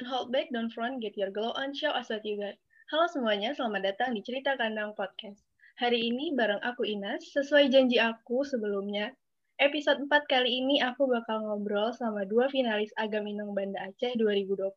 Don't 0.00 0.08
hold 0.08 0.32
back, 0.32 0.48
don't 0.48 0.72
front, 0.72 1.04
get 1.04 1.12
your 1.12 1.28
glow 1.28 1.52
on, 1.60 1.76
show 1.76 1.92
us 1.92 2.08
what 2.08 2.24
you 2.24 2.40
got. 2.40 2.56
Halo 2.88 3.04
semuanya, 3.12 3.52
selamat 3.52 3.84
datang 3.84 4.16
di 4.16 4.24
Cerita 4.24 4.56
Kandang 4.56 4.96
Podcast. 4.96 5.44
Hari 5.76 6.08
ini 6.08 6.32
bareng 6.32 6.56
aku 6.64 6.88
Inas, 6.88 7.20
sesuai 7.36 7.68
janji 7.68 8.00
aku 8.00 8.40
sebelumnya, 8.40 9.12
episode 9.60 10.00
4 10.00 10.24
kali 10.24 10.64
ini 10.64 10.80
aku 10.80 11.04
bakal 11.04 11.44
ngobrol 11.44 11.92
sama 11.92 12.24
dua 12.24 12.48
finalis 12.48 12.88
Agam 12.96 13.28
Inong 13.28 13.52
Banda 13.52 13.92
Aceh 13.92 14.16
2020. 14.16 14.72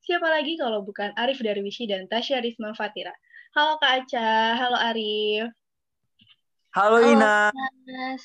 Siapa 0.00 0.28
lagi 0.32 0.56
kalau 0.56 0.80
bukan 0.80 1.12
Arif 1.20 1.44
Darwishi 1.44 1.84
dan 1.84 2.08
Tasya 2.08 2.40
Risma 2.40 2.72
Fatira. 2.72 3.12
Halo 3.52 3.76
Kak 3.84 4.08
Aca, 4.08 4.56
halo 4.56 4.80
Arif. 4.80 5.52
Halo, 6.72 7.04
Ina. 7.04 7.52
Mas. 7.84 8.24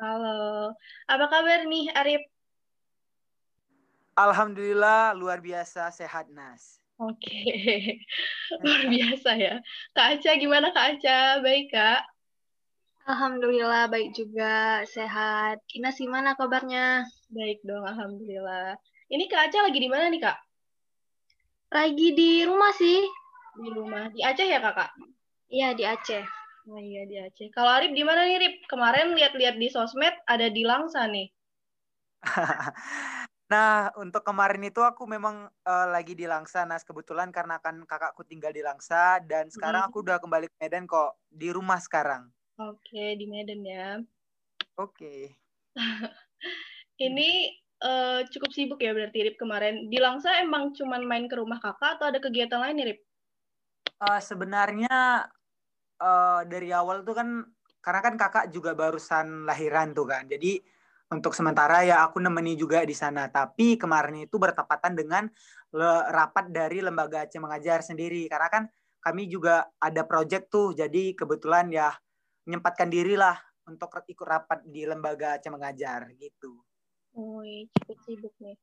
Halo. 0.00 0.72
Apa 1.12 1.28
kabar 1.28 1.68
nih 1.68 1.92
Arif? 1.92 2.24
Alhamdulillah 4.18 5.14
luar 5.14 5.38
biasa 5.38 5.94
sehat 5.94 6.26
Nas. 6.34 6.82
Oke, 6.98 7.46
luar 8.66 8.82
biasa 8.90 9.30
ya. 9.38 9.62
Kak 9.94 10.18
Aca, 10.18 10.34
gimana 10.34 10.74
Kak 10.74 10.98
Aca? 10.98 11.38
Baik, 11.38 11.70
Kak? 11.70 12.02
Alhamdulillah 13.06 13.86
baik 13.86 14.18
juga, 14.18 14.82
sehat. 14.90 15.62
Inas 15.70 16.02
gimana 16.02 16.34
kabarnya? 16.34 17.06
Baik 17.30 17.62
dong, 17.62 17.86
Alhamdulillah. 17.86 18.74
Ini 19.06 19.30
Kak 19.30 19.54
Aca 19.54 19.70
lagi 19.70 19.78
di 19.78 19.86
mana 19.86 20.10
nih, 20.10 20.26
Kak? 20.26 20.38
Lagi 21.70 22.08
di 22.18 22.42
rumah 22.42 22.74
sih. 22.74 23.06
Di 23.54 23.70
rumah. 23.70 24.10
Di 24.10 24.26
Aceh 24.26 24.50
ya, 24.50 24.58
Kakak? 24.58 24.98
Iya, 25.46 25.78
di 25.78 25.86
Aceh. 25.86 26.26
Oh 26.66 26.80
iya, 26.82 27.06
di 27.06 27.22
Aceh. 27.22 27.54
Kalau 27.54 27.70
Arif 27.70 27.94
di 27.94 28.02
mana 28.02 28.26
nih, 28.26 28.42
Rip? 28.42 28.54
Kemarin 28.66 29.14
lihat-lihat 29.14 29.54
di 29.62 29.70
sosmed 29.70 30.18
ada 30.26 30.50
di 30.50 30.66
Langsa 30.66 31.06
nih. 31.06 31.30
Nah, 33.48 33.88
untuk 33.96 34.20
kemarin 34.28 34.60
itu 34.60 34.84
aku 34.84 35.08
memang 35.08 35.48
eh, 35.48 35.86
lagi 35.88 36.12
di 36.12 36.28
Langsa, 36.28 36.68
Nas. 36.68 36.84
Kebetulan 36.84 37.32
karena 37.32 37.56
kan 37.64 37.80
kakakku 37.88 38.22
tinggal 38.28 38.52
di 38.52 38.60
Langsa 38.60 39.24
dan 39.24 39.48
sekarang 39.48 39.88
Hmm. 39.88 39.90
aku 39.92 40.04
udah 40.04 40.20
kembali 40.20 40.46
ke 40.52 40.56
Medan 40.60 40.84
kok. 40.84 41.16
Di 41.32 41.48
rumah 41.48 41.80
sekarang. 41.80 42.28
Oke, 42.60 43.16
di 43.16 43.24
Medan 43.24 43.60
ya. 43.64 43.86
Oke. 44.76 45.32
Ini 47.08 47.30
eh, 47.88 48.20
cukup 48.28 48.50
sibuk 48.52 48.80
ya 48.84 48.92
berarti, 48.92 49.18
Rip, 49.32 49.36
kemarin. 49.40 49.88
Di 49.88 49.96
Langsa 49.96 50.36
emang 50.44 50.76
cuman 50.76 51.02
main 51.08 51.24
ke 51.30 51.36
rumah 51.40 51.56
kakak 51.62 51.96
atau 51.96 52.06
ada 52.12 52.20
kegiatan 52.20 52.60
lain 52.60 52.76
nih, 52.76 52.86
Rip? 52.92 53.00
Eh, 53.98 54.20
sebenarnya 54.22 55.26
eh, 55.98 56.40
dari 56.52 56.68
awal 56.74 57.02
tuh 57.06 57.14
kan 57.18 57.28
karena 57.84 58.00
kan 58.04 58.14
kakak 58.20 58.46
juga 58.54 58.74
barusan 58.76 59.46
lahiran 59.48 59.94
tuh 59.96 60.06
kan. 60.06 60.26
Jadi 60.28 60.60
untuk 61.08 61.32
sementara 61.32 61.84
ya 61.84 62.04
aku 62.04 62.20
nemeni 62.20 62.52
juga 62.56 62.84
di 62.84 62.92
sana. 62.92 63.32
Tapi 63.32 63.80
kemarin 63.80 64.28
itu 64.28 64.36
bertepatan 64.36 64.92
dengan 64.92 65.24
rapat 66.12 66.52
dari 66.52 66.84
lembaga 66.84 67.24
Aceh 67.24 67.40
Mengajar 67.40 67.80
sendiri. 67.80 68.28
Karena 68.28 68.48
kan 68.52 68.62
kami 69.00 69.28
juga 69.28 69.68
ada 69.80 70.04
project 70.04 70.52
tuh. 70.52 70.76
Jadi 70.76 71.16
kebetulan 71.16 71.72
ya 71.72 71.88
menyempatkan 72.44 72.88
diri 72.92 73.16
lah 73.16 73.36
untuk 73.68 73.92
ikut 74.04 74.26
rapat 74.28 74.64
di 74.68 74.84
lembaga 74.84 75.40
Aceh 75.40 75.52
Mengajar 75.52 76.12
gitu. 76.16 76.60
Wih, 77.16 77.68
cukup 77.72 77.98
sibuk 78.04 78.34
nih. 78.40 78.56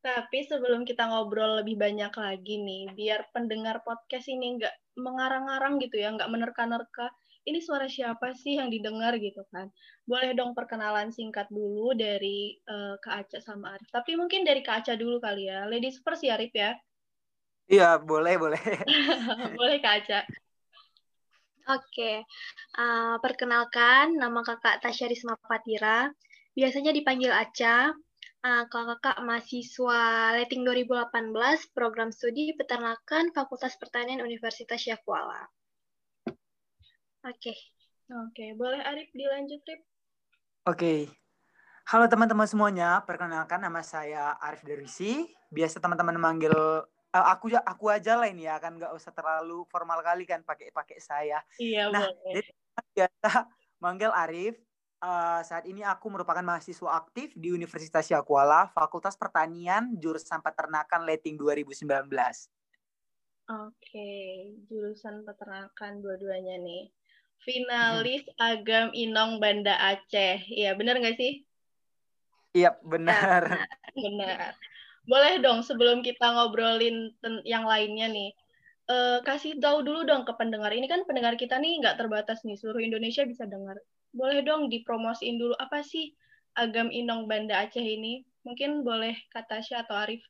Tapi 0.00 0.48
sebelum 0.48 0.88
kita 0.88 1.12
ngobrol 1.12 1.60
lebih 1.60 1.76
banyak 1.76 2.08
lagi 2.16 2.56
nih, 2.56 2.96
biar 2.96 3.28
pendengar 3.36 3.84
podcast 3.84 4.32
ini 4.32 4.56
nggak 4.56 4.96
mengarang-arang 4.96 5.76
gitu 5.76 6.00
ya, 6.00 6.08
nggak 6.16 6.32
menerka-nerka, 6.32 7.12
ini 7.48 7.60
suara 7.64 7.88
siapa 7.88 8.36
sih 8.36 8.60
yang 8.60 8.68
didengar 8.68 9.16
gitu 9.16 9.44
kan. 9.48 9.72
Boleh 10.04 10.36
dong 10.36 10.52
perkenalan 10.52 11.08
singkat 11.14 11.48
dulu 11.48 11.96
dari 11.96 12.60
eh, 12.60 12.94
Kak 13.00 13.14
Aca 13.26 13.38
sama 13.40 13.76
Arif. 13.76 13.88
Tapi 13.88 14.16
mungkin 14.18 14.44
dari 14.44 14.60
Kak 14.60 14.84
Aca 14.84 14.92
dulu 14.98 15.22
kali 15.22 15.48
ya. 15.48 15.64
Ladies 15.64 16.00
first 16.04 16.24
ya, 16.24 16.36
Arif 16.36 16.52
ya. 16.52 16.76
Iya, 17.70 18.02
boleh, 18.02 18.34
boleh. 18.34 18.58
Boleh 19.58 19.78
Kak 19.78 19.94
Aca. 20.02 20.20
Oke, 21.70 22.26
eh, 22.82 23.16
perkenalkan 23.22 24.18
nama 24.18 24.42
kakak 24.42 24.82
Tasya 24.82 25.06
Risma 25.06 25.38
Fatira. 25.46 26.10
Biasanya 26.58 26.90
dipanggil 26.90 27.30
Aca. 27.30 27.94
Eh, 28.40 28.64
kalau 28.72 28.96
kakak 28.96 29.22
mahasiswa 29.22 30.32
Leting 30.34 30.66
2018, 30.66 31.70
program 31.76 32.10
studi 32.10 32.56
peternakan 32.58 33.30
Fakultas 33.36 33.76
Pertanian 33.78 34.24
Universitas 34.24 34.82
Syekh 37.20 37.28
Kuala. 37.28 37.36
Oke, 37.36 37.54
Oke, 38.10 38.46
boleh 38.56 38.80
Arif 38.80 39.12
dilanjut, 39.12 39.60
Rip? 39.68 39.80
Oke. 40.66 41.06
Halo 41.90 42.06
teman-teman 42.06 42.46
semuanya, 42.46 43.02
perkenalkan 43.04 43.60
nama 43.60 43.82
saya 43.84 44.38
Arif 44.40 44.62
Derwisi. 44.64 45.28
Biasa 45.50 45.82
teman-teman 45.82 46.16
manggil 46.16 46.54
eh, 47.10 47.26
aku 47.26 47.50
ya 47.50 47.60
aku 47.66 47.90
aja 47.90 48.14
lah 48.14 48.30
ini 48.30 48.46
ya 48.46 48.62
kan 48.62 48.78
nggak 48.78 48.94
usah 48.94 49.10
terlalu 49.10 49.66
formal 49.66 49.98
kali 50.00 50.24
kan 50.24 50.40
pakai 50.46 50.70
pakai 50.70 50.98
saya. 51.02 51.42
Iya, 51.58 51.90
Nah, 51.90 52.06
boleh. 52.08 52.40
jadi 52.40 52.50
biasa 52.94 53.28
manggil 53.82 54.10
Arif. 54.14 54.56
Eh, 55.00 55.40
saat 55.44 55.64
ini 55.66 55.80
aku 55.84 56.12
merupakan 56.12 56.44
mahasiswa 56.44 56.88
aktif 56.96 57.32
di 57.36 57.50
Universitas 57.50 58.06
Yakuala, 58.08 58.68
Fakultas 58.70 59.16
Pertanian, 59.16 59.96
jurusan 59.98 60.40
Peternakan 60.44 61.08
Leting 61.08 61.36
2019. 61.40 62.48
Oke, 63.50 64.12
jurusan 64.70 65.26
peternakan 65.26 65.98
dua-duanya 65.98 66.54
nih. 66.62 66.99
Finalis 67.40 68.24
Agam 68.36 68.92
Inong 68.92 69.40
Banda 69.40 69.72
Aceh. 69.80 70.44
Iya, 70.52 70.76
bener 70.76 71.00
nggak 71.00 71.16
sih? 71.16 71.40
Iya, 72.52 72.76
benar. 72.82 73.64
Benar. 73.94 74.54
Boleh 75.08 75.40
dong 75.40 75.64
sebelum 75.64 76.04
kita 76.04 76.34
ngobrolin 76.36 77.14
yang 77.48 77.64
lainnya 77.64 78.06
nih. 78.10 78.30
eh, 78.90 79.22
kasih 79.22 79.54
tahu 79.62 79.86
dulu 79.86 80.02
dong 80.02 80.26
ke 80.26 80.34
pendengar. 80.34 80.74
Ini 80.74 80.90
kan 80.90 81.06
pendengar 81.06 81.38
kita 81.38 81.62
nih 81.62 81.78
nggak 81.78 81.94
terbatas 81.94 82.42
nih, 82.42 82.58
seluruh 82.58 82.82
Indonesia 82.82 83.22
bisa 83.22 83.46
dengar. 83.46 83.78
Boleh 84.10 84.42
dong 84.42 84.66
dipromosiin 84.66 85.38
dulu 85.38 85.54
apa 85.62 85.86
sih 85.86 86.10
Agam 86.58 86.90
Inong 86.90 87.30
Banda 87.30 87.62
Aceh 87.62 87.78
ini? 87.78 88.26
Mungkin 88.42 88.82
boleh 88.82 89.14
Kak 89.30 89.46
Tasya 89.46 89.86
atau 89.86 89.94
Arif. 89.94 90.26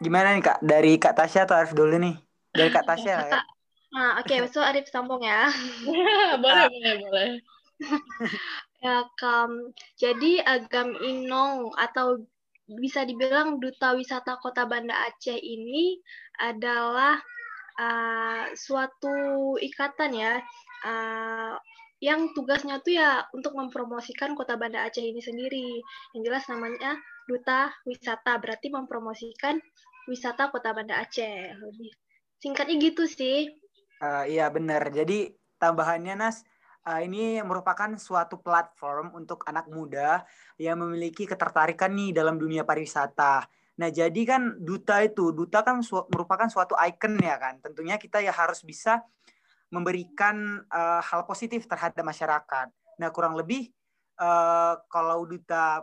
Gimana 0.00 0.32
nih 0.32 0.40
Kak? 0.40 0.58
Dari 0.64 0.96
Kak 0.96 1.20
Tasya 1.20 1.44
atau 1.44 1.60
Arif 1.60 1.76
dulu 1.76 2.00
nih? 2.00 2.16
Dari 2.56 2.72
Kak 2.72 2.88
Tasya 2.88 3.12
ya. 3.12 3.18
kakak. 3.28 3.44
Nah, 3.94 4.18
oke, 4.18 4.34
besok 4.44 4.66
Arif 4.66 4.90
sambung 4.90 5.22
ya. 5.22 5.48
boleh, 6.42 6.66
boleh, 6.68 6.94
boleh. 7.06 7.28
Ya, 8.84 9.00
Kam. 9.16 9.72
Jadi 9.96 10.44
Agam 10.44 10.92
Inong 11.00 11.72
atau 11.72 12.20
bisa 12.68 13.00
dibilang 13.08 13.56
Duta 13.56 13.96
Wisata 13.96 14.36
Kota 14.36 14.68
Banda 14.68 14.92
Aceh 15.08 15.40
ini 15.40 15.96
adalah 16.36 17.16
uh, 17.80 18.44
suatu 18.52 19.56
ikatan 19.56 20.12
ya 20.12 20.36
uh, 20.84 21.56
yang 22.04 22.36
tugasnya 22.36 22.84
tuh 22.84 22.92
ya 22.92 23.24
untuk 23.32 23.56
mempromosikan 23.56 24.36
Kota 24.36 24.60
Banda 24.60 24.84
Aceh 24.84 25.00
ini 25.00 25.24
sendiri. 25.24 25.80
Yang 26.12 26.22
jelas 26.28 26.44
namanya 26.52 27.00
Duta 27.24 27.72
Wisata, 27.88 28.36
berarti 28.36 28.68
mempromosikan 28.68 29.56
wisata 30.04 30.52
Kota 30.52 30.76
Banda 30.76 31.00
Aceh. 31.00 31.56
Lebih 31.56 31.88
singkatnya 32.36 32.76
gitu 32.84 33.08
sih. 33.08 33.48
Eh, 34.04 34.24
iya 34.36 34.46
benar. 34.52 34.82
Jadi 34.92 35.32
tambahannya 35.56 36.14
Nas, 36.18 36.44
eh, 36.84 37.00
ini 37.08 37.40
merupakan 37.40 37.88
suatu 37.96 38.36
platform 38.44 39.16
untuk 39.16 39.40
anak 39.48 39.66
muda 39.72 40.22
yang 40.60 40.76
memiliki 40.84 41.24
ketertarikan 41.24 41.90
nih 41.96 42.12
dalam 42.12 42.36
dunia 42.36 42.62
pariwisata. 42.68 43.48
Nah, 43.80 43.90
jadi 43.90 44.22
kan 44.28 44.42
duta 44.62 45.02
itu, 45.02 45.34
duta 45.34 45.64
kan 45.66 45.82
su- 45.82 46.06
merupakan 46.12 46.46
suatu 46.52 46.76
icon 46.78 47.18
ya 47.18 47.36
kan. 47.40 47.58
Tentunya 47.64 47.96
kita 47.98 48.20
ya 48.22 48.30
harus 48.34 48.60
bisa 48.62 49.02
memberikan 49.72 50.62
eh, 50.68 51.00
hal 51.02 51.24
positif 51.24 51.64
terhadap 51.70 52.04
masyarakat. 52.04 52.68
Nah, 53.00 53.08
kurang 53.14 53.34
lebih 53.40 53.72
eh, 54.20 54.74
kalau 54.92 55.24
duta 55.26 55.82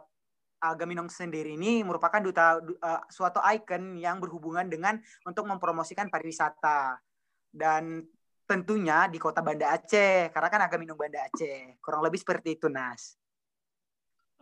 Agaminong 0.62 1.10
sendiri 1.10 1.58
ini 1.58 1.82
merupakan 1.82 2.22
duta 2.22 2.62
du- 2.62 2.78
eh, 2.78 3.02
suatu 3.10 3.42
icon 3.50 3.98
yang 3.98 4.22
berhubungan 4.22 4.70
dengan 4.70 5.02
untuk 5.26 5.50
mempromosikan 5.50 6.06
pariwisata 6.14 7.02
dan 7.52 8.08
tentunya 8.48 9.08
di 9.08 9.20
kota 9.20 9.40
Banda 9.40 9.76
Aceh 9.76 10.32
karena 10.32 10.50
kan 10.52 10.62
Agaminong 10.68 11.00
Banda 11.00 11.24
Aceh 11.28 11.80
kurang 11.80 12.04
lebih 12.04 12.20
seperti 12.20 12.60
itu 12.60 12.68
Nas 12.68 13.16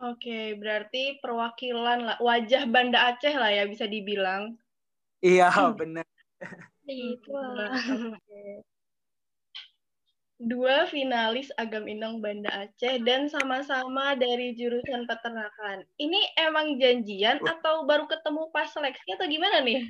Oke, 0.00 0.56
berarti 0.56 1.20
perwakilan 1.20 2.08
lah, 2.08 2.16
wajah 2.24 2.64
Banda 2.64 3.12
Aceh 3.12 3.36
lah 3.36 3.52
ya 3.52 3.68
bisa 3.68 3.84
dibilang. 3.84 4.56
iya 5.20 5.52
benar 5.76 6.08
Itu. 6.88 7.36
Oke. 8.16 8.64
Dua 10.40 10.88
finalis 10.88 11.52
Agam 11.60 11.84
Inong 11.84 12.24
Banda 12.24 12.48
Aceh 12.64 13.04
dan 13.04 13.28
sama-sama 13.28 14.16
dari 14.16 14.56
jurusan 14.56 15.04
peternakan. 15.04 15.84
Ini 16.00 16.40
emang 16.48 16.80
janjian 16.80 17.44
atau 17.44 17.84
baru 17.84 18.08
ketemu 18.08 18.48
pas 18.48 18.72
seleksi 18.72 19.20
atau 19.20 19.28
gimana 19.28 19.60
nih? 19.60 19.84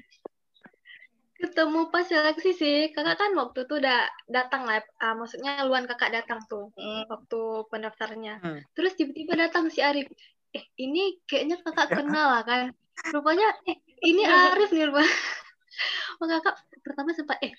Ketemu 1.40 1.88
pas 1.88 2.04
seleksi 2.04 2.52
sih. 2.52 2.78
Kakak 2.92 3.16
kan 3.16 3.30
waktu 3.34 3.64
itu 3.64 3.80
udah 3.80 4.06
datang 4.28 4.68
lah 4.68 4.84
ah, 5.00 5.16
maksudnya 5.16 5.64
luan 5.64 5.88
kakak 5.88 6.12
datang 6.12 6.44
tuh 6.46 6.68
Hmm. 6.76 7.08
waktu 7.08 7.40
pendaftarnya. 7.72 8.34
Hmm. 8.44 8.60
terus 8.76 8.92
tiba-tiba 8.94 9.34
datang 9.48 9.72
si 9.72 9.80
Arif. 9.80 10.06
Eh 10.52 10.64
ini 10.76 11.18
kayaknya 11.24 11.56
kakak 11.64 11.96
kenal 11.96 12.36
lah 12.38 12.42
kan. 12.44 12.70
Rupanya 13.10 13.48
eh 13.64 13.80
ini 14.04 14.22
Arif 14.28 14.70
nih 14.70 14.86
rupanya. 14.92 15.08
Maka 16.20 16.44
kakak 16.44 16.56
pertama 16.84 17.10
sempat 17.16 17.40
eh 17.40 17.56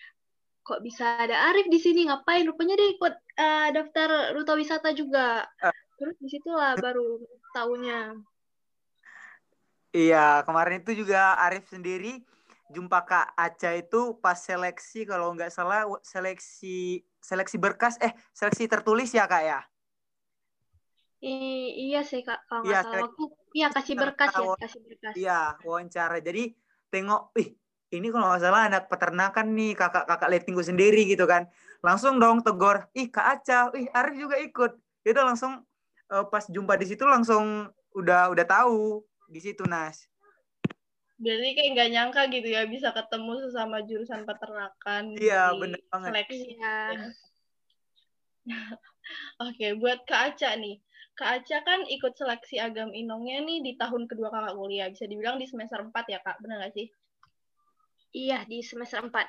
kok 0.62 0.80
bisa 0.86 1.18
ada 1.18 1.50
Arif 1.50 1.66
di 1.68 1.82
sini? 1.82 2.06
Ngapain? 2.06 2.46
Rupanya 2.46 2.78
dia 2.78 2.90
ikut 2.94 3.14
uh, 3.42 3.68
daftar 3.74 4.38
duta 4.38 4.54
wisata 4.54 4.94
juga. 4.94 5.44
Uh. 5.60 5.74
terus 6.02 6.18
di 6.18 6.34
situlah 6.34 6.74
baru 6.82 7.22
tahunya 7.54 8.18
iya 9.94 10.42
kemarin 10.42 10.82
itu 10.82 11.06
juga 11.06 11.38
Arif 11.38 11.70
sendiri 11.70 12.26
jumpa 12.72 13.04
Kak 13.04 13.36
Aca 13.36 13.76
itu 13.76 14.18
pas 14.24 14.40
seleksi 14.40 15.04
kalau 15.04 15.36
nggak 15.36 15.52
salah 15.52 15.84
seleksi 16.02 17.04
seleksi 17.22 17.58
berkas 17.60 18.00
eh 18.02 18.16
seleksi 18.32 18.66
tertulis 18.72 19.12
ya 19.12 19.28
Kak 19.28 19.44
ya? 19.44 19.60
I 21.22 21.34
iya 21.94 22.02
sih 22.02 22.26
kak 22.26 22.50
kalau 22.50 22.66
nggak 22.66 22.74
iya, 22.74 22.82
salah 22.82 23.06
aku 23.06 23.24
iya 23.54 23.68
kasih 23.70 23.94
berkas 23.94 24.34
ya 24.34 24.58
kasih 24.58 24.82
berkas. 24.82 25.14
iya 25.14 25.40
wawancara. 25.62 26.18
Jadi 26.18 26.58
tengok 26.90 27.38
ih 27.38 27.54
ini 27.94 28.08
kalau 28.10 28.26
nggak 28.34 28.42
salah 28.42 28.66
anak 28.66 28.90
peternakan 28.90 29.54
nih 29.54 29.78
kakak-kakak 29.78 30.30
lettingku 30.34 30.66
sendiri 30.66 31.06
gitu 31.06 31.30
kan. 31.30 31.46
Langsung 31.86 32.18
dong 32.18 32.42
tegur 32.42 32.90
ih 32.98 33.14
kak 33.14 33.38
Aca 33.38 33.70
ih 33.78 33.86
Arif 33.94 34.18
juga 34.18 34.42
ikut. 34.42 34.72
Itu 35.06 35.22
langsung 35.22 35.62
uh, 36.10 36.26
pas 36.26 36.50
jumpa 36.50 36.74
di 36.82 36.90
situ 36.90 37.06
langsung 37.06 37.70
udah 37.94 38.34
udah 38.34 38.46
tahu 38.50 39.06
di 39.32 39.40
situ 39.40 39.64
Nas 39.70 40.11
jadi 41.22 41.54
kayak 41.54 41.70
nggak 41.78 41.92
nyangka 41.94 42.22
gitu 42.34 42.48
ya 42.50 42.66
bisa 42.66 42.90
ketemu 42.92 43.32
sesama 43.46 43.78
jurusan 43.86 44.26
peternakan 44.26 45.14
iya 45.22 45.54
benar 45.54 45.82
banget 45.94 46.10
seleksi 46.10 46.58
ya. 46.58 46.78
Oke, 49.46 49.78
buat 49.78 50.02
Kak 50.10 50.34
Aca 50.34 50.58
nih. 50.58 50.82
Kak 51.14 51.44
Aca 51.44 51.58
kan 51.62 51.86
ikut 51.86 52.14
seleksi 52.18 52.58
agam 52.58 52.90
inongnya 52.96 53.44
nih 53.46 53.60
di 53.62 53.72
tahun 53.78 54.10
kedua 54.10 54.34
kakak 54.34 54.58
kuliah. 54.58 54.88
Bisa 54.90 55.06
dibilang 55.06 55.38
di 55.38 55.46
semester 55.46 55.78
4 55.84 56.06
ya 56.10 56.20
kak, 56.24 56.42
benar 56.42 56.66
nggak 56.66 56.74
sih? 56.74 56.88
Iya, 58.12 58.44
di 58.50 58.60
semester 58.66 59.06
4. 59.06 59.28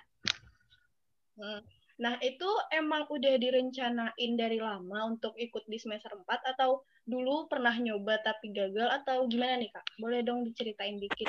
Hmm. 1.39 1.61
Nah, 2.01 2.19
itu 2.25 2.49
emang 2.73 3.07
udah 3.07 3.37
direncanain 3.37 4.33
dari 4.35 4.59
lama 4.59 5.13
untuk 5.13 5.37
ikut 5.37 5.69
di 5.69 5.79
semester 5.79 6.11
4 6.17 6.57
atau 6.57 6.83
dulu 7.05 7.51
pernah 7.51 7.75
nyoba 7.77 8.23
tapi 8.23 8.55
gagal 8.55 8.89
atau 9.03 9.29
gimana 9.29 9.61
nih 9.61 9.71
kak? 9.71 9.87
Boleh 10.01 10.25
dong 10.25 10.47
diceritain 10.47 10.97
dikit. 10.99 11.29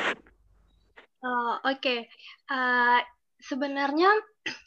Uh, 1.23 1.55
Oke, 1.63 1.79
okay. 1.79 1.99
uh, 2.51 2.99
sebenarnya 3.39 4.11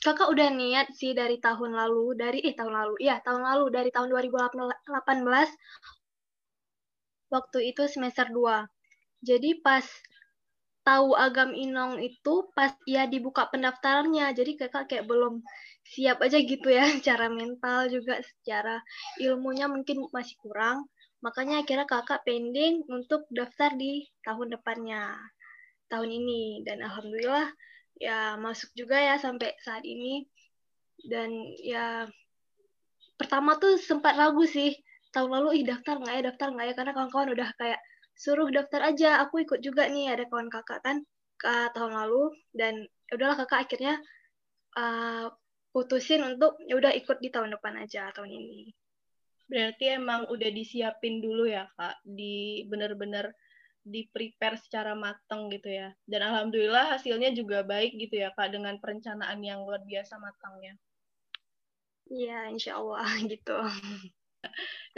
kakak 0.00 0.32
udah 0.32 0.48
niat 0.56 0.88
sih 0.96 1.12
dari 1.12 1.36
tahun 1.36 1.76
lalu, 1.76 2.16
dari 2.16 2.40
eh 2.48 2.56
tahun 2.56 2.72
lalu, 2.72 2.94
ya 3.04 3.20
tahun 3.20 3.44
lalu 3.44 3.64
dari 3.68 3.92
tahun 3.92 4.08
2018 4.08 4.88
waktu 7.28 7.58
itu 7.60 7.82
semester 7.92 8.32
2. 8.32 8.64
Jadi 9.20 9.60
pas 9.60 9.84
tahu 10.86 11.18
agam 11.18 11.50
inong 11.50 11.98
itu 11.98 12.46
pas 12.54 12.70
ya 12.86 13.10
dibuka 13.10 13.50
pendaftarannya 13.50 14.30
jadi 14.38 14.54
kakak 14.54 14.86
kayak 14.86 15.10
belum 15.10 15.42
siap 15.82 16.22
aja 16.22 16.38
gitu 16.38 16.70
ya 16.70 16.86
cara 17.06 17.26
mental 17.26 17.90
juga 17.90 18.22
secara 18.22 18.78
ilmunya 19.18 19.66
mungkin 19.66 20.06
masih 20.14 20.38
kurang 20.38 20.86
makanya 21.26 21.66
akhirnya 21.66 21.90
kakak 21.90 22.22
pending 22.22 22.86
untuk 22.86 23.26
daftar 23.34 23.74
di 23.74 24.06
tahun 24.22 24.54
depannya 24.54 25.18
tahun 25.90 26.10
ini. 26.10 26.62
Dan 26.66 26.82
alhamdulillah 26.82 27.50
ya 27.96 28.36
masuk 28.36 28.72
juga 28.76 28.98
ya 28.98 29.16
sampai 29.18 29.54
saat 29.62 29.82
ini. 29.86 30.26
Dan 30.96 31.32
ya 31.60 32.08
pertama 33.16 33.56
tuh 33.56 33.80
sempat 33.80 34.16
ragu 34.16 34.44
sih 34.44 34.76
tahun 35.14 35.32
lalu 35.32 35.62
ih 35.62 35.64
daftar 35.64 35.96
nggak 35.96 36.14
ya 36.14 36.22
daftar 36.32 36.48
nggak 36.52 36.66
ya? 36.68 36.74
Karena 36.76 36.92
kawan-kawan 36.96 37.28
udah 37.32 37.48
kayak 37.56 37.80
suruh 38.16 38.48
daftar 38.48 38.80
aja 38.80 39.20
aku 39.20 39.44
ikut 39.44 39.60
juga 39.60 39.86
nih 39.88 40.12
ada 40.12 40.24
kawan 40.28 40.48
kakak 40.48 40.80
kan 40.82 40.96
ke 41.38 41.54
tahun 41.76 41.92
lalu. 41.94 42.32
Dan 42.52 42.84
ya 43.08 43.12
udahlah 43.16 43.36
kakak 43.44 43.70
akhirnya 43.70 44.00
uh, 44.76 45.28
putusin 45.76 46.24
untuk 46.24 46.56
ya 46.64 46.80
udah 46.80 46.92
ikut 46.96 47.20
di 47.20 47.28
tahun 47.28 47.52
depan 47.56 47.76
aja 47.84 48.08
tahun 48.16 48.32
ini. 48.32 48.72
Berarti 49.46 49.94
emang 49.94 50.26
udah 50.26 50.50
disiapin 50.50 51.22
dulu 51.22 51.46
ya 51.46 51.70
kak? 51.78 52.02
Di 52.02 52.66
bener-bener 52.66 53.30
di 53.86 54.10
prepare 54.10 54.58
secara 54.58 54.98
matang 54.98 55.46
gitu 55.54 55.70
ya. 55.70 55.94
Dan 56.10 56.26
alhamdulillah 56.26 56.98
hasilnya 56.98 57.30
juga 57.38 57.62
baik 57.62 57.94
gitu 58.02 58.18
ya 58.26 58.34
Kak 58.34 58.50
dengan 58.50 58.74
perencanaan 58.82 59.38
yang 59.40 59.62
luar 59.62 59.86
biasa 59.86 60.18
matangnya. 60.18 60.74
Iya, 62.10 62.50
insya 62.50 62.82
Allah 62.82 63.06
gitu. 63.32 63.54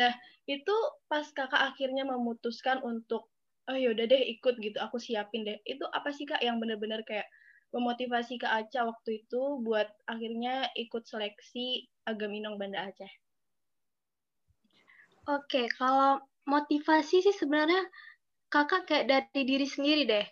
Nah, 0.00 0.12
itu 0.48 0.76
pas 1.08 1.24
kakak 1.28 1.72
akhirnya 1.72 2.04
memutuskan 2.08 2.80
untuk, 2.80 3.28
oh 3.68 3.76
yaudah 3.76 4.08
deh 4.08 4.22
ikut 4.36 4.56
gitu, 4.60 4.76
aku 4.80 4.96
siapin 4.96 5.44
deh. 5.44 5.60
Itu 5.68 5.84
apa 5.92 6.08
sih 6.12 6.24
kak 6.24 6.40
yang 6.40 6.56
benar-benar 6.56 7.04
kayak 7.04 7.28
memotivasi 7.72 8.40
Kak 8.40 8.52
Aca 8.64 8.88
waktu 8.88 9.24
itu 9.24 9.60
buat 9.60 9.88
akhirnya 10.08 10.72
ikut 10.72 11.04
seleksi 11.04 11.84
Agaminong 12.08 12.56
Banda 12.56 12.88
Aceh? 12.88 13.12
Oke, 15.28 15.68
kalau 15.76 16.24
motivasi 16.48 17.20
sih 17.20 17.34
sebenarnya 17.36 17.84
kakak 18.48 18.82
kayak 18.88 19.04
dari 19.08 19.42
diri 19.44 19.66
sendiri 19.68 20.02
deh. 20.08 20.26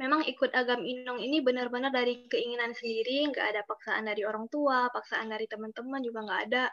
Memang 0.00 0.24
ikut 0.24 0.56
agam 0.56 0.80
inong 0.80 1.20
ini 1.20 1.44
benar-benar 1.44 1.92
dari 1.92 2.24
keinginan 2.32 2.72
sendiri, 2.72 3.28
nggak 3.28 3.46
ada 3.52 3.62
paksaan 3.68 4.08
dari 4.08 4.24
orang 4.24 4.48
tua, 4.48 4.88
paksaan 4.88 5.28
dari 5.28 5.44
teman-teman 5.44 6.00
juga 6.00 6.24
nggak 6.24 6.40
ada. 6.48 6.64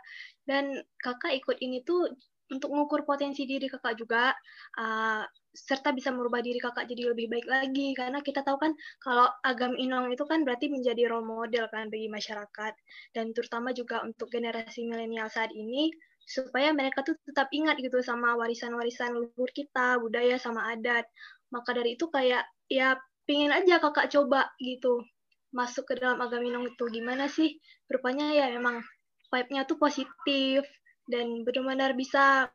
Dan 0.47 0.79
kakak 1.03 1.35
ikut 1.35 1.59
ini 1.59 1.83
tuh 1.83 2.07
untuk 2.47 2.71
mengukur 2.71 3.03
potensi 3.03 3.43
diri 3.43 3.67
kakak 3.67 3.99
juga, 3.99 4.31
uh, 4.79 5.23
serta 5.51 5.91
bisa 5.91 6.15
merubah 6.15 6.39
diri 6.39 6.63
kakak 6.63 6.87
jadi 6.87 7.11
lebih 7.11 7.27
baik 7.27 7.47
lagi. 7.51 7.91
Karena 7.91 8.23
kita 8.23 8.47
tahu 8.47 8.55
kan 8.55 8.71
kalau 9.03 9.27
agam 9.43 9.75
inong 9.75 10.15
itu 10.15 10.23
kan 10.23 10.47
berarti 10.47 10.71
menjadi 10.71 11.11
role 11.11 11.27
model 11.27 11.67
kan 11.67 11.91
bagi 11.91 12.07
masyarakat. 12.07 12.73
Dan 13.11 13.35
terutama 13.35 13.75
juga 13.75 13.99
untuk 14.07 14.31
generasi 14.31 14.87
milenial 14.87 15.27
saat 15.27 15.51
ini, 15.51 15.91
supaya 16.27 16.75
mereka 16.75 17.07
tuh 17.07 17.15
tetap 17.23 17.47
ingat 17.55 17.79
gitu 17.79 18.03
sama 18.03 18.35
warisan-warisan 18.35 19.15
leluhur 19.15 19.47
kita, 19.55 19.95
budaya 20.03 20.35
sama 20.35 20.75
adat. 20.75 21.07
Maka 21.55 21.71
dari 21.71 21.95
itu 21.95 22.11
kayak 22.11 22.43
ya 22.67 22.99
pingin 23.23 23.55
aja 23.55 23.79
kakak 23.79 24.11
coba 24.11 24.51
gitu 24.59 25.07
masuk 25.55 25.87
ke 25.87 25.93
dalam 25.95 26.19
agama 26.19 26.43
Minang 26.43 26.67
itu 26.67 26.83
gimana 26.91 27.31
sih? 27.31 27.55
Rupanya 27.87 28.35
ya 28.35 28.51
memang 28.51 28.83
vibe-nya 29.31 29.63
tuh 29.63 29.79
positif 29.79 30.67
dan 31.07 31.47
benar-benar 31.47 31.95
bisa 31.95 32.51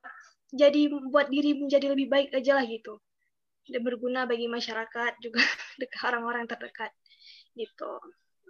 jadi 0.52 0.92
buat 1.08 1.32
diri 1.32 1.56
menjadi 1.56 1.96
lebih 1.96 2.12
baik 2.12 2.28
aja 2.36 2.60
lah 2.60 2.68
gitu. 2.68 3.00
Dan 3.64 3.80
berguna 3.80 4.28
bagi 4.28 4.52
masyarakat 4.52 5.16
juga 5.24 5.40
dekat 5.80 6.12
orang-orang 6.12 6.44
terdekat 6.44 6.92
gitu. 7.56 7.96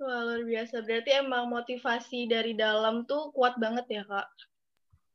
Wah, 0.02 0.20
luar 0.26 0.42
biasa. 0.42 0.82
Berarti 0.82 1.10
emang 1.14 1.46
motivasi 1.46 2.26
dari 2.26 2.58
dalam 2.58 3.06
tuh 3.06 3.30
kuat 3.30 3.54
banget 3.62 3.86
ya, 3.86 4.02
Kak? 4.02 4.26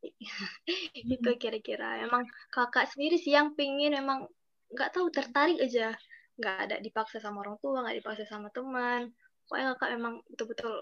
gitu 1.10 1.30
kira-kira. 1.40 2.04
Emang 2.04 2.26
kakak 2.54 2.90
sendiri 2.92 3.18
sih 3.18 3.34
yang 3.34 3.54
pingin 3.58 3.98
emang 3.98 4.28
nggak 4.72 4.94
tahu 4.94 5.10
tertarik 5.10 5.58
aja. 5.62 5.96
Nggak 6.38 6.56
ada 6.70 6.76
dipaksa 6.82 7.18
sama 7.18 7.42
orang 7.42 7.58
tua 7.62 7.82
nggak 7.82 7.98
dipaksa 8.04 8.24
sama 8.30 8.50
teman. 8.54 9.12
Pokoknya 9.48 9.66
kakak 9.76 9.90
emang 9.96 10.16
betul-betul 10.30 10.76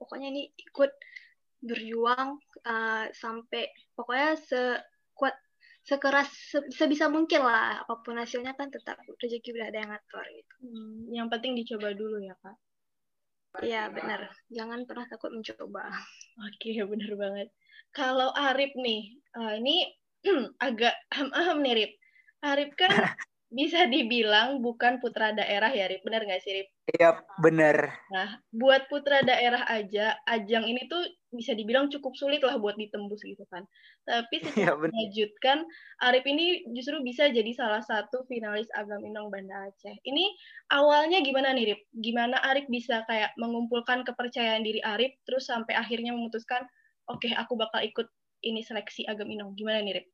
pokoknya 0.00 0.28
ini 0.34 0.42
ikut 0.58 0.90
berjuang 1.62 2.42
uh, 2.66 3.06
sampai 3.14 3.70
pokoknya 3.94 4.34
sekuat 4.34 5.34
sekeras 5.82 6.30
se, 6.30 6.58
sebisa 6.74 7.06
mungkin 7.06 7.42
lah 7.42 7.82
apa 7.86 8.02
pun 8.02 8.18
hasilnya 8.18 8.54
kan 8.54 8.70
tetap 8.70 8.98
rezeki 9.18 9.54
udah 9.54 9.66
ada 9.70 9.78
yang 9.78 9.90
ngatur 9.94 10.26
gitu. 10.30 10.54
Hmm, 10.62 10.98
yang 11.10 11.26
penting 11.30 11.54
dicoba 11.58 11.94
dulu 11.94 12.18
ya 12.22 12.34
kak 12.42 12.54
Iya 13.60 13.92
benar, 13.92 14.32
jangan 14.48 14.88
pernah 14.88 15.04
takut 15.04 15.28
mencoba. 15.28 15.92
Oke, 16.48 16.72
benar 16.92 17.12
banget. 17.20 17.48
Kalau 17.92 18.32
Arif 18.32 18.72
nih, 18.72 19.20
uh, 19.36 19.60
ini 19.60 19.84
agak 20.66 20.96
aham-aham 21.12 21.60
nih 21.60 21.74
Rip. 21.76 21.92
Arif 22.40 22.72
kan 22.80 22.88
bisa 23.52 23.84
dibilang 23.84 24.64
bukan 24.64 24.96
putra 25.04 25.36
daerah 25.36 25.68
ya 25.68 25.84
Rip, 25.84 26.00
benar 26.00 26.24
nggak 26.24 26.40
sih 26.40 26.52
Rip? 26.56 26.68
Iya 26.96 27.20
benar. 27.44 27.76
Nah, 28.08 28.40
buat 28.48 28.88
putra 28.88 29.20
daerah 29.20 29.68
aja, 29.68 30.16
ajang 30.24 30.64
ini 30.64 30.88
tuh 30.88 31.04
bisa 31.32 31.56
dibilang 31.56 31.88
cukup 31.88 32.12
sulit 32.14 32.44
lah 32.44 32.60
buat 32.60 32.76
ditembus 32.76 33.24
gitu 33.24 33.42
kan. 33.48 33.64
Tapi 34.04 34.44
setelah 34.44 34.76
ya, 34.76 34.78
mengejutkan, 34.78 35.64
Arif 36.04 36.24
ini 36.28 36.68
justru 36.76 37.00
bisa 37.00 37.32
jadi 37.32 37.48
salah 37.56 37.80
satu 37.80 38.28
finalis 38.28 38.68
Agaminong 38.76 39.32
Banda 39.32 39.72
Aceh. 39.72 39.96
Ini 40.04 40.24
awalnya 40.76 41.24
gimana 41.24 41.56
nih 41.56 41.72
Rip? 41.72 41.80
Gimana 41.96 42.36
Arif 42.44 42.68
bisa 42.68 43.02
kayak 43.08 43.32
mengumpulkan 43.40 44.04
kepercayaan 44.04 44.62
diri 44.62 44.84
Arif, 44.84 45.16
terus 45.24 45.48
sampai 45.48 45.72
akhirnya 45.72 46.12
memutuskan, 46.12 46.68
oke 47.08 47.24
okay, 47.24 47.32
aku 47.32 47.56
bakal 47.56 47.80
ikut 47.80 48.06
ini 48.44 48.60
seleksi 48.60 49.08
agam 49.08 49.32
inong 49.32 49.56
gimana 49.56 49.80
nih 49.80 50.02
Rip? 50.02 50.06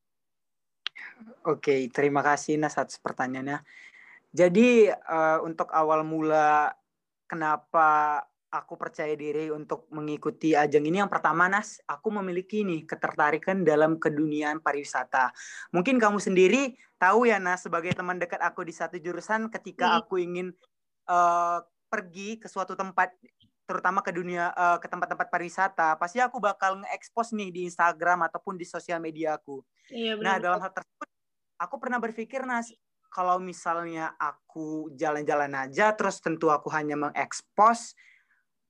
Oke, 1.46 1.58
okay, 1.58 1.80
terima 1.90 2.22
kasih 2.22 2.58
Nas 2.58 2.78
atas 2.78 2.98
pertanyaannya. 2.98 3.62
Jadi 4.28 4.92
uh, 4.92 5.40
untuk 5.42 5.72
awal 5.72 6.04
mula 6.04 6.74
kenapa 7.24 8.22
aku 8.48 8.80
percaya 8.80 9.12
diri 9.12 9.52
untuk 9.52 9.84
mengikuti 9.92 10.56
ajang 10.56 10.84
ini 10.88 11.04
yang 11.04 11.12
pertama 11.12 11.46
Nas, 11.46 11.84
aku 11.84 12.08
memiliki 12.08 12.64
nih 12.64 12.88
ketertarikan 12.88 13.60
dalam 13.60 14.00
keduniaan 14.00 14.64
pariwisata. 14.64 15.32
Mungkin 15.76 16.00
kamu 16.00 16.16
sendiri 16.16 16.76
tahu 16.96 17.28
ya 17.28 17.36
Nas 17.36 17.68
sebagai 17.68 17.92
teman 17.92 18.16
dekat 18.16 18.40
aku 18.40 18.64
di 18.64 18.72
satu 18.72 18.96
jurusan 18.96 19.52
ketika 19.52 19.92
hmm. 19.92 19.98
aku 20.04 20.14
ingin 20.20 20.48
uh, 21.12 21.60
pergi 21.88 22.40
ke 22.40 22.48
suatu 22.48 22.72
tempat 22.72 23.12
terutama 23.68 24.00
ke 24.00 24.16
dunia 24.16 24.48
uh, 24.56 24.80
ke 24.80 24.88
tempat-tempat 24.88 25.28
pariwisata, 25.28 26.00
pasti 26.00 26.24
aku 26.24 26.40
bakal 26.40 26.80
nge-expose 26.80 27.36
nih 27.36 27.52
di 27.52 27.60
Instagram 27.68 28.24
ataupun 28.24 28.56
di 28.56 28.64
sosial 28.64 28.96
media 28.96 29.36
aku. 29.36 29.60
Iya, 29.92 30.16
benar. 30.16 30.24
Nah, 30.24 30.36
dalam 30.40 30.58
hal 30.64 30.72
tersebut 30.72 31.08
aku 31.60 31.74
pernah 31.76 32.00
berpikir 32.00 32.48
Nas, 32.48 32.72
kalau 33.12 33.36
misalnya 33.36 34.16
aku 34.16 34.92
jalan-jalan 34.96 35.52
aja 35.52 35.92
terus 35.92 36.20
tentu 36.20 36.48
aku 36.48 36.72
hanya 36.72 36.96
mengekspos 36.96 37.92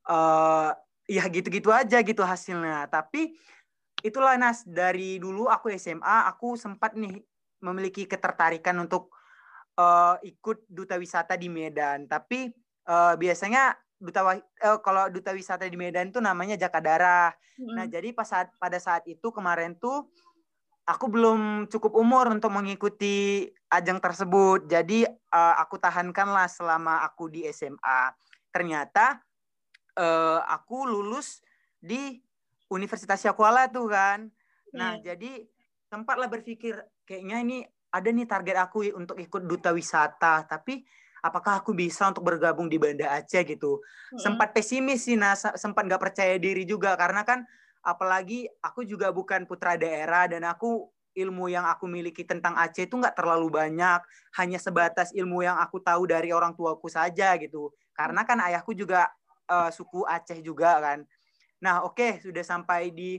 uh, 0.08 0.72
ya 1.08 1.24
gitu-gitu 1.28 1.70
aja 1.70 2.00
gitu 2.02 2.24
hasilnya. 2.24 2.88
Tapi 2.88 3.36
itulah 4.02 4.34
Nas 4.40 4.64
dari 4.64 5.20
dulu 5.20 5.46
aku 5.46 5.70
SMA 5.76 6.28
aku 6.32 6.56
sempat 6.58 6.96
nih 6.98 7.22
memiliki 7.62 8.06
ketertarikan 8.06 8.78
untuk 8.78 9.10
uh, 9.78 10.16
ikut 10.24 10.66
duta 10.66 10.98
wisata 10.98 11.34
di 11.36 11.46
Medan. 11.52 12.08
Tapi 12.08 12.50
uh, 12.88 13.14
biasanya 13.14 13.76
duta 13.98 14.22
uh, 14.24 14.78
kalau 14.80 15.10
duta 15.10 15.34
wisata 15.34 15.66
di 15.66 15.76
Medan 15.78 16.10
itu 16.10 16.22
namanya 16.22 16.54
Jakadara. 16.54 17.34
Hmm. 17.58 17.74
Nah, 17.74 17.86
jadi 17.86 18.14
pas 18.14 18.26
saat 18.26 18.50
pada 18.56 18.78
saat 18.78 19.02
itu 19.10 19.30
kemarin 19.34 19.74
tuh 19.78 20.06
aku 20.88 21.06
belum 21.10 21.66
cukup 21.68 21.92
umur 21.98 22.32
untuk 22.32 22.54
mengikuti 22.54 23.44
ajang 23.68 24.00
tersebut. 24.00 24.70
Jadi 24.70 25.04
uh, 25.08 25.54
aku 25.60 25.76
tahankanlah 25.76 26.46
selama 26.48 27.04
aku 27.04 27.28
di 27.28 27.44
SMA. 27.50 28.14
Ternyata 28.48 29.20
uh, 29.98 30.40
aku 30.46 30.86
lulus 30.86 31.42
di 31.82 32.22
Universitas 32.70 33.20
Yakuala 33.26 33.66
tuh 33.68 33.90
kan. 33.90 34.30
Nah, 34.72 34.96
hmm. 34.96 35.02
jadi 35.02 35.32
sempatlah 35.90 36.30
berpikir 36.30 36.78
kayaknya 37.02 37.36
ini 37.42 37.58
ada 37.88 38.08
nih 38.12 38.28
target 38.28 38.56
aku 38.60 38.92
untuk 38.94 39.16
ikut 39.18 39.42
duta 39.48 39.72
wisata, 39.72 40.44
tapi 40.44 40.84
apakah 41.24 41.64
aku 41.64 41.72
bisa 41.74 42.06
untuk 42.12 42.22
bergabung 42.28 42.68
di 42.68 42.76
Banda 42.76 43.16
Aceh 43.16 43.42
gitu. 43.48 43.80
Hmm. 44.12 44.20
Sempat 44.20 44.52
pesimis 44.52 45.08
sih, 45.08 45.16
nah 45.16 45.34
sempat 45.34 45.88
nggak 45.88 46.12
percaya 46.12 46.36
diri 46.36 46.68
juga 46.68 46.94
karena 46.94 47.24
kan 47.24 47.42
apalagi 47.80 48.44
aku 48.60 48.84
juga 48.84 49.08
bukan 49.08 49.48
putra 49.48 49.80
daerah 49.80 50.28
dan 50.28 50.44
aku 50.44 50.92
ilmu 51.16 51.50
yang 51.50 51.66
aku 51.66 51.90
miliki 51.90 52.22
tentang 52.22 52.54
Aceh 52.54 52.86
itu 52.86 52.94
nggak 52.94 53.16
terlalu 53.16 53.48
banyak, 53.50 54.00
hanya 54.38 54.60
sebatas 54.60 55.10
ilmu 55.16 55.42
yang 55.42 55.56
aku 55.58 55.82
tahu 55.82 56.06
dari 56.06 56.30
orang 56.30 56.54
tuaku 56.54 56.86
saja 56.86 57.34
gitu. 57.40 57.72
Karena 57.96 58.22
kan 58.22 58.38
ayahku 58.38 58.76
juga 58.76 59.10
uh, 59.48 59.70
suku 59.72 60.04
Aceh 60.04 60.38
juga 60.44 60.78
kan. 60.78 60.98
Nah, 61.58 61.82
oke, 61.82 61.98
okay, 61.98 62.12
sudah 62.22 62.44
sampai 62.46 62.94
di 62.94 63.18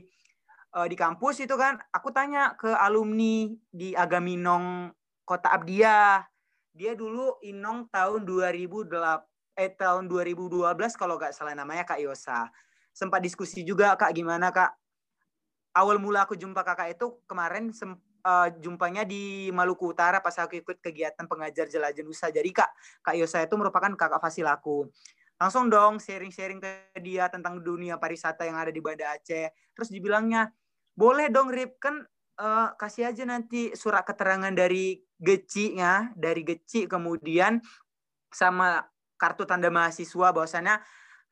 uh, 0.72 0.88
di 0.88 0.96
kampus 0.96 1.44
itu 1.44 1.52
kan, 1.58 1.76
aku 1.92 2.08
tanya 2.14 2.56
ke 2.56 2.72
alumni 2.72 3.50
di 3.68 3.92
Agaminong 3.92 4.94
Kota 5.26 5.52
Abdia. 5.52 6.24
Dia 6.70 6.94
dulu 6.94 7.36
Inong 7.44 7.90
tahun 7.90 8.24
2008 8.24 9.30
eh 9.58 9.68
tahun 9.76 10.08
2012 10.08 10.72
kalau 10.96 11.20
nggak 11.20 11.36
salah 11.36 11.52
namanya 11.52 11.84
Kak 11.84 12.00
Yosa. 12.00 12.48
Sempat 12.94 13.20
diskusi 13.20 13.60
juga 13.66 13.92
Kak 13.98 14.14
gimana 14.16 14.48
Kak? 14.48 14.72
Awal 15.76 16.00
mula 16.00 16.24
aku 16.24 16.38
jumpa 16.38 16.64
Kakak 16.64 16.96
itu 16.96 17.20
kemarin 17.28 17.68
uh, 18.24 18.48
jumpanya 18.56 19.04
di 19.04 19.52
Maluku 19.52 19.92
Utara 19.92 20.24
pas 20.24 20.34
aku 20.40 20.56
ikut 20.64 20.80
kegiatan 20.80 21.28
pengajar 21.28 21.68
jelajah 21.68 22.02
Nusa. 22.06 22.32
Jadi 22.32 22.50
Kak, 22.56 22.70
Kak 23.04 23.14
Yosa 23.20 23.44
itu 23.44 23.54
merupakan 23.60 23.92
kakak 23.92 24.22
fasil 24.22 24.48
aku 24.48 24.88
langsung 25.40 25.72
dong 25.72 25.96
sharing-sharing 25.96 26.60
ke 26.60 27.00
dia 27.00 27.32
tentang 27.32 27.64
dunia 27.64 27.96
pariwisata 27.96 28.44
yang 28.44 28.60
ada 28.60 28.68
di 28.68 28.84
Banda 28.84 29.16
Aceh. 29.16 29.48
Terus 29.72 29.88
dibilangnya, 29.88 30.52
boleh 30.92 31.32
dong 31.32 31.48
Rip, 31.48 31.80
kan 31.80 32.04
uh, 32.36 32.76
kasih 32.76 33.08
aja 33.08 33.24
nanti 33.24 33.72
surat 33.72 34.04
keterangan 34.04 34.52
dari 34.52 35.00
Geci-nya, 35.16 36.12
dari 36.12 36.44
Geci 36.44 36.84
kemudian 36.84 37.56
sama 38.28 38.84
kartu 39.16 39.48
tanda 39.48 39.72
mahasiswa 39.72 40.32
bahwasannya 40.32 40.80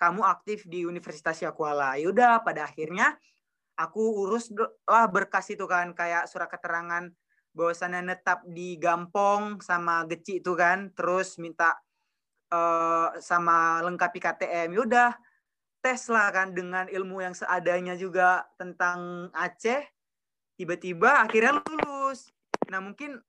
kamu 0.01 0.25
aktif 0.25 0.65
di 0.65 0.89
Universitas 0.89 1.45
Yakuala. 1.45 2.01
Yaudah, 2.01 2.41
pada 2.41 2.65
akhirnya 2.65 3.13
aku 3.77 4.25
urus 4.25 4.49
lah 4.89 5.05
berkas 5.13 5.53
itu 5.53 5.69
kan 5.69 5.93
kayak 5.93 6.29
surat 6.33 6.49
keterangan 6.49 7.13
bahwasannya 7.53 8.09
netap 8.09 8.41
di 8.49 8.81
Gampong 8.81 9.61
sama 9.61 10.05
Geci 10.09 10.41
itu 10.41 10.57
kan, 10.57 10.93
terus 10.97 11.37
minta 11.37 11.77
uh, 12.53 13.17
sama 13.21 13.81
lengkapi 13.85 14.19
KTM 14.21 14.77
yaudah 14.77 15.17
tes 15.79 16.11
lah 16.11 16.29
kan 16.35 16.53
dengan 16.53 16.91
ilmu 16.91 17.23
yang 17.23 17.35
seadanya 17.35 17.95
juga 17.95 18.47
tentang 18.59 19.31
Aceh. 19.31 19.87
Tiba-tiba 20.59 21.23
akhirnya 21.23 21.63
lulus. 21.63 22.35
Nah 22.67 22.83
mungkin 22.83 23.23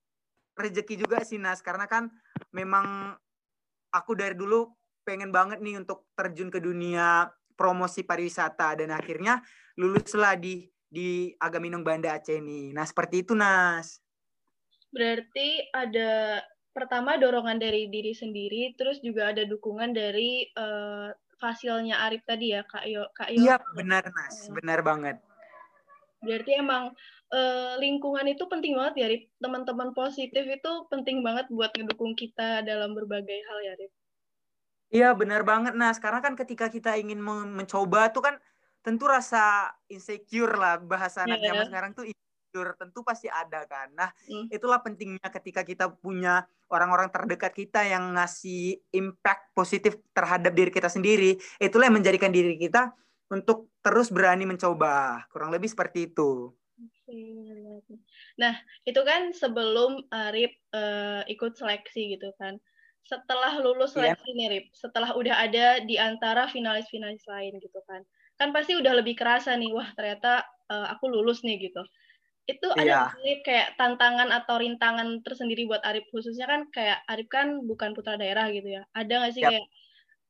rezeki 0.58 1.06
juga 1.06 1.22
sih 1.22 1.38
Nas. 1.38 1.62
Karena 1.62 1.86
kan 1.86 2.10
memang 2.50 3.14
aku 3.94 4.18
dari 4.18 4.34
dulu 4.34 4.66
pengen 5.06 5.30
banget 5.30 5.62
nih 5.62 5.78
untuk 5.78 6.10
terjun 6.18 6.50
ke 6.50 6.58
dunia 6.58 7.30
promosi 7.54 8.02
pariwisata. 8.02 8.74
Dan 8.82 8.90
akhirnya 8.90 9.46
luluslah 9.78 10.34
di 10.36 10.66
di 10.90 11.30
Agaminong 11.38 11.86
Banda 11.86 12.18
Aceh 12.18 12.42
ini. 12.42 12.74
Nah, 12.74 12.82
seperti 12.82 13.22
itu 13.22 13.38
Nas. 13.38 14.02
Berarti 14.90 15.70
ada 15.70 16.42
pertama 16.72 17.18
dorongan 17.18 17.58
dari 17.58 17.90
diri 17.90 18.14
sendiri, 18.14 18.74
terus 18.78 19.02
juga 19.02 19.34
ada 19.34 19.44
dukungan 19.46 19.92
dari 19.94 20.48
uh, 20.56 21.12
fasilnya 21.40 22.04
Arif 22.06 22.22
tadi 22.28 22.54
ya, 22.54 22.62
Kak 22.68 22.86
Yo. 22.86 23.08
Kak 23.16 23.30
Yo. 23.34 23.40
Iya, 23.42 23.56
benar 23.74 24.04
Mas, 24.12 24.48
uh, 24.48 24.54
benar 24.54 24.80
banget. 24.84 25.18
Berarti 26.20 26.52
emang 26.60 26.92
uh, 27.32 27.74
lingkungan 27.80 28.28
itu 28.28 28.44
penting 28.52 28.76
banget 28.76 28.96
ya, 29.00 29.08
Rif. 29.08 29.24
Teman-teman 29.40 29.96
positif 29.96 30.44
itu 30.44 30.72
penting 30.92 31.24
banget 31.24 31.48
buat 31.48 31.72
ngedukung 31.72 32.14
kita 32.20 32.62
dalam 32.68 32.92
berbagai 32.92 33.40
hal 33.48 33.60
ya, 33.64 33.74
Rif. 33.80 33.92
Iya, 34.90 35.10
benar 35.16 35.48
banget, 35.48 35.78
Nas. 35.78 36.02
Karena 36.02 36.20
kan 36.20 36.36
ketika 36.36 36.68
kita 36.68 37.00
ingin 37.00 37.22
mencoba 37.24 38.12
tuh 38.12 38.26
kan 38.26 38.36
tentu 38.80 39.06
rasa 39.06 39.76
insecure 39.92 40.56
lah 40.56 40.80
bahasa 40.80 41.28
anak 41.28 41.40
yeah. 41.44 41.48
zaman 41.52 41.66
sekarang 41.68 41.92
tuh 41.96 42.06
insecure 42.50 42.74
tentu 42.82 43.06
pasti 43.06 43.30
ada 43.30 43.62
kan. 43.70 43.94
Nah, 43.94 44.10
hmm. 44.26 44.50
itulah 44.50 44.82
pentingnya 44.82 45.30
ketika 45.30 45.62
kita 45.62 45.86
punya 45.94 46.50
orang-orang 46.74 47.14
terdekat 47.14 47.54
kita 47.54 47.86
yang 47.86 48.18
ngasih 48.18 48.82
impact 48.90 49.54
positif 49.54 50.02
terhadap 50.18 50.50
diri 50.58 50.74
kita 50.74 50.90
sendiri, 50.90 51.38
itulah 51.62 51.94
yang 51.94 52.02
menjadikan 52.02 52.34
diri 52.34 52.58
kita 52.58 52.90
untuk 53.30 53.70
terus 53.86 54.10
berani 54.10 54.50
mencoba. 54.50 55.30
Kurang 55.30 55.54
lebih 55.54 55.70
seperti 55.70 56.10
itu. 56.10 56.50
Nah, 58.42 58.58
itu 58.86 59.02
kan 59.06 59.30
sebelum 59.30 60.10
Arif 60.10 60.54
uh, 60.74 61.22
ikut 61.30 61.54
seleksi 61.54 62.18
gitu 62.18 62.34
kan. 62.42 62.58
Setelah 63.06 63.62
lulus 63.62 63.94
iya. 63.94 64.14
seleksi 64.14 64.30
yeah. 64.34 64.38
nih, 64.38 64.48
Rip, 64.50 64.66
setelah 64.74 65.14
udah 65.18 65.36
ada 65.38 65.82
di 65.82 65.98
antara 65.98 66.50
finalis-finalis 66.50 67.26
lain 67.26 67.58
gitu 67.62 67.82
kan. 67.86 68.02
Kan 68.38 68.54
pasti 68.54 68.78
udah 68.78 68.94
lebih 69.02 69.18
kerasa 69.18 69.58
nih, 69.58 69.74
wah 69.74 69.90
ternyata 69.98 70.46
uh, 70.70 70.94
aku 70.94 71.10
lulus 71.10 71.42
nih 71.42 71.58
gitu 71.58 71.82
itu 72.50 72.68
ada 72.74 73.14
yeah. 73.14 73.40
kayak 73.46 73.78
tantangan 73.78 74.34
atau 74.34 74.58
rintangan 74.58 75.22
tersendiri 75.22 75.70
buat 75.70 75.86
Arif. 75.86 76.10
Khususnya 76.10 76.50
kan 76.50 76.66
kayak 76.74 77.06
Arif 77.06 77.30
kan 77.30 77.62
bukan 77.70 77.94
putra 77.94 78.18
daerah 78.18 78.50
gitu 78.50 78.82
ya. 78.82 78.84
Ada 78.98 79.14
nggak 79.22 79.34
sih 79.38 79.44
yep. 79.46 79.52
kayak 79.54 79.68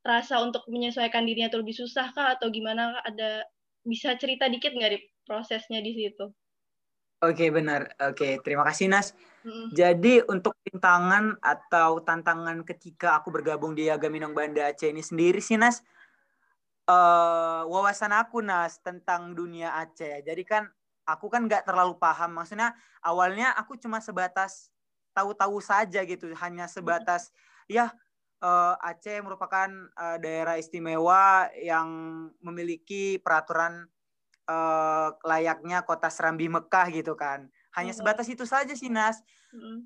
rasa 0.03 0.43
untuk 0.43 0.67
menyesuaikan 0.67 1.23
dirinya 1.23 1.47
itu 1.47 1.59
lebih 1.59 1.75
susah 1.75 2.11
kah 2.11 2.35
atau 2.35 2.51
gimana 2.51 2.99
ada 3.07 3.47
bisa 3.87 4.19
cerita 4.19 4.51
dikit 4.51 4.75
nggak 4.75 4.89
Arif 4.91 5.03
prosesnya 5.23 5.79
di 5.79 5.95
situ? 5.95 6.27
Oke 7.23 7.47
okay, 7.47 7.49
benar. 7.55 7.95
Oke 8.03 8.15
okay, 8.15 8.33
terima 8.43 8.67
kasih 8.67 8.91
Nas. 8.91 9.15
Mm. 9.39 9.71
jadi 9.71 10.19
untuk 10.27 10.51
rintangan 10.67 11.39
atau 11.39 12.03
tantangan 12.03 12.59
ketika 12.67 13.23
aku 13.23 13.31
bergabung 13.31 13.71
di 13.71 13.87
Agaminong 13.87 14.35
Banda 14.35 14.67
Aceh 14.67 14.91
ini 14.91 14.99
sendiri 14.99 15.39
sih 15.39 15.55
Nas 15.55 15.79
uh, 16.89 17.61
wawasan 17.69 18.11
aku 18.17 18.41
Nas 18.41 18.81
tentang 18.81 19.37
dunia 19.37 19.77
Aceh. 19.77 20.25
Jadi 20.25 20.43
kan 20.43 20.65
aku 21.09 21.27
kan 21.33 21.49
nggak 21.49 21.65
terlalu 21.65 21.97
paham. 21.97 22.37
Maksudnya 22.37 22.77
awalnya 23.01 23.57
aku 23.57 23.75
cuma 23.81 23.97
sebatas 23.97 24.69
tahu-tahu 25.17 25.57
saja 25.59 26.05
gitu 26.05 26.31
hanya 26.37 26.69
sebatas 26.69 27.33
ya 27.65 27.91
uh, 28.43 28.75
Aceh 28.79 29.19
merupakan 29.19 29.69
uh, 29.97 30.17
daerah 30.21 30.55
istimewa 30.55 31.49
yang 31.57 31.89
memiliki 32.39 33.19
peraturan 33.19 33.89
uh, 34.47 35.09
layaknya 35.23 35.83
kota 35.83 36.07
Serambi 36.07 36.47
Mekah 36.47 36.87
gitu 36.91 37.13
kan. 37.13 37.47
Hanya 37.75 37.93
sebatas 37.93 38.25
itu 38.27 38.43
saja 38.49 38.73
sih 38.73 38.89
Nas. 38.89 39.21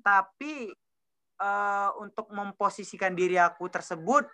Tapi 0.00 0.72
uh, 1.40 1.90
untuk 2.00 2.32
memposisikan 2.32 3.12
diri 3.12 3.36
aku 3.36 3.68
tersebut 3.68 4.24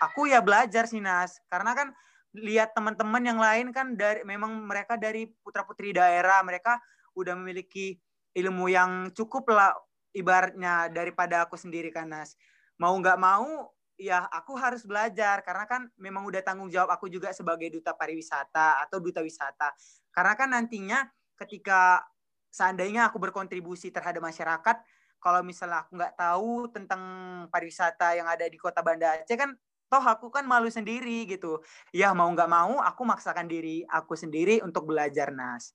aku 0.00 0.28
ya 0.30 0.40
belajar 0.40 0.88
sih 0.88 1.02
Nas. 1.02 1.40
Karena 1.52 1.76
kan 1.76 1.92
lihat 2.36 2.76
teman-teman 2.76 3.22
yang 3.24 3.40
lain 3.40 3.72
kan 3.72 3.96
dari 3.96 4.22
memang 4.22 4.68
mereka 4.68 5.00
dari 5.00 5.26
putra-putri 5.40 5.96
daerah, 5.96 6.44
mereka 6.44 6.78
udah 7.16 7.32
memiliki 7.32 7.96
ilmu 8.36 8.68
yang 8.68 9.10
cukup 9.16 9.48
lah 9.48 9.72
ibaratnya 10.12 10.92
daripada 10.92 11.48
aku 11.48 11.56
sendiri 11.56 11.88
kan 11.88 12.12
Nas. 12.12 12.36
Mau 12.76 12.92
nggak 13.00 13.16
mau 13.16 13.72
ya 13.96 14.28
aku 14.28 14.52
harus 14.60 14.84
belajar 14.84 15.40
karena 15.40 15.64
kan 15.64 15.88
memang 15.96 16.28
udah 16.28 16.44
tanggung 16.44 16.68
jawab 16.68 16.92
aku 16.92 17.08
juga 17.08 17.32
sebagai 17.32 17.72
duta 17.72 17.96
pariwisata 17.96 18.84
atau 18.84 19.00
duta 19.00 19.24
wisata. 19.24 19.72
Karena 20.12 20.32
kan 20.36 20.48
nantinya 20.52 21.08
ketika 21.40 22.04
seandainya 22.52 23.08
aku 23.08 23.20
berkontribusi 23.20 23.88
terhadap 23.92 24.20
masyarakat, 24.20 24.76
kalau 25.20 25.40
misalnya 25.40 25.84
aku 25.84 25.96
nggak 25.96 26.14
tahu 26.16 26.52
tentang 26.72 27.02
pariwisata 27.48 28.16
yang 28.16 28.28
ada 28.28 28.44
di 28.44 28.56
kota 28.60 28.84
Banda 28.84 29.16
Aceh 29.16 29.36
kan 29.36 29.56
toh 29.86 30.02
aku 30.02 30.30
kan 30.30 30.44
malu 30.46 30.66
sendiri 30.70 31.26
gitu. 31.30 31.62
Ya 31.94 32.10
mau 32.12 32.28
nggak 32.30 32.50
mau 32.50 32.82
aku 32.82 33.02
maksakan 33.06 33.46
diri 33.46 33.86
aku 33.86 34.18
sendiri 34.18 34.60
untuk 34.62 34.90
belajar 34.90 35.30
Nas. 35.30 35.74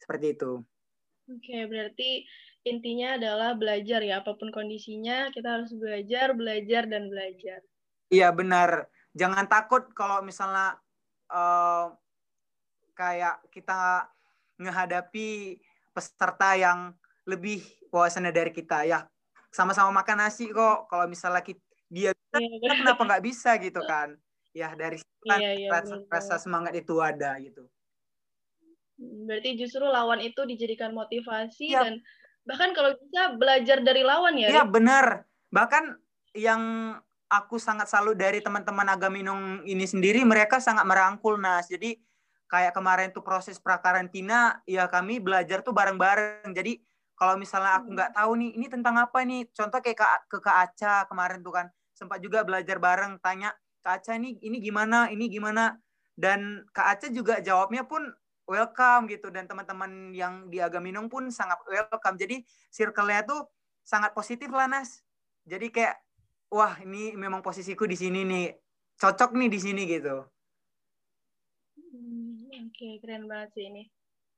Seperti 0.00 0.36
itu. 0.36 0.60
Oke, 1.26 1.66
berarti 1.66 2.22
intinya 2.66 3.14
adalah 3.14 3.54
belajar 3.54 4.02
ya 4.02 4.18
apa 4.20 4.34
pun 4.34 4.50
kondisinya 4.50 5.30
kita 5.30 5.62
harus 5.62 5.70
belajar 5.78 6.34
belajar 6.34 6.82
dan 6.90 7.06
belajar 7.06 7.62
iya 8.10 8.34
benar 8.34 8.90
jangan 9.14 9.46
takut 9.46 9.86
kalau 9.94 10.18
misalnya 10.26 10.74
uh, 11.30 11.94
kayak 12.98 13.38
kita 13.54 14.10
menghadapi 14.58 15.62
peserta 15.94 16.58
yang 16.58 16.90
lebih 17.22 17.62
wawasannya 17.94 18.34
dari 18.34 18.50
kita 18.50 18.82
ya 18.82 19.06
sama-sama 19.54 20.02
makan 20.02 20.26
nasi 20.26 20.50
kok 20.50 20.90
kalau 20.90 21.06
misalnya 21.06 21.46
kita, 21.46 21.62
dia 21.86 22.10
bisa 22.14 22.36
iya, 22.42 22.76
kenapa 22.82 23.02
nggak 23.06 23.24
bisa 23.24 23.50
gitu 23.62 23.80
kan? 23.86 24.18
Ya 24.56 24.72
dari 24.72 24.98
kan 25.26 25.40
iya, 25.42 25.52
iya, 25.54 25.68
rasa, 25.70 25.94
rasa 26.08 26.34
semangat 26.40 26.72
itu 26.74 26.98
ada 26.98 27.36
gitu. 27.42 27.66
Berarti 28.98 29.60
justru 29.60 29.84
lawan 29.84 30.24
itu 30.24 30.40
dijadikan 30.48 30.96
motivasi 30.96 31.76
ya. 31.76 31.84
dan 31.84 32.00
bahkan 32.46 32.72
kalau 32.72 32.94
bisa 32.94 33.34
belajar 33.34 33.82
dari 33.82 34.06
lawan 34.06 34.38
ya 34.38 34.46
iya 34.46 34.62
benar 34.62 35.26
bahkan 35.50 35.98
yang 36.30 36.94
aku 37.26 37.58
sangat 37.58 37.90
salut 37.90 38.14
dari 38.14 38.38
teman-teman 38.38 38.86
Agaminong 38.86 39.66
ini 39.66 39.82
sendiri 39.86 40.22
mereka 40.22 40.62
sangat 40.62 40.86
merangkul 40.86 41.38
Nas. 41.38 41.66
Jadi 41.66 41.98
kayak 42.46 42.74
kemarin 42.74 43.10
tuh 43.10 43.26
proses 43.26 43.58
prakarantina 43.58 44.62
ya 44.68 44.86
kami 44.86 45.18
belajar 45.18 45.62
tuh 45.66 45.74
bareng-bareng. 45.74 46.54
Jadi 46.54 46.78
kalau 47.16 47.40
misalnya 47.40 47.80
aku 47.80 47.88
nggak 47.96 48.12
tahu 48.12 48.30
nih 48.36 48.50
ini 48.60 48.66
tentang 48.68 49.00
apa 49.00 49.18
nih 49.24 49.48
contoh 49.56 49.80
kayak 49.80 49.96
ke, 49.96 50.06
ke 50.30 50.38
Kak 50.44 50.56
Aca 50.68 50.94
kemarin 51.08 51.40
tuh 51.40 51.54
kan 51.56 51.66
sempat 51.96 52.20
juga 52.20 52.44
belajar 52.44 52.76
bareng 52.76 53.18
tanya 53.24 53.56
Kak 53.80 54.04
Aca 54.04 54.12
ini 54.20 54.36
ini 54.44 54.60
gimana 54.60 55.08
ini 55.08 55.32
gimana 55.32 55.80
dan 56.16 56.64
Kak 56.76 56.86
Aca 56.96 57.06
juga 57.08 57.40
jawabnya 57.40 57.88
pun 57.88 58.04
welcome 58.46 59.10
gitu 59.10 59.28
dan 59.28 59.44
teman-teman 59.50 60.14
yang 60.14 60.46
di 60.46 60.62
Agaminong 60.62 61.10
pun 61.10 61.28
sangat 61.34 61.58
welcome. 61.66 62.16
Jadi 62.16 62.46
circle-nya 62.70 63.26
tuh 63.26 63.42
sangat 63.82 64.14
positif 64.14 64.48
lah 64.54 64.70
Nas. 64.70 65.02
Jadi 65.42 65.70
kayak 65.70 65.98
wah 66.50 66.78
ini 66.80 67.12
memang 67.18 67.42
posisiku 67.42 67.84
di 67.84 67.98
sini 67.98 68.22
nih. 68.22 68.54
Cocok 68.96 69.36
nih 69.36 69.50
di 69.52 69.60
sini 69.60 69.82
gitu. 69.84 70.24
Hmm, 71.76 72.48
Oke, 72.48 72.72
okay, 72.72 72.92
keren 73.02 73.28
banget 73.28 73.52
sih 73.52 73.68
ini. 73.68 73.84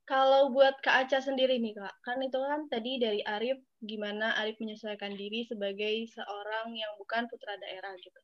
Kalau 0.09 0.49
buat 0.57 0.81
Kak 0.81 1.05
Aca 1.05 1.19
sendiri 1.21 1.61
nih 1.61 1.77
Kak, 1.77 1.95
kan 2.01 2.17
itu 2.25 2.39
kan 2.41 2.65
tadi 2.73 2.97
dari 2.97 3.21
Arif 3.29 3.61
gimana 3.85 4.33
Arif 4.41 4.57
menyesuaikan 4.57 5.13
diri 5.13 5.45
sebagai 5.45 6.09
seorang 6.09 6.73
yang 6.73 6.93
bukan 6.97 7.29
putra 7.29 7.53
daerah 7.61 7.93
gitu. 8.01 8.21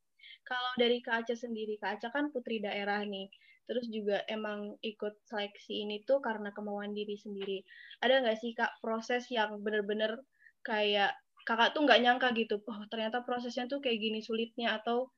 Kalau 0.48 0.72
dari 0.80 1.04
Kak 1.04 1.28
Aca 1.28 1.36
sendiri, 1.36 1.76
Kak 1.76 2.00
Aca 2.00 2.08
kan 2.08 2.32
putri 2.32 2.64
daerah 2.64 3.04
nih 3.04 3.28
terus 3.64 3.88
juga 3.88 4.20
emang 4.28 4.76
ikut 4.84 5.24
seleksi 5.24 5.88
ini 5.88 6.04
tuh 6.04 6.20
karena 6.20 6.52
kemauan 6.52 6.92
diri 6.92 7.16
sendiri. 7.16 7.64
Ada 8.04 8.20
nggak 8.20 8.38
sih 8.40 8.52
kak 8.52 8.76
proses 8.84 9.24
yang 9.32 9.56
bener-bener 9.64 10.20
kayak 10.64 11.16
kakak 11.48 11.72
tuh 11.76 11.84
nggak 11.84 12.00
nyangka 12.04 12.28
gitu, 12.36 12.60
oh 12.64 12.78
ternyata 12.92 13.20
prosesnya 13.24 13.68
tuh 13.68 13.80
kayak 13.84 14.00
gini 14.00 14.20
sulitnya 14.24 14.80
atau 14.80 15.12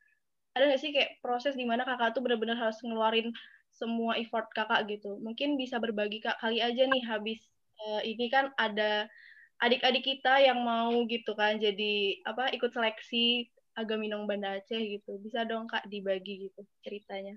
ada 0.55 0.71
nggak 0.71 0.81
sih 0.83 0.91
kayak 0.95 1.19
proses 1.23 1.55
di 1.55 1.67
mana 1.67 1.87
kakak 1.87 2.15
tuh 2.15 2.23
bener-bener 2.23 2.59
harus 2.59 2.79
ngeluarin 2.83 3.31
semua 3.77 4.17
effort 4.17 4.49
kakak 4.57 4.89
gitu. 4.89 5.21
Mungkin 5.21 5.61
bisa 5.61 5.77
berbagi 5.77 6.25
kak 6.25 6.41
kali 6.41 6.65
aja 6.65 6.89
nih 6.89 7.05
habis 7.05 7.41
uh, 7.85 8.01
ini 8.03 8.27
kan 8.33 8.51
ada 8.57 9.07
adik-adik 9.61 10.05
kita 10.05 10.41
yang 10.41 10.61
mau 10.61 10.93
gitu 11.09 11.33
kan 11.33 11.57
jadi 11.57 12.21
apa 12.29 12.53
ikut 12.53 12.73
seleksi 12.73 13.49
Agaminong 13.77 14.25
Banda 14.25 14.57
Aceh 14.57 14.81
gitu. 14.81 15.21
Bisa 15.21 15.45
dong 15.45 15.69
Kak 15.69 15.85
dibagi 15.93 16.49
gitu 16.49 16.65
ceritanya. 16.81 17.37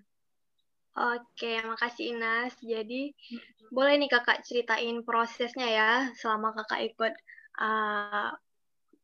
Oke, 0.95 1.59
makasih 1.67 2.15
Inas. 2.15 2.55
Jadi 2.63 3.11
hmm. 3.11 3.75
boleh 3.75 3.99
nih 3.99 4.07
kakak 4.07 4.47
ceritain 4.47 5.03
prosesnya 5.03 5.67
ya 5.67 5.91
selama 6.15 6.55
kakak 6.55 6.95
ikut, 6.95 7.13
uh, 7.59 8.31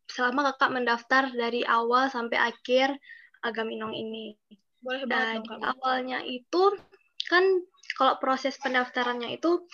selama 0.08 0.56
kakak 0.56 0.72
mendaftar 0.80 1.24
dari 1.36 1.62
awal 1.68 2.08
sampai 2.08 2.40
akhir 2.40 2.96
Agaminong 3.46 3.94
ini. 3.94 4.34
Boleh 4.82 5.06
banget 5.06 5.46
dong, 5.46 5.62
awalnya 5.62 6.18
itu 6.26 6.74
kan 7.30 7.44
kalau 7.96 8.18
proses 8.20 8.58
pendaftarannya 8.60 9.40
itu 9.40 9.66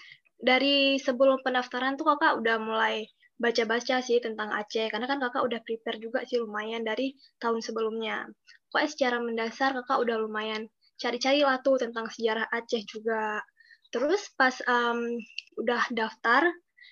dari 0.42 0.98
sebelum 0.98 1.46
pendaftaran 1.46 1.96
tuh 1.96 2.10
kakak 2.16 2.42
udah 2.42 2.58
mulai 2.58 3.06
baca-baca 3.42 4.06
sih 4.06 4.22
tentang 4.22 4.54
Aceh 4.54 4.90
karena 4.94 5.10
kan 5.10 5.18
kakak 5.18 5.42
udah 5.42 5.60
prepare 5.66 5.98
juga 5.98 6.22
sih 6.30 6.38
lumayan 6.38 6.86
dari 6.86 7.18
tahun 7.42 7.62
sebelumnya. 7.66 8.30
Pokoknya 8.70 8.90
secara 8.90 9.18
mendasar 9.18 9.74
kakak 9.82 9.98
udah 10.02 10.18
lumayan 10.22 10.70
cari-cari 11.02 11.42
lah 11.42 11.58
tuh 11.66 11.82
tentang 11.82 12.06
sejarah 12.14 12.46
Aceh 12.54 12.86
juga. 12.86 13.42
Terus 13.90 14.30
pas 14.38 14.54
um, 14.70 15.18
udah 15.58 15.90
daftar 15.90 16.46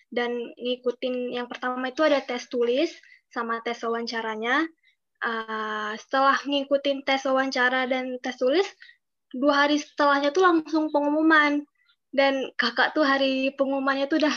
dan 0.10 0.34
ngikutin 0.58 1.38
yang 1.38 1.46
pertama 1.46 1.94
itu 1.94 2.02
ada 2.02 2.18
tes 2.26 2.50
tulis 2.50 2.90
sama 3.30 3.62
tes 3.62 3.78
wawancaranya. 3.86 4.66
Uh, 5.20 5.94
setelah 6.00 6.40
ngikutin 6.48 7.06
tes 7.06 7.22
wawancara 7.28 7.86
dan 7.86 8.18
tes 8.24 8.40
tulis, 8.40 8.66
dua 9.36 9.66
hari 9.66 9.78
setelahnya 9.82 10.34
tuh 10.34 10.46
langsung 10.46 10.90
pengumuman. 10.94 11.66
Dan 12.10 12.50
kakak 12.58 12.98
tuh 12.98 13.06
hari 13.06 13.54
pengumumannya 13.54 14.10
tuh 14.10 14.18
udah 14.18 14.34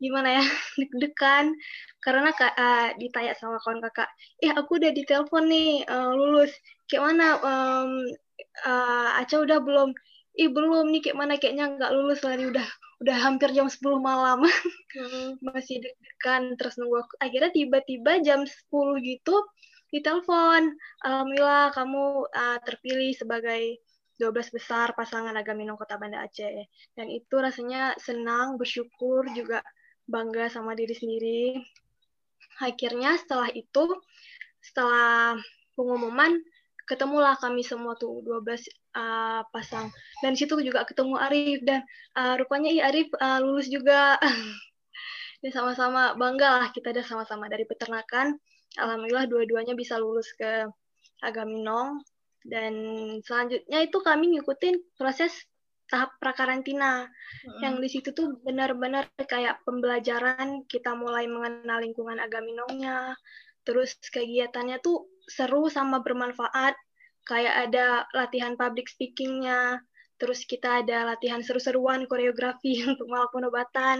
gimana 0.00 0.40
ya 0.40 0.44
deg-degan 0.80 1.52
karena 2.00 2.32
uh, 2.32 2.96
ditanya 2.96 3.36
sama 3.36 3.60
kawan 3.60 3.84
kakak, 3.84 4.08
eh 4.40 4.48
aku 4.56 4.80
udah 4.80 4.88
ditelepon 4.88 5.44
nih 5.52 5.84
uh, 5.84 6.16
lulus, 6.16 6.48
kayak 6.88 7.12
mana 7.12 7.36
um, 7.44 8.08
uh, 8.64 9.20
Aca 9.20 9.36
udah 9.44 9.60
belum 9.60 9.92
ih 10.40 10.48
belum 10.48 10.88
nih 10.88 11.00
kayak 11.04 11.18
mana 11.18 11.36
kayaknya 11.36 11.76
nggak 11.76 11.92
lulus 11.92 12.24
lagi 12.24 12.48
udah 12.48 12.64
udah 13.00 13.16
hampir 13.16 13.52
jam 13.56 13.68
10 13.68 13.80
malam 14.00 14.44
hmm. 14.96 15.40
masih 15.44 15.80
deg-degan 15.80 16.56
terus 16.56 16.76
nunggu 16.76 17.04
aku. 17.04 17.14
akhirnya 17.20 17.50
tiba-tiba 17.52 18.20
jam 18.24 18.44
10 18.44 18.68
gitu 19.04 19.36
ditelepon 19.90 20.76
alhamdulillah 21.02 21.74
kamu 21.74 22.28
uh, 22.30 22.58
terpilih 22.62 23.12
sebagai 23.16 23.80
12 24.20 24.52
besar 24.52 24.92
pasangan 24.92 25.32
Agaminong 25.32 25.80
Kota 25.80 25.96
Banda 25.96 26.20
Aceh 26.20 26.68
dan 26.92 27.06
itu 27.08 27.40
rasanya 27.40 27.96
senang 27.96 28.60
bersyukur 28.60 29.24
juga 29.32 29.64
bangga 30.04 30.52
sama 30.52 30.76
diri 30.76 30.92
sendiri. 30.92 31.42
Akhirnya 32.60 33.16
setelah 33.16 33.48
itu 33.56 33.88
setelah 34.60 35.40
pengumuman 35.72 36.36
ketemulah 36.84 37.38
kami 37.38 37.64
semua 37.64 37.96
tuh 37.96 38.20
12 38.20 38.44
uh, 38.44 38.60
ah, 38.98 39.40
pasang. 39.54 39.88
Dan 40.20 40.34
situ 40.34 40.58
juga 40.60 40.82
ketemu 40.82 41.16
Arif 41.16 41.62
dan 41.62 41.86
uh, 42.18 42.34
rupanya 42.36 42.68
i 42.68 42.82
Arif 42.82 43.08
uh, 43.16 43.38
lulus 43.38 43.70
juga. 43.70 44.18
Dan 45.40 45.56
sama-sama 45.56 46.12
bangga 46.20 46.60
lah 46.60 46.68
kita 46.68 46.92
ada 46.92 47.00
sama-sama 47.00 47.48
dari 47.48 47.64
peternakan. 47.64 48.36
Alhamdulillah 48.76 49.24
dua-duanya 49.24 49.72
bisa 49.72 49.96
lulus 49.96 50.28
ke 50.36 50.68
Agaminong 51.24 52.04
dan 52.46 52.72
selanjutnya 53.24 53.84
itu 53.84 53.98
kami 54.00 54.36
ngikutin 54.36 54.96
proses 54.96 55.32
tahap 55.90 56.14
prakarantina. 56.22 57.10
Hmm. 57.10 57.60
yang 57.62 57.74
di 57.82 57.88
situ 57.90 58.14
tuh 58.14 58.38
benar-benar 58.46 59.10
kayak 59.26 59.64
pembelajaran 59.66 60.62
kita 60.70 60.94
mulai 60.94 61.26
mengenal 61.26 61.82
lingkungan 61.82 62.20
Agaminongnya 62.22 63.16
terus 63.64 63.96
kegiatannya 64.08 64.80
tuh 64.80 65.06
seru 65.30 65.68
sama 65.70 66.02
bermanfaat. 66.02 66.74
Kayak 67.28 67.70
ada 67.70 67.86
latihan 68.16 68.56
public 68.56 68.90
speakingnya, 68.90 69.78
terus 70.18 70.42
kita 70.48 70.82
ada 70.82 71.14
latihan 71.14 71.44
seru-seruan 71.44 72.08
koreografi 72.10 72.82
untuk 72.90 73.06
melakukan 73.06 73.46
obatan, 73.46 73.96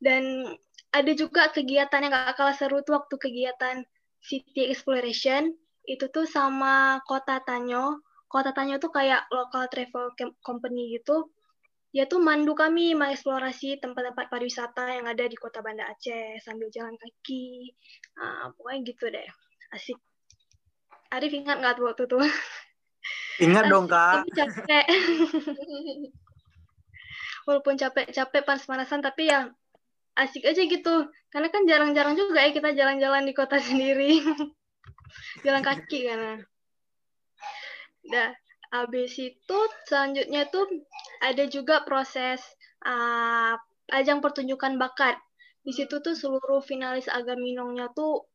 dan 0.00 0.48
ada 0.92 1.12
juga 1.12 1.52
kegiatan 1.52 2.04
yang 2.04 2.12
gak 2.12 2.36
kalah 2.36 2.56
seru 2.56 2.80
tuh 2.84 3.00
waktu 3.00 3.14
kegiatan 3.18 3.84
City 4.22 4.70
Exploration, 4.70 5.52
itu 5.86 6.06
tuh 6.08 6.26
sama 6.28 7.02
Kota 7.04 7.42
Tanyo. 7.42 8.00
Kota 8.30 8.54
Tanyo 8.54 8.80
tuh 8.80 8.88
kayak 8.88 9.28
local 9.28 9.68
travel 9.68 10.16
company 10.40 10.96
gitu, 10.96 11.28
ya 11.92 12.08
tuh 12.08 12.24
mandu 12.24 12.56
kami 12.56 12.96
mengeksplorasi 12.96 13.76
tempat-tempat 13.76 14.32
pariwisata 14.32 14.96
yang 14.96 15.04
ada 15.04 15.28
di 15.28 15.36
kota 15.36 15.60
Banda 15.60 15.84
Aceh 15.92 16.40
sambil 16.40 16.72
jalan 16.72 16.96
kaki. 16.96 17.76
Nah, 18.16 18.48
pokoknya 18.56 18.78
gitu 18.88 19.04
deh. 19.12 19.28
Asik. 19.76 20.00
Arif 21.12 21.36
ingat 21.36 21.60
nggak 21.60 21.76
tuh 21.76 21.84
waktu 21.92 22.08
itu? 22.08 22.18
Ingat 23.44 23.68
dong 23.68 23.84
kak. 23.84 24.24
capek. 24.32 24.86
Walaupun 27.46 27.76
capek-capek 27.76 28.48
panas-panasan 28.48 29.04
tapi 29.04 29.28
ya 29.28 29.52
asik 30.16 30.48
aja 30.48 30.64
gitu. 30.64 31.12
Karena 31.28 31.52
kan 31.52 31.68
jarang-jarang 31.68 32.16
juga 32.16 32.40
ya 32.40 32.56
kita 32.56 32.72
jalan-jalan 32.72 33.28
di 33.28 33.36
kota 33.36 33.60
sendiri. 33.60 34.24
jalan 35.44 35.62
kaki 35.62 36.08
karena. 36.08 36.36
Dah, 38.02 38.30
habis 38.74 39.14
itu 39.20 39.58
selanjutnya 39.86 40.48
tuh 40.50 40.66
ada 41.22 41.44
juga 41.46 41.86
proses 41.86 42.42
uh, 42.82 43.54
ajang 43.92 44.24
pertunjukan 44.24 44.80
bakat. 44.80 45.18
Di 45.62 45.70
situ 45.70 46.02
tuh 46.02 46.18
seluruh 46.18 46.58
finalis 46.64 47.06
Agaminongnya 47.06 47.94
tuh 47.94 48.26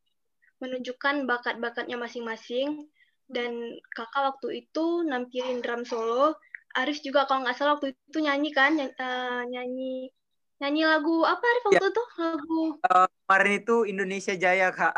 menunjukkan 0.64 1.28
bakat-bakatnya 1.28 2.00
masing-masing 2.00 2.88
dan 3.28 3.76
kakak 3.92 4.34
waktu 4.34 4.64
itu 4.64 5.04
nampilin 5.04 5.60
drum 5.60 5.84
solo. 5.84 6.34
Arif 6.76 7.00
juga 7.04 7.28
kalau 7.28 7.44
nggak 7.44 7.56
salah 7.56 7.76
waktu 7.76 7.92
itu 7.92 8.18
nyanyi 8.24 8.50
kan, 8.52 8.76
uh, 8.76 9.42
nyanyi 9.48 10.12
nyanyi 10.58 10.82
lagu 10.84 11.22
apa 11.22 11.42
Arif 11.42 11.64
waktu 11.70 11.86
ya. 11.86 11.90
itu 11.94 12.04
lagu 12.18 12.62
uh, 12.82 13.06
kemarin 13.06 13.52
itu 13.62 13.76
Indonesia 13.86 14.34
Jaya 14.34 14.68
kak 14.74 14.94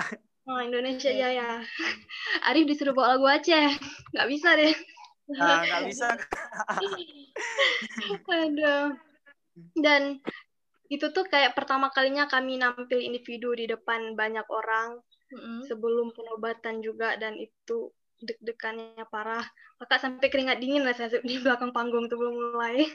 oh 0.49 0.61
Indonesia 0.63 1.13
Jaya 1.13 1.61
Arif 2.49 2.65
disuruh 2.65 2.97
bawa 2.97 3.17
lagu 3.17 3.27
Aceh. 3.29 3.77
Nggak 4.15 4.29
bisa 4.31 4.49
deh. 4.57 4.75
Nah, 5.37 5.63
nggak 5.63 5.83
bisa. 5.91 6.09
Aduh. 8.45 8.97
Dan 9.77 10.19
itu 10.91 11.07
tuh 11.15 11.25
kayak 11.31 11.55
pertama 11.55 11.93
kalinya 11.95 12.27
kami 12.27 12.59
nampil 12.59 12.99
individu 12.99 13.55
di 13.55 13.71
depan 13.71 14.19
banyak 14.19 14.43
orang 14.51 14.99
mm-hmm. 15.31 15.71
sebelum 15.71 16.11
penobatan 16.11 16.83
juga 16.83 17.15
dan 17.15 17.39
itu 17.39 17.95
deg-degannya 18.21 19.07
parah. 19.09 19.45
Kakak 19.81 20.03
sampai 20.03 20.29
keringat 20.29 20.61
dingin 20.61 20.85
lah 20.85 20.93
saya 20.93 21.23
di 21.23 21.41
belakang 21.41 21.71
panggung 21.71 22.11
tuh 22.11 22.19
belum 22.19 22.55
mulai. 22.55 22.85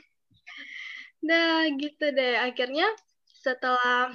Nah, 1.25 1.65
gitu 1.81 2.13
deh. 2.13 2.37
Akhirnya 2.37 2.85
setelah 3.25 4.13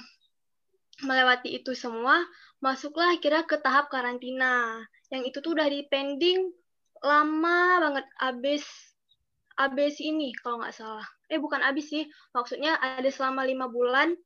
melewati 1.02 1.58
itu 1.58 1.74
semua, 1.74 2.22
masuklah 2.60 3.16
akhirnya 3.16 3.44
ke 3.48 3.56
tahap 3.60 3.88
karantina. 3.88 4.80
Yang 5.08 5.34
itu 5.34 5.38
tuh 5.42 5.52
udah 5.56 5.68
di 5.68 5.84
pending 5.88 6.52
lama 7.00 7.80
banget 7.80 8.06
abis 8.20 8.64
abis 9.56 10.00
ini 10.00 10.32
kalau 10.40 10.60
nggak 10.60 10.76
salah. 10.76 11.04
Eh 11.28 11.40
bukan 11.40 11.60
abis 11.60 11.92
sih, 11.92 12.04
maksudnya 12.32 12.76
ada 12.80 13.08
selama 13.12 13.44
lima 13.44 13.68
bulan. 13.68 14.16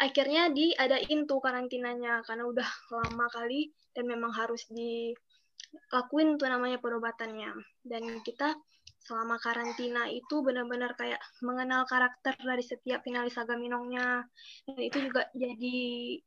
Akhirnya 0.00 0.48
diadain 0.48 1.28
tuh 1.28 1.44
karantinanya 1.44 2.24
karena 2.24 2.48
udah 2.48 2.68
lama 2.88 3.26
kali 3.28 3.68
dan 3.92 4.08
memang 4.08 4.32
harus 4.32 4.64
dilakuin 4.72 6.40
tuh 6.40 6.48
namanya 6.48 6.80
perobatannya. 6.80 7.52
Dan 7.84 8.24
kita 8.24 8.56
selama 9.00 9.36
karantina 9.40 10.06
itu 10.08 10.44
benar-benar 10.44 10.94
kayak 10.94 11.20
mengenal 11.42 11.88
karakter 11.88 12.36
dari 12.36 12.62
setiap 12.62 13.00
finalis 13.00 13.34
agaminongnya 13.40 14.28
dan 14.68 14.80
itu 14.80 15.08
juga 15.08 15.24
jadi 15.32 16.20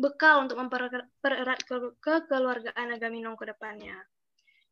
bekal 0.00 0.48
untuk 0.48 0.56
mempererat 0.56 1.60
ke 1.62 1.76
kekeluargaan 2.00 2.96
agaminong 2.96 3.36
ke 3.36 3.44
depannya. 3.52 3.94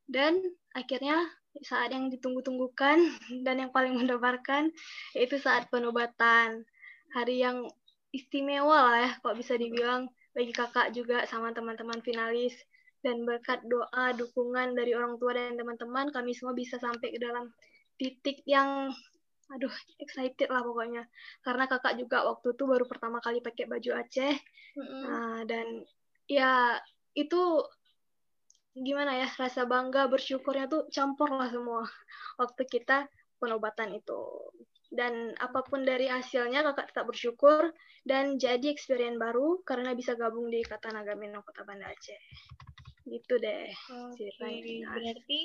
Dan 0.09 0.41
akhirnya 0.73 1.21
saat 1.61 1.93
yang 1.93 2.09
ditunggu-tunggukan 2.09 2.99
dan 3.47 3.57
yang 3.61 3.71
paling 3.71 3.95
mendebarkan 3.95 4.73
yaitu 5.13 5.37
saat 5.37 5.69
penobatan. 5.69 6.65
Hari 7.13 7.41
yang 7.41 7.69
istimewa 8.13 8.93
lah 8.93 9.01
ya 9.05 9.11
kok 9.21 9.37
bisa 9.37 9.57
dibilang 9.57 10.09
bagi 10.37 10.53
kakak 10.53 10.93
juga 10.97 11.25
sama 11.29 11.53
teman-teman 11.53 12.01
finalis. 12.01 12.57
Dan 12.99 13.23
berkat 13.23 13.63
doa, 13.71 14.11
dukungan 14.11 14.75
dari 14.75 14.91
orang 14.91 15.23
tua 15.23 15.31
dan 15.31 15.55
teman-teman, 15.55 16.11
kami 16.11 16.35
semua 16.35 16.51
bisa 16.51 16.83
sampai 16.83 17.15
ke 17.15 17.23
dalam 17.23 17.47
titik 17.95 18.43
yang 18.43 18.91
aduh 19.49 19.73
excited 19.97 20.49
lah 20.53 20.61
pokoknya 20.61 21.09
karena 21.41 21.65
kakak 21.65 21.97
juga 21.97 22.29
waktu 22.29 22.53
itu 22.53 22.65
baru 22.69 22.85
pertama 22.85 23.19
kali 23.25 23.41
pakai 23.41 23.65
baju 23.65 23.91
Aceh 23.97 24.35
mm-hmm. 24.77 25.03
nah, 25.09 25.41
dan 25.49 25.67
ya 26.29 26.77
itu 27.17 27.65
gimana 28.79 29.17
ya 29.17 29.29
rasa 29.41 29.65
bangga 29.65 30.07
bersyukurnya 30.07 30.69
tuh 30.69 30.87
campur 30.93 31.33
lah 31.33 31.49
semua 31.49 31.83
waktu 32.41 32.63
kita 32.69 33.09
penobatan 33.41 33.97
itu 33.97 34.21
dan 34.89 35.37
apa 35.37 35.65
pun 35.65 35.85
dari 35.85 36.09
hasilnya 36.09 36.65
kakak 36.73 36.93
tetap 36.93 37.05
bersyukur 37.09 37.73
dan 38.09 38.41
jadi 38.41 38.73
experience 38.73 39.21
baru 39.21 39.61
karena 39.65 39.93
bisa 39.93 40.17
gabung 40.17 40.49
di 40.49 40.65
Kata 40.65 40.93
Naga 40.97 41.13
Minang 41.13 41.45
Kota 41.45 41.61
Banda 41.65 41.93
Aceh 41.93 42.21
gitu 43.09 43.41
deh 43.41 43.69
okay. 43.73 44.13
ceritanya. 44.17 44.93
Berarti 44.97 45.41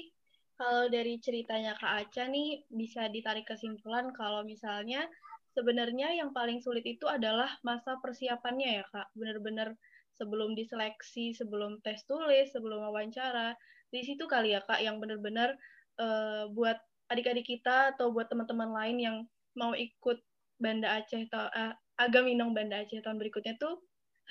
kalau 0.54 0.86
dari 0.88 1.18
ceritanya 1.18 1.74
Kak 1.78 2.08
Aca 2.08 2.30
nih 2.30 2.64
bisa 2.70 3.10
ditarik 3.10 3.50
kesimpulan 3.50 4.14
kalau 4.14 4.46
misalnya 4.46 5.10
sebenarnya 5.54 6.14
yang 6.14 6.34
paling 6.34 6.62
sulit 6.62 6.86
itu 6.86 7.06
adalah 7.10 7.50
masa 7.66 7.98
persiapannya 8.02 8.82
ya 8.82 8.86
Kak. 8.90 9.14
Benar-benar 9.18 9.74
sebelum 10.14 10.54
diseleksi, 10.54 11.34
sebelum 11.34 11.82
tes 11.82 12.06
tulis, 12.06 12.54
sebelum 12.54 12.86
wawancara. 12.90 13.58
Di 13.90 14.06
situ 14.06 14.26
kali 14.30 14.54
ya 14.54 14.62
Kak 14.66 14.82
yang 14.82 15.02
benar-benar 15.02 15.58
uh, 16.02 16.50
buat 16.54 16.78
adik-adik 17.10 17.46
kita 17.46 17.94
atau 17.98 18.10
buat 18.10 18.30
teman-teman 18.30 18.74
lain 18.74 18.98
yang 18.98 19.18
mau 19.54 19.74
ikut 19.78 20.22
Banda 20.58 21.02
Aceh 21.02 21.30
atau 21.30 21.50
uh, 21.50 21.74
Agaminong 22.02 22.58
Banda 22.58 22.82
Aceh 22.82 23.02
tahun 23.02 23.22
berikutnya 23.22 23.58
tuh 23.62 23.82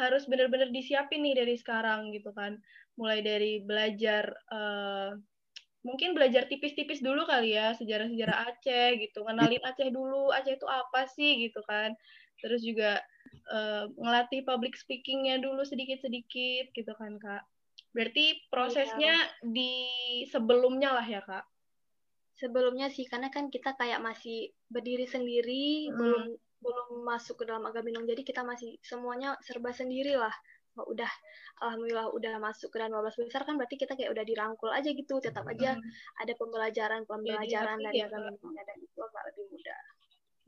harus 0.01 0.25
benar-benar 0.25 0.73
disiapin 0.73 1.21
nih 1.21 1.37
dari 1.37 1.55
sekarang 1.55 2.11
gitu 2.17 2.33
kan 2.33 2.57
mulai 2.97 3.21
dari 3.21 3.61
belajar 3.61 4.33
uh, 4.49 5.13
mungkin 5.83 6.15
belajar 6.15 6.47
tipis-tipis 6.47 7.03
dulu 7.03 7.27
kali 7.27 7.59
ya 7.59 7.75
sejarah-sejarah 7.75 8.37
Aceh 8.55 9.03
gitu 9.03 9.27
kenalin 9.27 9.63
Aceh 9.67 9.91
dulu 9.91 10.31
Aceh 10.31 10.55
itu 10.55 10.67
apa 10.71 11.11
sih 11.11 11.47
gitu 11.47 11.61
kan. 11.67 11.95
Terus 12.39 12.63
juga 12.63 12.99
uh, 13.51 13.91
ngelatih 13.99 14.47
public 14.47 14.79
speakingnya 14.79 15.43
dulu 15.43 15.63
sedikit-sedikit 15.67 16.71
gitu 16.75 16.93
kan 16.95 17.19
kak. 17.19 17.43
Berarti 17.93 18.47
prosesnya 18.49 19.15
ya. 19.15 19.31
di 19.43 19.75
sebelumnya 20.31 20.95
lah 20.95 21.07
ya 21.07 21.23
kak? 21.23 21.45
Sebelumnya 22.39 22.91
sih 22.91 23.07
karena 23.07 23.31
kan 23.31 23.51
kita 23.51 23.75
kayak 23.79 24.03
masih 24.03 24.51
berdiri 24.71 25.07
sendiri 25.07 25.91
hmm. 25.91 25.99
belum 25.99 26.25
belum 26.63 26.89
masuk 27.03 27.43
ke 27.43 27.45
dalam 27.51 27.67
agama 27.67 27.91
Minang. 27.91 28.07
Jadi 28.07 28.23
kita 28.23 28.47
masih 28.47 28.79
semuanya 28.87 29.35
serba 29.43 29.75
sendiri 29.75 30.15
lah 30.15 30.35
udah 30.77 31.13
alhamdulillah 31.61 32.09
udah 32.17 32.35
masuk 32.41 32.73
ke 32.73 32.81
dalam 32.81 32.97
12 32.97 33.29
besar 33.29 33.45
kan 33.45 33.61
berarti 33.61 33.77
kita 33.77 33.93
kayak 33.93 34.11
udah 34.13 34.25
dirangkul 34.25 34.73
aja 34.73 34.89
gitu 34.89 35.21
tetap 35.21 35.45
aja 35.45 35.77
hmm. 35.77 35.91
ada 36.25 36.33
pembelajaran 36.41 37.05
pembelajaran 37.05 37.77
dari 37.81 38.01
ya, 38.01 38.09
agama 38.09 38.33
Minang 38.33 38.65
dan 38.65 38.79
itu 38.81 38.99
agak 38.99 39.23
lebih 39.33 39.45
mudah 39.53 39.83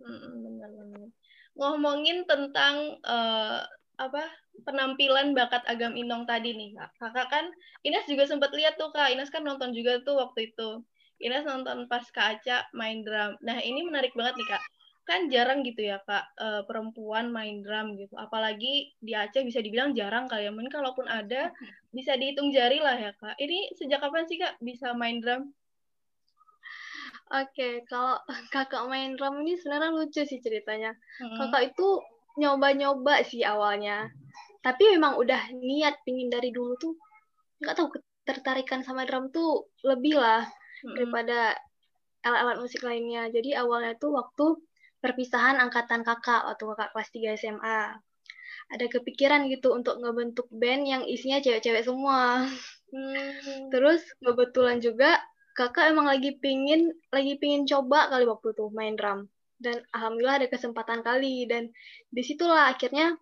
hmm, 0.01 0.35
benar-benar 0.41 1.09
ngomongin 1.55 2.19
tentang 2.27 2.99
uh, 3.07 3.63
apa 3.95 4.27
penampilan 4.67 5.39
bakat 5.39 5.63
agam 5.71 5.95
Inong 5.95 6.27
tadi 6.27 6.51
nih 6.51 6.75
kak. 6.75 6.91
Kakak 6.99 7.29
kan 7.31 7.47
Ines 7.87 8.03
juga 8.11 8.27
sempat 8.27 8.51
lihat 8.51 8.75
tuh 8.75 8.91
kak. 8.91 9.15
Ines 9.15 9.31
kan 9.31 9.47
nonton 9.47 9.71
juga 9.71 10.03
tuh 10.03 10.19
waktu 10.19 10.51
itu. 10.51 10.83
Ines 11.23 11.47
nonton 11.47 11.87
pas 11.87 12.03
Kak 12.11 12.43
Aca 12.43 12.67
main 12.75 13.07
drum. 13.07 13.39
Nah 13.47 13.63
ini 13.63 13.87
menarik 13.87 14.11
banget 14.19 14.35
nih 14.35 14.49
kak 14.51 14.63
kan 15.05 15.29
jarang 15.29 15.61
gitu 15.61 15.85
ya 15.85 16.01
kak 16.01 16.33
uh, 16.41 16.63
perempuan 16.65 17.29
main 17.29 17.61
drum 17.61 17.93
gitu 18.01 18.17
apalagi 18.17 18.97
di 19.05 19.13
Aceh 19.13 19.45
bisa 19.45 19.61
dibilang 19.61 19.93
jarang 19.93 20.25
kali 20.25 20.49
ya 20.49 20.53
mungkin 20.53 20.73
kalaupun 20.73 21.05
ada 21.05 21.53
bisa 21.93 22.17
dihitung 22.17 22.49
jari 22.49 22.81
lah 22.81 22.97
ya 22.97 23.13
kak 23.13 23.37
ini 23.37 23.69
sejak 23.77 24.01
kapan 24.01 24.25
sih 24.25 24.41
kak 24.41 24.57
bisa 24.65 24.97
main 24.97 25.21
drum 25.21 25.53
Oke, 27.33 27.57
okay, 27.57 27.75
kalau 27.89 28.21
kakak 28.55 28.85
main 28.85 29.17
drum 29.17 29.41
ini 29.43 29.57
sebenarnya 29.57 29.97
lucu 29.97 30.23
sih 30.29 30.45
ceritanya. 30.45 30.93
Hmm. 31.19 31.41
Kakak 31.41 31.73
itu 31.73 31.99
nyoba-nyoba 32.37 33.25
sih 33.25 33.41
awalnya, 33.43 34.13
tapi 34.61 34.93
memang 34.93 35.17
udah 35.17 35.57
niat 35.57 36.05
pingin 36.05 36.29
dari 36.29 36.53
dulu 36.53 36.77
tuh 36.77 36.95
nggak 37.65 37.75
tahu 37.75 37.89
ketertarikan 37.97 38.85
sama 38.85 39.09
drum 39.09 39.33
tuh 39.33 39.73
lebih 39.89 40.21
lah 40.21 40.45
hmm. 40.85 40.95
daripada 40.95 41.57
alat-alat 42.21 42.57
musik 42.61 42.85
lainnya. 42.85 43.33
Jadi 43.33 43.57
awalnya 43.57 43.97
tuh 43.97 44.15
waktu 44.15 44.61
perpisahan 45.05 45.61
angkatan 45.61 46.01
kakak 46.01 46.49
waktu 46.49 46.65
kakak 46.73 46.89
kelas 46.97 47.09
3 47.13 47.37
SMA. 47.37 47.81
Ada 48.73 48.89
kepikiran 48.89 49.45
gitu 49.53 49.77
untuk 49.77 50.01
ngebentuk 50.01 50.49
band 50.49 50.89
yang 50.89 51.03
isinya 51.05 51.45
cewek-cewek 51.45 51.85
semua. 51.85 52.49
Hmm. 52.89 53.69
Terus 53.69 54.01
kebetulan 54.25 54.81
juga 54.81 55.21
kakak 55.55 55.95
emang 55.95 56.11
lagi 56.11 56.35
pingin 56.43 56.91
lagi 57.15 57.39
pingin 57.39 57.63
coba 57.65 58.11
kali 58.11 58.27
waktu 58.27 58.51
itu 58.51 58.65
main 58.75 58.99
drum 58.99 59.31
dan 59.63 59.79
alhamdulillah 59.95 60.43
ada 60.43 60.49
kesempatan 60.51 61.01
kali 61.07 61.47
dan 61.47 61.71
di 62.11 62.23
situlah 62.27 62.75
akhirnya 62.75 63.15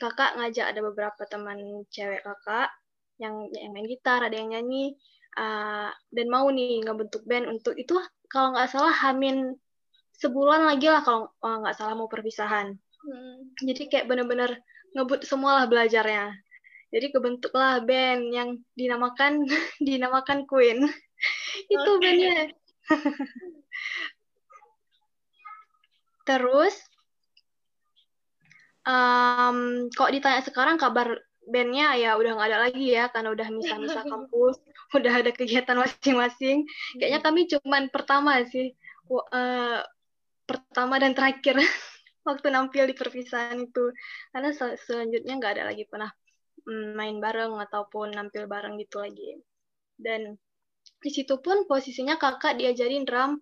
kakak 0.00 0.40
ngajak 0.40 0.72
ada 0.74 0.80
beberapa 0.80 1.22
teman 1.28 1.84
cewek 1.92 2.24
kakak 2.24 2.72
yang 3.20 3.46
yang 3.52 3.70
main 3.76 3.86
gitar 3.86 4.24
ada 4.24 4.34
yang 4.34 4.50
nyanyi 4.50 4.96
uh, 5.38 5.92
dan 6.10 6.26
mau 6.32 6.48
nih 6.48 6.82
ngebentuk 6.82 7.22
band 7.28 7.52
untuk 7.52 7.76
itu 7.76 7.94
kalau 8.32 8.56
nggak 8.56 8.72
salah 8.72 8.90
Hamin 8.90 9.54
sebulan 10.18 10.66
lagi 10.66 10.86
lah 10.90 11.02
kalau 11.02 11.30
oh, 11.30 11.56
nggak 11.62 11.76
salah 11.76 11.94
mau 11.98 12.10
perpisahan. 12.10 12.74
Hmm. 13.04 13.36
Jadi 13.60 13.90
kayak 13.90 14.06
bener-bener 14.08 14.62
ngebut 14.94 15.26
semualah 15.26 15.66
belajarnya. 15.66 16.32
Jadi 16.94 17.06
kebentuklah 17.10 17.82
band 17.82 18.30
yang 18.30 18.50
dinamakan 18.78 19.42
dinamakan 19.88 20.46
Queen. 20.46 20.86
Itu 21.74 21.90
okay. 21.98 22.00
bandnya. 22.00 22.40
Terus 26.24 26.74
um, 28.88 29.88
kok 29.92 30.12
ditanya 30.12 30.40
sekarang 30.46 30.76
kabar 30.80 31.20
bandnya 31.44 31.92
ya 32.00 32.16
udah 32.16 32.40
nggak 32.40 32.48
ada 32.48 32.58
lagi 32.68 32.86
ya 32.96 33.12
karena 33.12 33.36
udah 33.36 33.48
misah-misah 33.52 34.04
kampus, 34.12 34.56
udah 34.96 35.12
ada 35.12 35.30
kegiatan 35.32 35.76
masing-masing. 35.76 36.64
Kayaknya 36.96 37.20
kami 37.20 37.40
cuman 37.50 37.82
pertama 37.92 38.40
sih, 38.48 38.72
uh, 39.12 39.84
pertama 40.44 41.00
dan 41.00 41.12
terakhir 41.16 41.58
waktu 42.28 42.46
nampil 42.52 42.88
di 42.88 42.94
perpisahan 42.96 43.58
itu. 43.60 43.92
Karena 44.30 44.50
sel 44.52 44.76
selanjutnya 44.80 45.34
nggak 45.40 45.52
ada 45.60 45.64
lagi 45.72 45.84
pernah 45.88 46.10
mm, 46.64 46.96
main 46.96 47.16
bareng 47.18 47.56
ataupun 47.58 48.14
nampil 48.14 48.48
bareng 48.48 48.78
gitu 48.80 49.02
lagi. 49.02 49.40
Dan 49.96 50.36
di 51.00 51.10
situ 51.12 51.40
pun 51.40 51.68
posisinya 51.68 52.16
kakak 52.16 52.60
diajarin 52.60 53.04
drum 53.04 53.40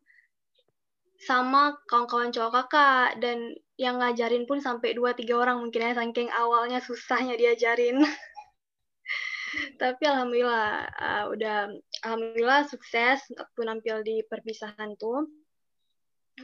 sama 1.23 1.79
kawan-kawan 1.87 2.35
cowok 2.35 2.67
kakak 2.67 3.23
dan 3.23 3.55
yang 3.79 4.03
ngajarin 4.03 4.43
pun 4.43 4.59
sampai 4.59 4.95
dua 4.99 5.15
tiga 5.15 5.39
orang 5.39 5.63
mungkin 5.63 5.87
ya 5.87 5.95
saking 5.95 6.31
awalnya 6.35 6.83
susahnya 6.83 7.39
diajarin 7.39 8.03
tapi 9.83 10.03
alhamdulillah 10.03 10.87
uh, 10.91 11.25
udah 11.31 11.71
alhamdulillah 12.03 12.67
sukses 12.67 13.23
waktu 13.39 13.61
nampil 13.63 14.03
di 14.03 14.27
perpisahan 14.27 14.99
tuh 14.99 15.31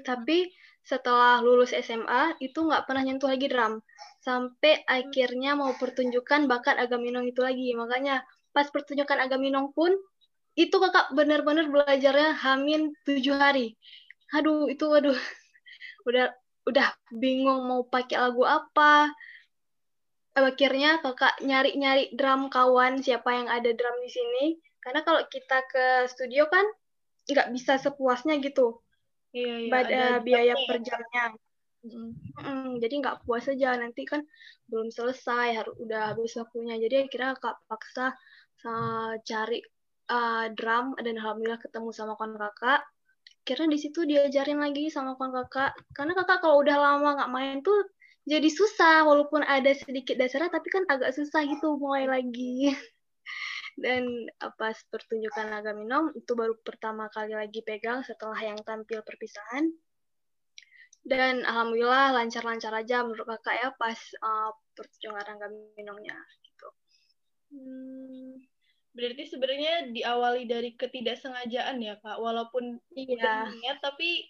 tapi 0.04 0.52
setelah 0.88 1.44
lulus 1.44 1.76
SMA 1.76 2.40
itu 2.40 2.64
nggak 2.64 2.88
pernah 2.88 3.04
nyentuh 3.04 3.28
lagi 3.28 3.46
drum. 3.52 3.84
Sampai 4.24 4.80
akhirnya 4.88 5.52
mau 5.52 5.76
pertunjukan 5.76 6.48
bakat 6.48 6.80
agaminong 6.80 7.28
itu 7.28 7.44
lagi. 7.44 7.76
Makanya 7.76 8.24
pas 8.56 8.68
pertunjukan 8.72 9.20
agaminong 9.20 9.76
pun 9.76 9.92
itu 10.56 10.74
kakak 10.74 11.12
benar-benar 11.12 11.68
belajarnya 11.68 12.32
hamin 12.40 12.96
tujuh 13.04 13.36
hari. 13.36 13.76
Aduh 14.32 14.72
itu 14.72 14.88
aduh 14.88 15.16
udah 16.08 16.32
udah 16.68 16.88
bingung 17.12 17.68
mau 17.68 17.84
pakai 17.84 18.16
lagu 18.16 18.48
apa. 18.48 19.12
Akhirnya 20.32 21.04
kakak 21.04 21.36
nyari-nyari 21.44 22.14
drum 22.16 22.48
kawan 22.48 23.04
siapa 23.04 23.28
yang 23.36 23.48
ada 23.52 23.68
drum 23.76 23.96
di 24.00 24.08
sini. 24.08 24.44
Karena 24.80 25.04
kalau 25.04 25.20
kita 25.28 25.68
ke 25.68 26.08
studio 26.08 26.48
kan 26.48 26.64
nggak 27.28 27.52
bisa 27.52 27.76
sepuasnya 27.76 28.40
gitu 28.40 28.80
iya, 29.38 29.54
iya, 29.62 29.78
ada 29.84 30.02
biaya 30.24 30.54
per 30.66 30.78
jamnya. 30.82 31.24
Mm. 31.86 32.10
Mm, 32.38 32.70
jadi 32.82 32.94
nggak 32.98 33.18
puas 33.22 33.46
aja. 33.46 33.78
Nanti 33.78 34.02
kan 34.02 34.26
belum 34.66 34.90
selesai 34.90 35.54
harus 35.54 35.74
udah 35.78 36.14
habis 36.14 36.34
waktunya. 36.34 36.74
Jadi 36.78 37.06
akhirnya 37.06 37.38
kak 37.38 37.56
paksa 37.70 38.14
uh, 38.66 39.12
cari 39.22 39.62
uh, 40.10 40.46
drum 40.52 40.98
dan 40.98 41.14
alhamdulillah 41.18 41.62
ketemu 41.62 41.88
sama 41.94 42.18
kawan 42.18 42.34
kakak. 42.36 42.82
Karena 43.46 43.70
di 43.72 43.78
situ 43.80 44.04
diajarin 44.04 44.60
lagi 44.60 44.90
sama 44.90 45.14
kawan 45.14 45.32
kakak. 45.44 45.72
Karena 45.94 46.12
kakak 46.18 46.42
kalau 46.42 46.60
udah 46.60 46.76
lama 46.76 47.08
nggak 47.16 47.32
main 47.32 47.58
tuh 47.62 47.86
jadi 48.28 48.48
susah 48.52 49.08
walaupun 49.08 49.40
ada 49.40 49.72
sedikit 49.72 50.20
dasarnya 50.20 50.52
tapi 50.52 50.68
kan 50.68 50.84
agak 50.92 51.16
susah 51.16 51.48
gitu 51.48 51.80
mulai 51.80 52.04
lagi 52.04 52.76
dan 53.78 54.26
pas 54.58 54.74
pertunjukan 54.90 55.54
Agaminom 55.54 56.10
itu 56.18 56.32
baru 56.34 56.58
pertama 56.66 57.06
kali 57.14 57.34
lagi 57.34 57.62
pegang 57.62 58.02
setelah 58.02 58.38
yang 58.42 58.58
tampil 58.66 59.00
perpisahan 59.06 59.70
dan 61.06 61.46
alhamdulillah 61.46 62.12
lancar-lancar 62.12 62.74
aja 62.74 63.06
menurut 63.06 63.24
kakak 63.38 63.56
ya 63.62 63.68
pas 63.78 63.98
uh, 64.20 64.50
pertunjukan 64.74 65.24
Agaminomnya 65.24 66.18
gitu. 66.42 66.68
Hmm, 67.48 68.44
Berarti 68.98 69.30
sebenarnya 69.30 69.94
diawali 69.94 70.50
dari 70.50 70.74
ketidaksengajaan 70.74 71.78
ya 71.78 71.94
kak, 72.02 72.18
walaupun 72.18 72.82
iya. 72.98 73.46
niat 73.46 73.78
tapi 73.78 74.26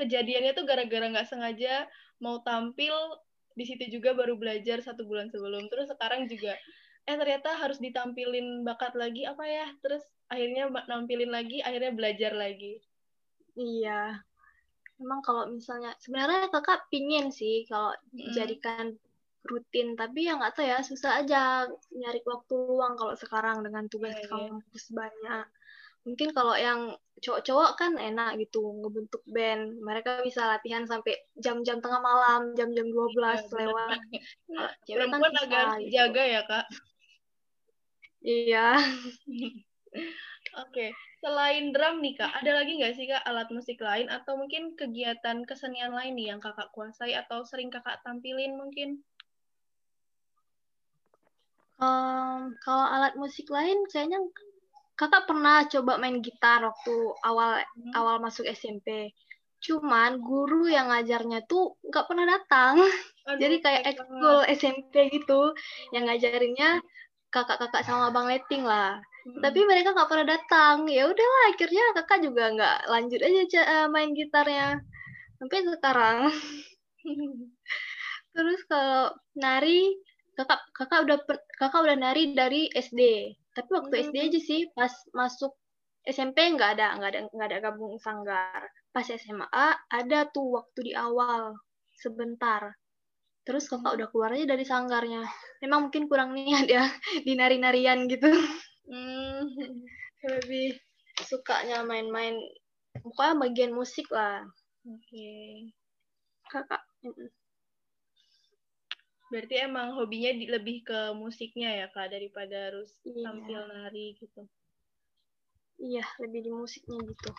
kejadiannya 0.00 0.56
tuh 0.56 0.64
gara-gara 0.64 1.12
nggak 1.12 1.28
sengaja 1.28 1.84
mau 2.24 2.40
tampil 2.40 2.96
di 3.52 3.68
situ 3.68 4.00
juga 4.00 4.16
baru 4.16 4.40
belajar 4.40 4.80
satu 4.80 5.04
bulan 5.04 5.28
sebelum. 5.28 5.68
Terus 5.68 5.92
sekarang 5.92 6.24
juga 6.24 6.56
eh 7.08 7.16
ternyata 7.16 7.56
harus 7.56 7.80
ditampilin 7.80 8.68
bakat 8.68 8.92
lagi 8.92 9.24
apa 9.24 9.44
ya? 9.48 9.66
Terus 9.80 10.04
akhirnya 10.28 10.68
nampilin 10.68 11.32
lagi, 11.32 11.64
akhirnya 11.64 11.92
belajar 11.96 12.32
lagi. 12.36 12.84
Iya. 13.56 14.20
Memang 15.00 15.24
kalau 15.24 15.48
misalnya 15.48 15.96
sebenarnya 15.96 16.52
kakak 16.52 16.90
pingin 16.92 17.32
sih 17.32 17.64
kalau 17.64 17.96
mm. 18.12 18.34
jadikan 18.36 19.00
rutin 19.48 19.96
tapi 19.96 20.28
ya 20.28 20.36
nggak 20.36 20.60
tahu 20.60 20.66
ya 20.68 20.78
susah 20.84 21.24
aja 21.24 21.64
nyari 21.94 22.20
waktu 22.26 22.54
luang 22.54 22.98
kalau 23.00 23.16
sekarang 23.16 23.64
dengan 23.64 23.88
tugas 23.88 24.12
yeah, 24.18 24.26
iya. 24.26 24.28
kampus 24.28 24.84
yeah. 24.90 24.94
banyak 24.94 25.46
mungkin 26.04 26.28
kalau 26.32 26.54
yang 26.56 26.80
cowok-cowok 27.18 27.70
kan 27.74 27.92
enak 27.98 28.38
gitu 28.38 28.62
ngebentuk 28.62 29.22
band 29.28 29.82
mereka 29.82 30.22
bisa 30.22 30.46
latihan 30.46 30.86
sampai 30.86 31.18
jam-jam 31.34 31.82
tengah 31.82 31.98
malam 31.98 32.54
jam-jam 32.54 32.86
12 32.86 32.94
yeah, 32.94 33.36
lewat 33.50 33.98
cewek 34.86 35.06
kan 35.10 35.20
agak 35.20 35.66
gitu. 35.82 35.90
jaga 35.98 36.22
ya 36.22 36.42
kak 36.46 36.66
iya 38.22 38.78
oke 40.62 40.70
okay. 40.70 40.90
selain 41.22 41.70
drum 41.74 42.02
nih 42.02 42.14
kak 42.18 42.32
ada 42.42 42.62
lagi 42.62 42.78
nggak 42.78 42.94
sih 42.94 43.06
kak 43.06 43.22
alat 43.26 43.48
musik 43.50 43.78
lain 43.78 44.06
atau 44.10 44.38
mungkin 44.38 44.74
kegiatan 44.74 45.42
kesenian 45.46 45.94
lain 45.94 46.14
nih 46.14 46.34
yang 46.34 46.40
kakak 46.40 46.70
kuasai 46.74 47.14
atau 47.14 47.46
sering 47.46 47.70
kakak 47.70 48.00
tampilin 48.02 48.54
mungkin 48.58 49.02
Um, 51.78 52.58
kalau 52.58 52.90
alat 52.90 53.14
musik 53.14 53.46
lain 53.54 53.86
kayaknya 53.86 54.18
kakak 54.98 55.30
pernah 55.30 55.62
coba 55.70 55.94
main 56.02 56.18
gitar 56.18 56.66
waktu 56.66 56.94
awal 57.22 57.62
hmm. 57.62 57.94
awal 57.94 58.18
masuk 58.18 58.50
SMP. 58.50 59.14
Cuman 59.62 60.18
guru 60.18 60.66
yang 60.66 60.90
ngajarnya 60.90 61.46
tuh 61.46 61.78
nggak 61.86 62.06
pernah 62.10 62.26
datang. 62.26 62.82
Aduh, 63.30 63.38
Jadi 63.38 63.56
kayak 63.62 63.82
ekskul 63.94 64.38
SMP 64.50 64.94
gitu. 65.14 65.54
Yang 65.94 66.04
ngajarinnya 66.10 66.70
kakak-kakak 67.28 67.84
sama 67.84 68.12
Bang 68.12 68.28
Leting 68.28 68.64
lah. 68.64 69.00
Hmm. 69.24 69.40
Tapi 69.44 69.60
mereka 69.64 69.92
nggak 69.92 70.08
pernah 70.08 70.26
datang. 70.26 70.88
Ya 70.88 71.08
udahlah 71.08 71.42
akhirnya 71.52 71.84
kakak 71.96 72.18
juga 72.24 72.44
nggak 72.54 72.76
lanjut 72.88 73.20
aja 73.20 73.62
uh, 73.64 73.86
main 73.92 74.10
gitarnya 74.16 74.80
sampai 75.40 75.58
sekarang. 75.64 76.16
Terus 78.34 78.60
kalau 78.70 79.12
nari 79.34 79.98
kakak 80.38 80.60
kakak 80.70 81.00
udah 81.02 81.18
kakak 81.58 81.80
udah 81.82 81.96
nari 81.98 82.30
dari 82.30 82.70
SD 82.70 83.34
tapi 83.58 83.74
waktu 83.74 83.94
hmm. 83.98 84.04
SD 84.06 84.16
aja 84.22 84.38
sih 84.38 84.60
pas 84.70 84.94
masuk 85.10 85.50
SMP 86.06 86.46
nggak 86.54 86.78
ada 86.78 86.94
nggak 86.94 87.10
ada 87.10 87.20
nggak 87.34 87.48
ada 87.50 87.58
gabung 87.58 87.98
sanggar 87.98 88.70
pas 88.94 89.02
SMA 89.02 89.66
ada 89.90 90.30
tuh 90.30 90.62
waktu 90.62 90.78
di 90.86 90.92
awal 90.94 91.58
sebentar 91.98 92.77
terus 93.48 93.64
kakak 93.64 93.96
udah 93.96 94.08
keluar 94.12 94.36
aja 94.36 94.44
dari 94.44 94.68
sanggarnya 94.68 95.24
memang 95.64 95.88
mungkin 95.88 96.04
kurang 96.04 96.36
niat 96.36 96.68
ya 96.68 96.84
di 97.26 97.32
nari-narian 97.32 98.04
gitu 98.04 98.28
hmm. 98.92 99.40
lebih 100.36 100.76
sukanya 101.24 101.80
main-main 101.88 102.36
pokoknya 103.00 103.34
bagian 103.40 103.72
musik 103.72 104.04
lah 104.12 104.44
oke 104.84 105.00
okay. 105.00 105.72
kakak 106.52 106.84
Berarti 109.28 109.60
emang 109.60 109.92
hobinya 109.92 110.32
di, 110.32 110.48
lebih 110.48 110.88
ke 110.88 111.12
musiknya 111.12 111.84
ya 111.84 111.86
kak 111.92 112.08
daripada 112.08 112.72
harus 112.72 112.96
iya. 113.04 113.28
tampil 113.28 113.60
nari 113.68 114.16
gitu. 114.16 114.42
Iya, 115.78 116.04
lebih 116.24 116.48
di 116.48 116.52
musiknya 116.52 116.98
gitu. 117.04 117.30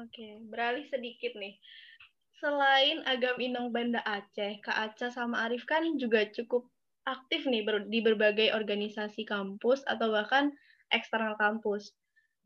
Oke, 0.00 0.40
beralih 0.48 0.88
sedikit 0.88 1.36
nih. 1.36 1.60
Selain 2.38 3.02
Agam 3.02 3.34
Inong 3.42 3.74
Banda 3.74 3.98
Aceh, 4.06 4.62
Kak 4.62 4.78
Aca 4.78 5.10
sama 5.10 5.42
Arif 5.50 5.66
kan 5.66 5.82
juga 5.98 6.22
cukup 6.30 6.70
aktif 7.02 7.42
nih 7.50 7.66
di 7.90 7.98
berbagai 7.98 8.54
organisasi 8.54 9.26
kampus 9.26 9.82
atau 9.82 10.14
bahkan 10.14 10.54
eksternal 10.94 11.34
kampus. 11.34 11.90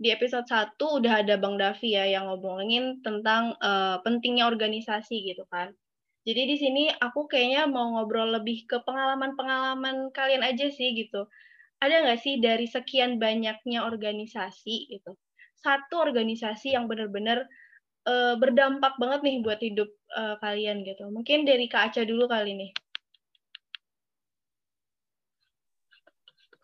Di 0.01 0.09
episode 0.09 0.49
1 0.49 0.81
udah 0.81 1.21
ada 1.21 1.37
Bang 1.37 1.61
Davi 1.61 1.93
ya 1.93 2.09
yang 2.09 2.25
ngomongin 2.25 3.05
tentang 3.05 3.53
uh, 3.61 4.01
pentingnya 4.01 4.49
organisasi 4.49 5.29
gitu 5.29 5.45
kan. 5.53 5.77
Jadi 6.25 6.43
di 6.49 6.57
sini 6.57 6.85
aku 6.89 7.29
kayaknya 7.29 7.69
mau 7.69 7.93
ngobrol 7.93 8.33
lebih 8.33 8.65
ke 8.65 8.81
pengalaman-pengalaman 8.89 10.09
kalian 10.17 10.41
aja 10.41 10.73
sih 10.73 10.97
gitu. 10.97 11.29
Ada 11.85 12.09
nggak 12.09 12.21
sih 12.23 12.41
dari 12.41 12.65
sekian 12.65 13.21
banyaknya 13.21 13.85
organisasi 13.85 14.89
gitu, 14.89 15.19
satu 15.59 15.99
organisasi 15.99 16.79
yang 16.79 16.87
benar-benar 16.87 17.43
uh, 18.07 18.35
berdampak 18.39 18.97
banget 18.97 19.21
nih 19.23 19.37
buat 19.43 19.61
hidup 19.61 19.91
uh, 20.15 20.37
kalian 20.41 20.87
gitu. 20.87 21.09
Mungkin 21.11 21.45
dari 21.47 21.67
Kak 21.67 21.93
Aca 21.93 22.03
dulu 22.07 22.27
kali 22.31 22.55
nih. 22.57 22.73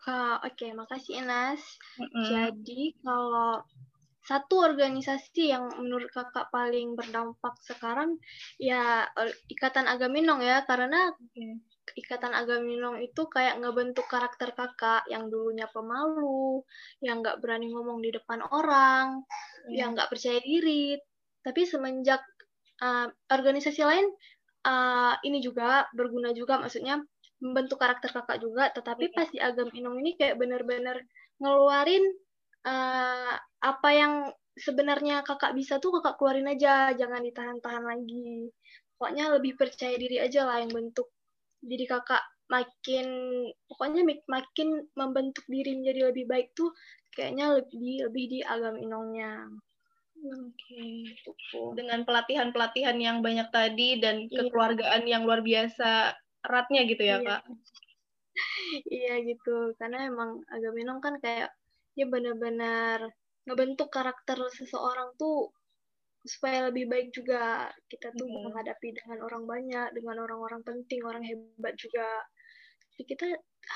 Oke, 0.09 0.65
okay, 0.65 0.71
makasih 0.73 1.21
Inas. 1.21 1.61
Mm 2.01 2.07
-hmm. 2.09 2.25
Jadi 2.65 2.97
kalau 3.05 3.61
satu 4.25 4.61
organisasi 4.61 5.49
yang 5.49 5.73
menurut 5.81 6.09
kakak 6.13 6.53
paling 6.53 6.93
berdampak 6.93 7.57
sekarang 7.65 8.21
ya 8.61 9.09
Ikatan 9.49 9.89
Agaminong 9.89 10.45
ya 10.45 10.61
karena 10.69 11.13
Ikatan 11.97 12.37
Agaminong 12.37 13.01
itu 13.01 13.25
kayak 13.25 13.57
ngebentuk 13.57 14.05
karakter 14.05 14.53
kakak 14.53 15.09
yang 15.09 15.33
dulunya 15.33 15.65
pemalu, 15.73 16.61
yang 17.01 17.25
nggak 17.25 17.41
berani 17.41 17.73
ngomong 17.73 17.99
di 18.05 18.13
depan 18.13 18.45
orang, 18.53 19.25
hmm. 19.65 19.73
yang 19.73 19.97
nggak 19.97 20.13
percaya 20.13 20.37
diri. 20.45 20.93
Tapi 21.45 21.63
semenjak 21.63 22.21
uh, 22.83 23.07
organisasi 23.31 23.81
lain 23.83 24.07
uh, 24.67 25.15
ini 25.23 25.39
juga 25.39 25.87
berguna 25.95 26.35
juga 26.35 26.59
maksudnya 26.59 26.99
membentuk 27.39 27.79
karakter 27.79 28.11
kakak 28.11 28.43
juga 28.43 28.67
tetapi 28.75 29.11
iya. 29.11 29.15
pas 29.15 29.27
di 29.31 29.39
agam 29.39 29.71
inong 29.71 30.03
ini 30.03 30.19
kayak 30.19 30.35
bener-bener 30.35 31.07
ngeluarin 31.39 32.03
uh, 32.67 33.35
apa 33.63 33.89
yang 33.95 34.13
sebenarnya 34.59 35.23
kakak 35.23 35.55
bisa 35.55 35.79
tuh 35.79 35.99
kakak 35.99 36.19
keluarin 36.19 36.51
aja 36.51 36.91
jangan 36.99 37.23
ditahan-tahan 37.23 37.83
lagi 37.87 38.51
pokoknya 38.99 39.31
lebih 39.39 39.55
percaya 39.55 39.95
diri 39.95 40.19
aja 40.19 40.43
lah 40.43 40.59
yang 40.59 40.71
bentuk 40.75 41.07
diri 41.63 41.87
kakak 41.87 42.19
makin 42.51 43.07
pokoknya 43.71 44.01
makin 44.27 44.83
membentuk 44.97 45.45
diri 45.47 45.79
menjadi 45.79 46.11
lebih 46.11 46.25
baik 46.27 46.51
tuh 46.57 46.75
kayaknya 47.13 47.61
lebih 47.61 48.09
lebih 48.09 48.25
di 48.25 48.39
agam 48.41 48.75
inongnya. 48.75 49.47
Okay. 50.19 51.15
Dengan 51.79 52.03
pelatihan-pelatihan 52.03 52.97
yang 52.99 53.23
banyak 53.23 53.47
tadi 53.55 54.03
dan 54.03 54.27
iya. 54.27 54.43
kekeluargaan 54.43 55.07
yang 55.07 55.23
luar 55.23 55.39
biasa 55.39 56.11
eratnya 56.43 56.81
gitu 56.87 57.03
ya, 57.03 57.17
iya. 57.23 57.27
Kak? 57.27 57.41
iya 58.99 59.15
gitu. 59.23 59.73
Karena 59.79 60.07
emang 60.07 60.43
agak 60.51 60.73
minum 60.75 60.99
kan 60.99 61.17
kayak 61.23 61.55
dia 61.95 62.05
benar-benar 62.07 63.11
ngebentuk 63.47 63.89
karakter 63.89 64.37
seseorang 64.53 65.15
tuh 65.15 65.51
supaya 66.19 66.67
lebih 66.67 66.91
baik 66.91 67.15
juga 67.15 67.71
kita 67.87 68.11
tuh 68.11 68.27
hmm. 68.27 68.51
menghadapi 68.51 68.91
dengan 68.91 69.23
orang 69.23 69.43
banyak, 69.47 69.87
dengan 69.95 70.19
orang-orang 70.19 70.61
penting, 70.67 70.99
orang 71.07 71.23
hebat 71.23 71.79
juga. 71.79 72.07
Jadi 72.95 73.03
kita 73.07 73.27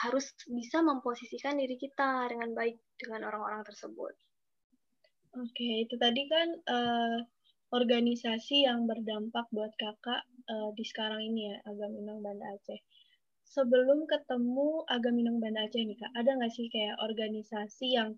harus 0.03 0.35
bisa 0.51 0.83
memposisikan 0.83 1.55
diri 1.55 1.79
kita 1.79 2.27
dengan 2.27 2.51
baik 2.51 2.75
dengan 2.99 3.31
orang-orang 3.31 3.63
tersebut. 3.63 4.11
Oke, 5.33 5.81
itu 5.81 5.97
tadi 5.97 6.29
kan 6.29 6.45
uh, 6.69 7.17
organisasi 7.73 8.69
yang 8.69 8.85
berdampak 8.85 9.49
buat 9.49 9.73
kakak 9.81 10.21
uh, 10.45 10.69
di 10.77 10.85
sekarang 10.85 11.25
ini 11.25 11.49
ya, 11.49 11.57
Agaminang 11.73 12.21
Banda 12.21 12.53
Aceh. 12.53 12.77
Sebelum 13.41 14.05
ketemu 14.05 14.85
Agaminang 14.85 15.41
Banda 15.41 15.65
Aceh 15.65 15.81
nih 15.81 15.97
kak, 15.97 16.13
ada 16.13 16.37
nggak 16.37 16.53
sih 16.53 16.69
kayak 16.69 17.01
organisasi 17.01 17.97
yang 17.97 18.13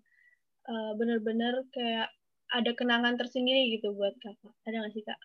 uh, 0.68 0.92
benar-benar 1.00 1.64
kayak 1.72 2.12
ada 2.52 2.76
kenangan 2.76 3.16
tersendiri 3.16 3.80
gitu 3.80 3.96
buat 3.96 4.12
kakak? 4.20 4.52
Ada 4.68 4.76
nggak 4.84 4.92
sih 4.92 5.04
kak? 5.08 5.20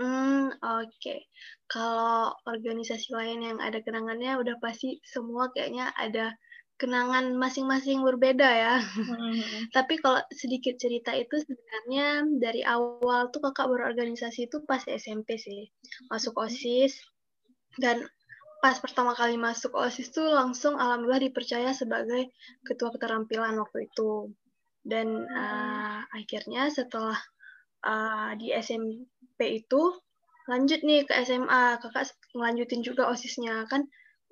Hmm, 0.00 0.56
oke. 0.56 0.88
Okay. 0.96 1.28
Kalau 1.68 2.32
organisasi 2.48 3.12
lain 3.12 3.44
yang 3.44 3.58
ada 3.60 3.84
kenangannya 3.84 4.40
udah 4.40 4.56
pasti 4.56 4.96
semua 5.04 5.52
kayaknya 5.52 5.92
ada 6.00 6.32
kenangan 6.80 7.36
masing-masing 7.36 8.00
berbeda 8.00 8.48
ya. 8.48 8.74
Mm-hmm. 8.80 9.68
Tapi 9.76 10.00
kalau 10.00 10.24
sedikit 10.32 10.80
cerita 10.80 11.12
itu 11.12 11.36
sebenarnya 11.44 12.24
dari 12.40 12.64
awal 12.64 13.28
tuh 13.28 13.44
kakak 13.44 13.68
berorganisasi 13.68 14.48
itu 14.48 14.64
pas 14.64 14.80
SMP 14.88 15.36
sih. 15.36 15.68
Masuk 16.08 16.40
OSIS 16.40 16.96
dan 17.76 18.00
pas 18.64 18.80
pertama 18.80 19.12
kali 19.12 19.36
masuk 19.36 19.76
OSIS 19.76 20.08
tuh 20.08 20.32
langsung 20.32 20.80
alhamdulillah 20.80 21.28
dipercaya 21.28 21.76
sebagai 21.76 22.32
ketua 22.64 22.88
keterampilan 22.96 23.60
waktu 23.60 23.84
itu. 23.84 24.32
Dan 24.80 25.28
uh, 25.28 26.00
akhirnya 26.16 26.72
setelah 26.72 27.20
uh, 27.84 28.32
di 28.40 28.56
SMP 28.56 29.60
itu 29.60 30.00
lanjut 30.48 30.80
nih 30.80 31.04
ke 31.04 31.12
SMA, 31.28 31.76
kakak 31.84 32.16
ngelanjutin 32.32 32.80
juga 32.80 33.12
OSISnya 33.12 33.68
kan 33.68 33.84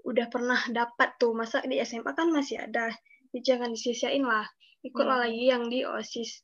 udah 0.04 0.26
pernah 0.30 0.60
dapat 0.70 1.16
tuh. 1.18 1.34
Masa 1.34 1.64
di 1.64 1.80
SMA 1.82 2.12
kan 2.14 2.30
masih 2.30 2.62
ada. 2.62 2.92
Jadi 3.32 3.40
jangan 3.44 3.70
disia-siain 3.74 4.24
lah. 4.24 4.46
Ikutlah 4.84 5.18
hmm. 5.20 5.24
lagi 5.26 5.42
yang 5.48 5.62
di 5.66 5.80
osis 5.82 6.42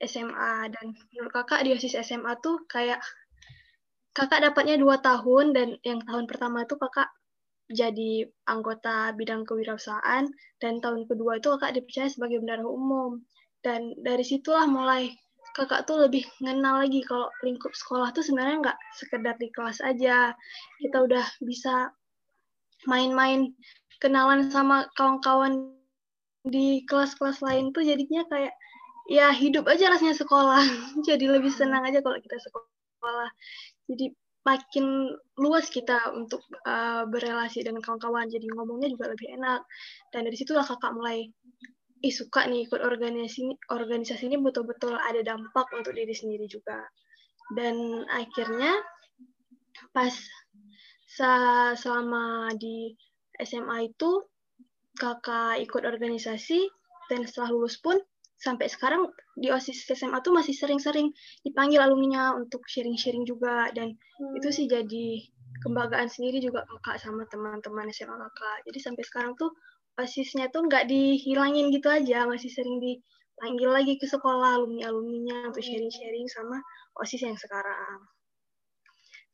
SMA 0.00 0.72
dan 0.72 0.86
menurut 1.14 1.32
kakak 1.32 1.62
di 1.62 1.76
osis 1.76 1.94
SMA 2.02 2.36
tuh 2.42 2.64
kayak 2.66 2.98
kakak 4.14 4.42
dapatnya 4.42 4.78
dua 4.78 4.98
tahun 4.98 5.54
dan 5.54 5.68
yang 5.86 6.02
tahun 6.02 6.26
pertama 6.26 6.66
tuh 6.66 6.78
kakak 6.78 7.10
jadi 7.72 8.28
anggota 8.44 9.16
bidang 9.16 9.48
kewirausahaan 9.48 10.28
dan 10.60 10.72
tahun 10.84 11.08
kedua 11.08 11.40
itu 11.40 11.48
kakak 11.56 11.80
dipercaya 11.80 12.08
sebagai 12.12 12.40
bendahara 12.44 12.68
umum. 12.68 13.24
Dan 13.64 13.96
dari 14.04 14.20
situlah 14.20 14.68
mulai 14.68 15.08
kakak 15.56 15.88
tuh 15.88 16.04
lebih 16.04 16.28
mengenal 16.44 16.84
lagi 16.84 17.00
kalau 17.00 17.32
lingkup 17.40 17.72
sekolah 17.72 18.12
tuh 18.12 18.20
sebenarnya 18.20 18.68
nggak 18.68 18.78
sekedar 19.00 19.34
di 19.40 19.48
kelas 19.48 19.80
aja. 19.80 20.36
Kita 20.76 21.00
udah 21.00 21.24
bisa 21.40 21.88
main-main 22.86 23.52
kenalan 24.02 24.50
sama 24.52 24.88
kawan-kawan 24.98 25.72
di 26.44 26.84
kelas-kelas 26.84 27.40
lain 27.40 27.72
tuh 27.72 27.80
jadinya 27.80 28.20
kayak 28.28 28.52
ya 29.08 29.32
hidup 29.32 29.64
aja 29.68 29.92
rasanya 29.92 30.16
sekolah. 30.16 30.60
Jadi 31.08 31.24
lebih 31.28 31.52
hmm. 31.52 31.60
senang 31.60 31.82
aja 31.84 32.04
kalau 32.04 32.20
kita 32.20 32.36
sekolah. 32.40 33.28
Jadi 33.88 34.12
makin 34.44 35.16
luas 35.40 35.72
kita 35.72 36.12
untuk 36.12 36.44
uh, 36.68 37.08
berelasi 37.08 37.64
dengan 37.64 37.80
kawan-kawan. 37.80 38.28
Jadi 38.28 38.44
ngomongnya 38.52 38.92
juga 38.92 39.12
lebih 39.12 39.32
enak. 39.40 39.64
Dan 40.12 40.28
dari 40.28 40.36
situlah 40.36 40.64
kakak 40.64 40.92
mulai 40.92 41.28
ih 42.04 42.12
suka 42.12 42.44
nih 42.44 42.68
ikut 42.68 42.84
organisasi 42.84 43.72
organisasi 43.72 44.28
ini 44.28 44.36
betul-betul 44.36 44.92
ada 44.92 45.24
dampak 45.24 45.64
untuk 45.72 45.96
diri 45.96 46.12
sendiri 46.12 46.44
juga. 46.44 46.84
Dan 47.56 48.04
akhirnya 48.12 48.76
pas 49.96 50.12
selama 51.78 52.50
di 52.58 52.94
SMA 53.42 53.90
itu 53.90 54.10
kakak 54.94 55.58
ikut 55.62 55.82
organisasi 55.82 56.70
dan 57.10 57.26
setelah 57.26 57.50
lulus 57.54 57.78
pun 57.82 57.98
sampai 58.38 58.68
sekarang 58.68 59.08
di 59.38 59.48
OSIS 59.48 59.88
SMA 59.88 60.20
tuh 60.20 60.34
masih 60.34 60.52
sering-sering 60.52 61.10
dipanggil 61.46 61.80
alumninya 61.80 62.34
untuk 62.36 62.66
sharing-sharing 62.68 63.24
juga 63.24 63.72
dan 63.72 63.94
hmm. 63.94 64.38
itu 64.38 64.48
sih 64.52 64.66
jadi 64.68 65.24
kebanggaan 65.64 66.12
sendiri 66.12 66.44
juga 66.44 66.66
kakak 66.68 67.00
sama 67.00 67.24
teman-teman 67.32 67.88
SMA 67.94 68.14
kakak. 68.14 68.58
Jadi 68.68 68.78
sampai 68.84 69.02
sekarang 69.06 69.32
tuh 69.40 69.54
OSISnya 69.96 70.50
tuh 70.50 70.66
nggak 70.66 70.90
dihilangin 70.90 71.70
gitu 71.70 71.88
aja, 71.88 72.26
masih 72.28 72.50
sering 72.50 72.82
dipanggil 72.82 73.70
lagi 73.70 73.94
ke 73.96 74.04
sekolah 74.04 74.60
alumni-alumninya 74.60 75.48
untuk 75.54 75.62
hmm. 75.64 75.70
sharing-sharing 75.70 76.26
sama 76.28 76.60
OSIS 77.00 77.24
yang 77.24 77.38
sekarang. 77.38 77.98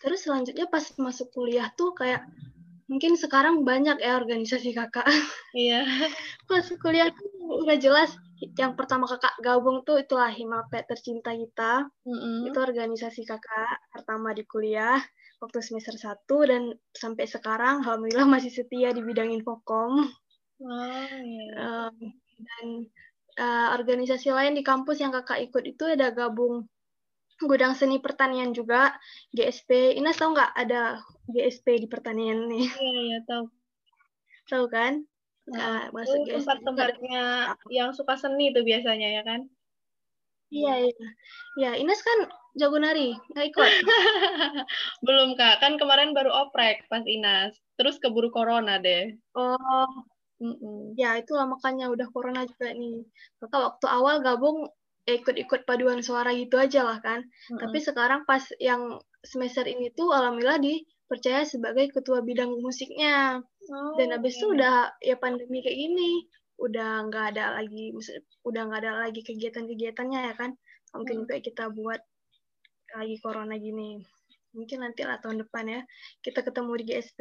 Terus 0.00 0.24
selanjutnya 0.24 0.66
pas 0.66 0.82
masuk 0.96 1.28
kuliah 1.30 1.68
tuh 1.76 1.92
kayak 1.92 2.24
mungkin 2.90 3.14
sekarang 3.14 3.62
banyak 3.62 4.02
ya 4.02 4.18
organisasi 4.18 4.74
kakak. 4.74 5.06
Iya. 5.50 5.82
pas 6.46 6.62
kuliah 6.78 7.10
tuh 7.10 7.26
udah 7.66 7.74
jelas 7.74 8.14
yang 8.54 8.78
pertama 8.78 9.04
kakak 9.10 9.34
gabung 9.42 9.82
tuh 9.82 9.98
itulah 10.00 10.30
Himapet 10.30 10.86
tercinta 10.88 11.34
kita. 11.34 11.90
Mm-hmm. 12.06 12.48
Itu 12.50 12.58
organisasi 12.58 13.26
kakak 13.26 13.78
pertama 13.92 14.30
di 14.32 14.46
kuliah 14.46 14.98
waktu 15.40 15.58
semester 15.64 15.96
1 15.96 16.22
dan 16.50 16.62
sampai 16.92 17.24
sekarang 17.24 17.82
alhamdulillah 17.82 18.28
masih 18.28 18.52
setia 18.52 18.92
di 18.94 19.02
bidang 19.02 19.32
infokom. 19.32 20.08
Oh, 20.60 21.16
iya. 21.24 21.56
um, 21.56 21.96
dan 22.36 22.64
uh, 23.40 23.68
organisasi 23.72 24.28
lain 24.28 24.52
di 24.52 24.60
kampus 24.60 25.00
yang 25.00 25.12
kakak 25.12 25.48
ikut 25.48 25.64
itu 25.64 25.82
ada 25.88 26.12
gabung 26.12 26.68
gudang 27.46 27.72
seni 27.72 28.02
pertanian 28.02 28.52
juga 28.52 28.96
GSP 29.32 29.96
Ines 29.96 30.20
tahu 30.20 30.36
nggak 30.36 30.52
ada 30.56 31.00
GSP 31.30 31.84
di 31.84 31.88
pertanian 31.88 32.48
nih 32.50 32.66
iya 32.68 33.00
iya 33.06 33.18
tahu 33.24 33.48
tahu 34.50 34.66
kan? 34.66 35.06
Nah, 35.46 35.58
nah 35.58 35.82
masuk 35.94 36.26
GSP 36.26 36.42
tempat-tempatnya 36.42 37.54
yang 37.70 37.94
suka 37.94 38.18
seni 38.18 38.50
itu 38.50 38.66
biasanya 38.66 39.08
ya 39.14 39.22
kan? 39.22 39.46
Iya 40.50 40.90
iya. 40.90 41.08
Ya 41.54 41.70
Ines 41.78 42.02
kan 42.02 42.26
jago 42.58 42.82
nari 42.82 43.14
nggak 43.30 43.46
ikut? 43.54 43.70
Belum 45.06 45.38
kak. 45.38 45.62
Kan 45.62 45.78
kemarin 45.78 46.10
baru 46.10 46.34
oprek 46.34 46.90
pas 46.90 47.06
Ines. 47.06 47.54
Terus 47.78 48.02
keburu 48.02 48.34
corona 48.34 48.82
deh. 48.82 49.14
Oh. 49.38 49.86
Mm-mm. 50.40 50.96
Ya, 50.96 51.20
itu 51.20 51.36
lah 51.36 51.44
makanya 51.44 51.92
udah 51.92 52.08
corona 52.08 52.48
juga 52.48 52.72
nih. 52.72 53.04
Maka 53.44 53.56
waktu 53.60 53.86
awal 53.92 54.24
gabung 54.24 54.72
ikut-ikut 55.18 55.66
paduan 55.66 56.04
suara 56.04 56.30
gitu 56.30 56.60
aja 56.60 56.86
lah 56.86 56.98
kan. 57.02 57.26
Mm-hmm. 57.26 57.58
Tapi 57.58 57.78
sekarang 57.82 58.20
pas 58.28 58.44
yang 58.62 59.00
semester 59.26 59.66
ini 59.66 59.90
tuh 59.92 60.14
alhamdulillah 60.14 60.60
dipercaya 60.62 61.42
sebagai 61.42 61.90
ketua 61.90 62.22
bidang 62.22 62.54
musiknya. 62.62 63.42
Oh, 63.70 63.94
Dan 63.98 64.14
habis 64.14 64.36
okay. 64.36 64.40
itu 64.40 64.46
udah 64.54 64.74
ya 65.02 65.16
pandemi 65.18 65.60
kayak 65.60 65.78
gini, 65.78 66.12
udah 66.60 67.08
nggak 67.08 67.36
ada 67.36 67.60
lagi 67.60 67.94
udah 68.44 68.62
nggak 68.68 68.80
ada 68.86 68.92
lagi 69.08 69.20
kegiatan-kegiatannya 69.24 70.20
ya 70.30 70.34
kan. 70.36 70.54
Mungkin 70.94 71.26
juga 71.26 71.38
kita 71.38 71.70
buat 71.70 72.00
lagi 72.98 73.16
corona 73.22 73.54
gini. 73.56 74.02
Mungkin 74.50 74.82
nanti 74.82 75.06
lah 75.06 75.22
tahun 75.22 75.46
depan 75.46 75.64
ya 75.70 75.80
kita 76.26 76.42
ketemu 76.42 76.72
di 76.82 76.84
GSP. 76.90 77.20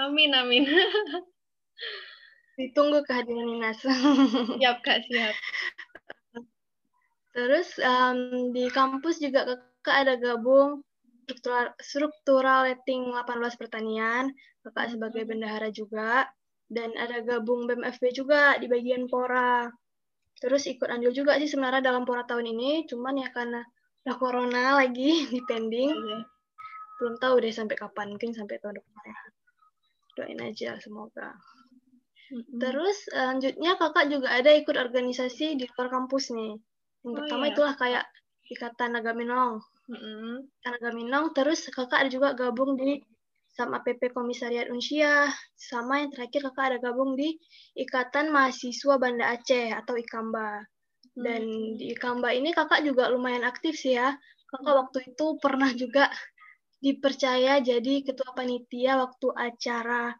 Amin 0.00 0.32
amin. 0.32 0.64
Ditunggu 2.56 3.00
kehadiran 3.08 3.48
Inas. 3.48 3.80
Siap 3.80 4.76
Kak, 4.84 5.08
siap. 5.08 5.34
Terus 7.32 7.80
um, 7.80 8.52
di 8.52 8.68
kampus 8.68 9.20
juga 9.20 9.48
kakak 9.48 9.96
ada 10.06 10.14
gabung 10.20 10.84
struktural, 11.24 11.72
struktural 11.80 12.60
letting 12.68 13.08
18 13.12 13.60
pertanian, 13.60 14.28
kakak 14.64 14.92
sebagai 14.92 15.24
bendahara 15.24 15.72
juga, 15.72 16.28
dan 16.68 16.92
ada 17.00 17.24
gabung 17.24 17.64
BMFB 17.64 18.12
juga 18.12 18.60
di 18.60 18.68
bagian 18.68 19.08
Pora. 19.08 19.68
Terus 20.38 20.68
ikut 20.68 20.90
andil 20.90 21.14
juga 21.14 21.38
sih 21.40 21.48
sebenarnya 21.48 21.80
dalam 21.80 22.04
Pora 22.04 22.28
tahun 22.28 22.52
ini, 22.52 22.84
cuman 22.84 23.22
ya 23.22 23.28
karena 23.32 23.64
udah 24.02 24.16
corona 24.18 24.64
lagi 24.76 25.24
di 25.32 25.40
pending. 25.46 25.92
Iya. 25.92 26.20
belum 27.02 27.18
tahu 27.18 27.42
deh 27.42 27.50
sampai 27.50 27.74
kapan 27.74 28.14
mungkin 28.14 28.30
sampai 28.30 28.62
tahun 28.62 28.78
depan 28.78 29.02
ya 29.10 29.18
doain 30.14 30.38
aja 30.38 30.70
semoga 30.78 31.34
mm-hmm. 32.30 32.62
terus 32.62 33.10
selanjutnya 33.10 33.74
kakak 33.74 34.06
juga 34.06 34.30
ada 34.30 34.54
ikut 34.54 34.78
organisasi 34.78 35.58
di 35.58 35.66
luar 35.66 35.90
kampus 35.90 36.30
nih 36.30 36.54
yang 37.02 37.12
oh, 37.12 37.16
pertama 37.18 37.44
iya. 37.46 37.52
itulah 37.54 37.74
kayak 37.78 38.04
ikatan 38.46 38.98
Agaminong 38.98 39.62
mm-hmm. 39.90 40.34
Agaminong 40.62 41.34
terus 41.34 41.66
kakak 41.70 42.06
ada 42.06 42.10
juga 42.10 42.34
gabung 42.34 42.78
di 42.78 43.02
sama 43.52 43.84
PP 43.84 44.16
Komisariat 44.16 44.72
Unsia, 44.72 45.28
sama 45.52 46.00
yang 46.00 46.10
terakhir 46.10 46.40
kakak 46.48 46.64
ada 46.72 46.78
gabung 46.80 47.12
di 47.12 47.36
Ikatan 47.76 48.32
Mahasiswa 48.32 48.96
Banda 48.96 49.28
Aceh 49.28 49.68
atau 49.76 49.92
IKAMBA. 50.00 50.64
Dan 51.12 51.44
hmm. 51.44 51.76
di 51.76 51.92
IKAMBA 51.92 52.32
ini 52.32 52.56
kakak 52.56 52.80
juga 52.80 53.12
lumayan 53.12 53.44
aktif 53.44 53.76
sih 53.76 54.00
ya. 54.00 54.16
Kakak 54.48 54.72
waktu 54.72 54.98
itu 55.12 55.36
pernah 55.36 55.68
juga 55.76 56.08
dipercaya 56.80 57.60
jadi 57.60 58.02
ketua 58.02 58.32
panitia 58.32 58.98
waktu 58.98 59.28
acara 59.36 60.16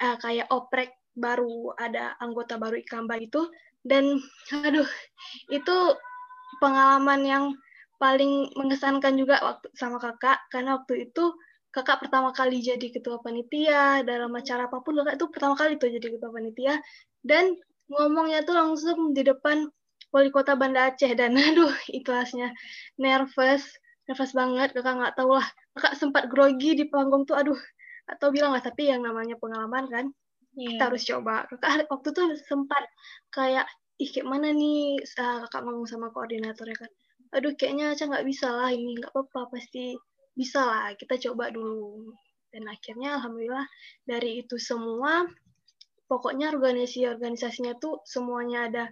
uh, 0.00 0.16
kayak 0.18 0.50
oprek 0.50 0.96
baru 1.14 1.70
ada 1.76 2.16
anggota 2.18 2.56
baru 2.56 2.80
IKAMBA 2.80 3.14
itu 3.28 3.44
dan 3.84 4.18
aduh 4.50 4.88
itu 5.52 5.76
pengalaman 6.58 7.20
yang 7.24 7.44
paling 8.00 8.52
mengesankan 8.58 9.14
juga 9.16 9.40
waktu 9.44 9.68
sama 9.76 10.00
kakak. 10.00 10.40
Karena 10.50 10.80
waktu 10.80 11.08
itu 11.10 11.34
kakak 11.74 12.06
pertama 12.06 12.30
kali 12.32 12.62
jadi 12.62 12.92
ketua 12.92 13.18
panitia 13.20 14.02
dalam 14.06 14.30
acara 14.34 14.66
apa 14.70 14.80
pun 14.82 14.96
kakak 15.02 15.16
itu 15.20 15.26
pertama 15.30 15.54
kali 15.58 15.76
tuh 15.76 15.88
jadi 15.92 16.08
ketua 16.16 16.30
panitia. 16.32 16.74
Dan 17.24 17.54
ngomongnya 17.92 18.42
tuh 18.48 18.56
langsung 18.56 19.12
di 19.12 19.22
depan 19.24 19.68
wali 20.12 20.30
kota 20.32 20.56
Banda 20.56 20.92
Aceh. 20.92 21.12
Dan 21.12 21.36
aduh 21.54 21.72
ikhlasnya. 21.92 22.52
Nervous 23.00 23.64
nervous 24.08 24.32
banget. 24.32 24.72
Kakak 24.76 24.94
nggak 25.00 25.14
tahu 25.20 25.36
lah. 25.36 25.48
Kakak 25.76 25.94
sempat 26.00 26.24
grogi 26.32 26.76
di 26.76 26.84
panggung 26.88 27.28
tuh 27.28 27.36
aduh 27.36 27.60
atau 28.08 28.28
bilang 28.32 28.56
lah. 28.56 28.62
Tapi 28.64 28.90
yang 28.90 29.04
namanya 29.04 29.36
pengalaman 29.40 29.84
kan 29.92 30.04
yeah. 30.54 30.74
kita 30.74 30.82
harus 30.90 31.02
coba. 31.06 31.46
Kakak 31.50 31.86
waktu 31.90 32.08
tuh 32.14 32.26
sempat 32.46 32.84
kayak 33.30 33.66
ih 33.98 34.10
kayak 34.10 34.26
mana 34.26 34.50
nih? 34.50 34.98
Kakak 35.14 35.62
ngomong 35.62 35.86
sama 35.86 36.10
koordinatornya 36.10 36.78
kan 36.78 36.90
aduh 37.34 37.50
kayaknya 37.58 37.90
aja 37.90 38.06
nggak 38.06 38.26
bisa 38.30 38.46
lah 38.46 38.70
ini 38.70 38.94
nggak 38.94 39.10
apa-apa 39.10 39.58
pasti 39.58 39.98
bisa 40.38 40.62
lah 40.62 40.94
kita 40.94 41.18
coba 41.30 41.50
dulu. 41.50 42.14
Dan 42.54 42.70
akhirnya 42.70 43.18
alhamdulillah 43.18 43.66
dari 44.06 44.46
itu 44.46 44.54
semua 44.62 45.26
pokoknya 46.06 46.54
organisasi-organisasinya 46.54 47.74
tuh 47.82 47.98
semuanya 48.06 48.70
ada 48.70 48.84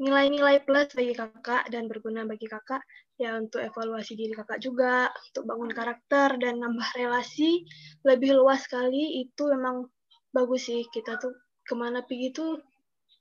nilai-nilai 0.00 0.64
plus 0.64 0.92
bagi 0.92 1.16
kakak 1.16 1.68
dan 1.72 1.88
berguna 1.88 2.28
bagi 2.28 2.44
kakak. 2.44 2.84
Ya 3.16 3.36
untuk 3.36 3.60
evaluasi 3.64 4.16
diri 4.16 4.32
kakak 4.36 4.60
juga 4.60 5.08
untuk 5.12 5.48
bangun 5.48 5.72
karakter 5.72 6.36
dan 6.40 6.60
nambah 6.60 6.88
relasi 6.96 7.64
lebih 8.04 8.36
luas 8.36 8.64
sekali 8.64 9.24
itu 9.24 9.48
memang 9.48 9.88
bagus 10.30 10.70
sih 10.70 10.86
kita 10.90 11.18
tuh 11.18 11.34
ke 11.66 11.74
mana 11.74 12.02
pergi 12.02 12.34
tuh 12.34 12.62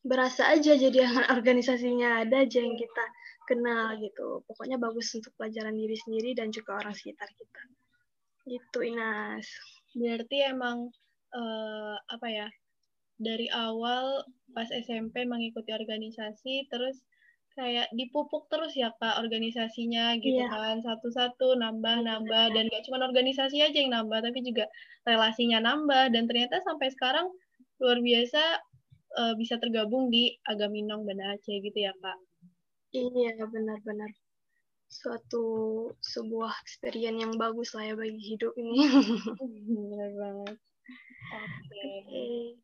berasa 0.06 0.48
aja 0.50 0.74
jadi 0.80 1.04
organisasinya 1.38 2.24
ada 2.24 2.46
aja 2.46 2.60
yang 2.64 2.78
kita 2.78 3.06
kenal 3.50 3.98
gitu. 3.98 4.46
Pokoknya 4.46 4.78
bagus 4.78 5.10
untuk 5.18 5.34
pelajaran 5.34 5.74
diri 5.74 5.98
sendiri 5.98 6.38
dan 6.38 6.54
juga 6.54 6.78
orang 6.78 6.94
sekitar 6.94 7.26
kita. 7.34 7.62
Gitu 8.46 8.80
Inas. 8.86 9.50
Berarti 9.98 10.38
emang 10.46 10.94
uh, 11.34 11.98
apa 11.98 12.28
ya? 12.30 12.48
Dari 13.20 13.52
awal 13.52 14.24
pas 14.56 14.70
SMP 14.72 15.28
mengikuti 15.28 15.76
organisasi 15.76 16.72
terus 16.72 17.04
kayak 17.60 17.92
dipupuk 17.92 18.48
terus 18.48 18.72
ya 18.72 18.96
kak 19.04 19.20
organisasinya 19.20 20.16
gitu 20.24 20.40
yeah. 20.40 20.48
kan 20.48 20.80
satu-satu 20.80 21.60
nambah 21.60 22.08
nambah 22.08 22.56
dan 22.56 22.72
gak 22.72 22.88
cuma 22.88 23.04
organisasi 23.04 23.60
aja 23.60 23.76
yang 23.76 23.92
nambah 23.92 24.24
tapi 24.24 24.40
juga 24.40 24.64
relasinya 25.04 25.60
nambah 25.60 26.16
dan 26.16 26.24
ternyata 26.24 26.64
sampai 26.64 26.88
sekarang 26.96 27.28
luar 27.84 28.00
biasa 28.00 28.64
uh, 29.20 29.34
bisa 29.36 29.60
tergabung 29.60 30.08
di 30.08 30.40
Agaminong 30.48 31.04
Banda 31.04 31.36
Aceh 31.36 31.60
gitu 31.60 31.76
ya 31.76 31.92
kak 32.00 32.16
Iya, 32.90 33.38
benar-benar. 33.46 34.10
Suatu 34.90 35.46
sebuah 36.02 36.50
experience 36.66 37.22
yang 37.22 37.34
bagus 37.38 37.78
lah 37.78 37.86
ya 37.86 37.94
bagi 37.94 38.18
hidup 38.18 38.58
ini. 38.58 38.82
Benar 39.78 40.10
banget. 40.18 40.58
Oke. 41.30 42.58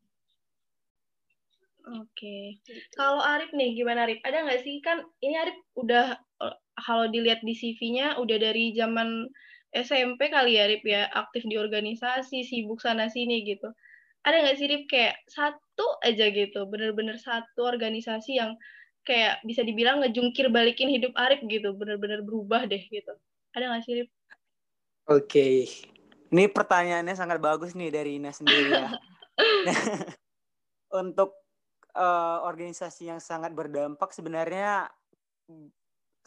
Oke. 1.86 2.58
Kalau 2.98 3.22
Arif 3.22 3.54
nih, 3.54 3.78
gimana 3.78 4.10
Arif? 4.10 4.18
Ada 4.26 4.42
nggak 4.42 4.60
sih 4.66 4.82
kan 4.82 5.06
ini 5.22 5.38
Arif 5.38 5.54
udah 5.78 6.18
kalau 6.82 7.06
dilihat 7.06 7.46
di 7.46 7.54
CV-nya 7.54 8.18
udah 8.18 8.36
dari 8.42 8.74
zaman 8.74 9.30
SMP 9.70 10.26
kali 10.34 10.58
ya 10.58 10.66
Arif 10.66 10.82
ya 10.82 11.06
aktif 11.14 11.46
di 11.46 11.54
organisasi, 11.54 12.42
sibuk 12.42 12.82
sana 12.82 13.06
sini 13.06 13.46
gitu. 13.46 13.70
Ada 14.26 14.42
nggak 14.42 14.56
sih 14.58 14.66
Arif 14.66 14.82
kayak 14.90 15.14
satu 15.30 15.86
aja 16.02 16.26
gitu, 16.34 16.66
bener-bener 16.66 17.14
satu 17.22 17.62
organisasi 17.62 18.42
yang 18.42 18.58
kayak 19.06 19.38
bisa 19.46 19.62
dibilang 19.62 20.02
ngejungkir 20.02 20.50
balikin 20.50 20.90
hidup 20.90 21.14
Arif 21.14 21.38
gitu, 21.46 21.70
bener-bener 21.70 22.26
berubah 22.26 22.66
deh 22.66 22.82
gitu. 22.90 23.14
Ada 23.54 23.70
nggak 23.70 23.82
sih, 23.86 23.92
Arif? 23.94 24.10
Oke, 25.06 25.22
okay. 25.22 25.54
ini 26.34 26.50
pertanyaannya 26.50 27.14
sangat 27.14 27.38
bagus 27.38 27.78
nih 27.78 27.94
dari 27.94 28.18
Ina 28.18 28.34
sendiri 28.34 28.74
ya. 28.74 28.90
Untuk 31.06 31.45
uh, 31.96 32.44
organisasi 32.44 33.08
yang 33.08 33.18
sangat 33.18 33.56
berdampak 33.56 34.12
sebenarnya 34.12 34.92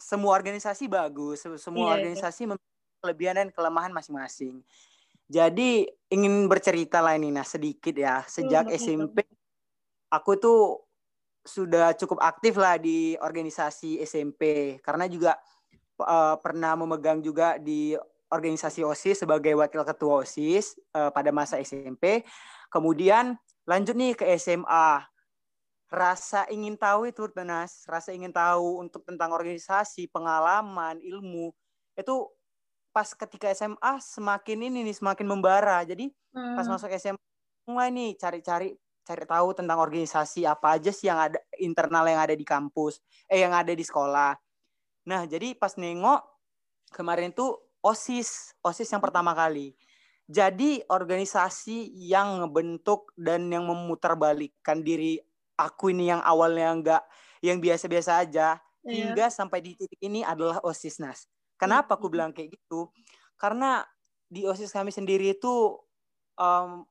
semua 0.00 0.34
organisasi 0.34 0.90
bagus, 0.90 1.46
semua 1.60 1.94
yeah, 1.94 1.94
iya. 1.94 1.96
organisasi 2.02 2.40
yeah. 2.44 2.50
memiliki 2.56 2.96
kelebihan 3.00 3.34
dan 3.38 3.48
kelemahan 3.54 3.92
masing-masing. 3.94 4.64
Jadi 5.30 5.86
ingin 6.10 6.50
bercerita 6.50 6.98
lah 6.98 7.14
ini 7.14 7.30
nah 7.30 7.46
sedikit 7.46 7.94
ya. 7.94 8.26
Sejak 8.26 8.66
hmm, 8.66 8.74
SMP 8.74 9.22
aku 10.10 10.34
tuh 10.40 10.60
sudah 11.46 11.94
cukup 11.94 12.18
aktif 12.20 12.58
lah 12.58 12.76
di 12.76 13.14
organisasi 13.16 14.02
SMP 14.02 14.76
karena 14.82 15.06
juga 15.06 15.38
uh, 16.02 16.36
pernah 16.42 16.74
memegang 16.76 17.22
juga 17.22 17.56
di 17.56 17.94
organisasi 18.30 18.82
OSIS 18.82 19.26
sebagai 19.26 19.54
wakil 19.58 19.82
ketua 19.86 20.26
OSIS 20.26 20.78
uh, 20.98 21.14
pada 21.14 21.30
masa 21.30 21.62
SMP. 21.62 22.26
Kemudian 22.70 23.38
lanjut 23.66 23.94
nih 23.94 24.18
ke 24.18 24.24
SMA. 24.34 25.06
Rasa 25.90 26.46
ingin 26.46 26.78
tahu 26.78 27.10
itu 27.10 27.26
Tenas, 27.34 27.82
rasa 27.90 28.14
ingin 28.14 28.30
tahu 28.30 28.78
untuk 28.78 29.02
tentang 29.02 29.34
organisasi, 29.34 30.06
pengalaman, 30.06 31.02
ilmu 31.02 31.50
itu 31.98 32.30
pas 32.90 33.06
ketika 33.14 33.50
SMA 33.54 33.98
semakin 33.98 34.70
ini 34.70 34.86
nih 34.86 34.96
semakin 34.96 35.26
membara. 35.26 35.82
Jadi 35.82 36.10
hmm. 36.10 36.54
pas 36.54 36.66
masuk 36.66 36.90
SMA 36.94 37.18
mulai 37.66 37.90
nih 37.90 38.14
cari-cari 38.18 38.74
cari 39.02 39.24
tahu 39.26 39.48
tentang 39.58 39.82
organisasi 39.82 40.46
apa 40.46 40.78
aja 40.78 40.94
sih 40.94 41.10
yang 41.10 41.18
ada 41.18 41.38
internal 41.58 42.06
yang 42.06 42.22
ada 42.22 42.34
di 42.38 42.46
kampus, 42.46 43.02
eh 43.26 43.42
yang 43.42 43.50
ada 43.50 43.74
di 43.74 43.82
sekolah. 43.82 44.38
Nah, 45.10 45.26
jadi 45.26 45.58
pas 45.58 45.74
nengok 45.74 46.22
kemarin 46.94 47.34
tuh 47.34 47.58
OSIS, 47.82 48.54
OSIS 48.60 48.90
yang 48.92 49.02
pertama 49.02 49.32
kali. 49.34 49.74
Jadi 50.30 50.78
organisasi 50.86 51.90
yang 52.06 52.38
ngebentuk 52.38 53.10
dan 53.18 53.50
yang 53.50 53.66
memutarbalikkan 53.66 54.78
diri 54.86 55.18
aku 55.66 55.92
ini 55.92 56.08
yang 56.08 56.22
awalnya 56.24 56.68
enggak 56.72 57.02
yang 57.44 57.60
biasa-biasa 57.60 58.24
aja 58.24 58.56
yeah. 58.84 58.92
hingga 58.92 59.28
sampai 59.28 59.60
di 59.60 59.76
titik 59.76 60.00
ini 60.00 60.24
adalah 60.24 60.60
OSIS 60.64 61.00
Nas. 61.00 61.28
Kenapa 61.60 62.00
aku 62.00 62.08
bilang 62.08 62.32
kayak 62.32 62.56
gitu? 62.56 62.88
Karena 63.36 63.84
di 64.30 64.48
OSIS 64.48 64.72
kami 64.72 64.92
sendiri 64.92 65.36
itu 65.36 65.76
um, 66.40 66.84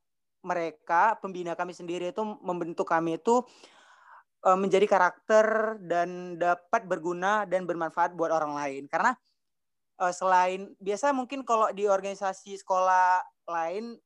mereka 0.46 1.20
pembina 1.20 1.56
kami 1.58 1.76
sendiri 1.76 2.12
itu 2.12 2.24
membentuk 2.24 2.88
kami 2.88 3.20
itu 3.20 3.44
uh, 4.48 4.58
menjadi 4.60 4.88
karakter 4.88 5.80
dan 5.84 6.40
dapat 6.40 6.88
berguna 6.88 7.44
dan 7.44 7.68
bermanfaat 7.68 8.16
buat 8.16 8.32
orang 8.32 8.56
lain 8.56 8.84
karena 8.88 9.12
uh, 10.00 10.14
selain 10.16 10.72
biasa 10.80 11.12
mungkin 11.12 11.44
kalau 11.44 11.68
di 11.76 11.88
organisasi 11.92 12.56
sekolah 12.64 13.20
lain 13.52 14.00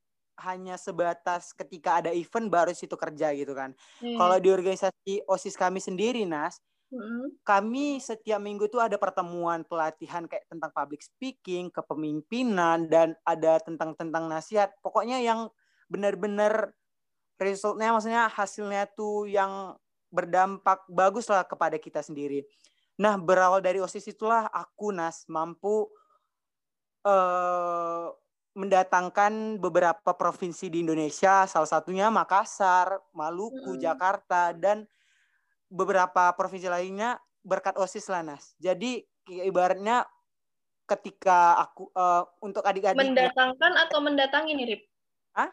hanya 0.43 0.75
sebatas 0.75 1.55
ketika 1.55 2.03
ada 2.03 2.11
event 2.11 2.51
baru 2.51 2.75
situ 2.75 2.93
kerja 2.99 3.31
gitu 3.31 3.55
kan. 3.55 3.71
Hmm. 4.03 4.17
Kalau 4.19 4.37
di 4.37 4.49
organisasi 4.51 5.23
OSIS 5.25 5.55
kami 5.55 5.79
sendiri 5.79 6.27
Nas, 6.27 6.59
hmm. 6.91 7.43
kami 7.47 8.03
setiap 8.03 8.43
minggu 8.43 8.67
itu 8.67 8.77
ada 8.77 8.99
pertemuan 8.99 9.63
pelatihan 9.63 10.27
kayak 10.27 10.45
tentang 10.51 10.71
public 10.75 11.01
speaking, 11.01 11.71
kepemimpinan 11.71 12.91
dan 12.91 13.15
ada 13.23 13.63
tentang 13.63 13.95
tentang 13.95 14.27
nasihat. 14.27 14.75
Pokoknya 14.83 15.23
yang 15.23 15.47
benar-benar 15.87 16.75
resultnya 17.39 17.91
maksudnya 17.91 18.27
hasilnya 18.31 18.87
tuh 18.93 19.27
yang 19.27 19.75
berdampak 20.13 20.85
bagus 20.91 21.25
lah 21.27 21.41
kepada 21.43 21.81
kita 21.81 22.05
sendiri. 22.05 22.45
Nah 23.01 23.17
berawal 23.17 23.59
dari 23.59 23.81
osis 23.81 24.05
itulah 24.05 24.45
aku 24.53 24.93
Nas 24.93 25.25
mampu 25.25 25.89
uh, 27.03 28.13
mendatangkan 28.53 29.57
beberapa 29.57 30.13
provinsi 30.13 30.69
di 30.69 30.85
Indonesia, 30.85 31.49
salah 31.49 31.69
satunya 31.69 32.13
Makassar, 32.13 33.01
Maluku, 33.17 33.73
hmm. 33.73 33.81
Jakarta, 33.81 34.53
dan 34.53 34.85
beberapa 35.73 36.29
provinsi 36.37 36.69
lainnya 36.69 37.17
berkat 37.41 37.73
OSIS 37.81 38.05
lah, 38.13 38.21
Nas. 38.21 38.53
Jadi 38.61 39.01
ibaratnya 39.25 40.05
ketika 40.85 41.57
aku 41.57 41.89
uh, 41.97 42.29
untuk 42.45 42.61
adik-adik 42.61 42.99
mendatangkan 42.99 43.73
atau 43.89 43.99
mendatangi 44.03 44.51
nih 44.53 44.65
Rip? 44.75 44.81
Hah? 45.33 45.49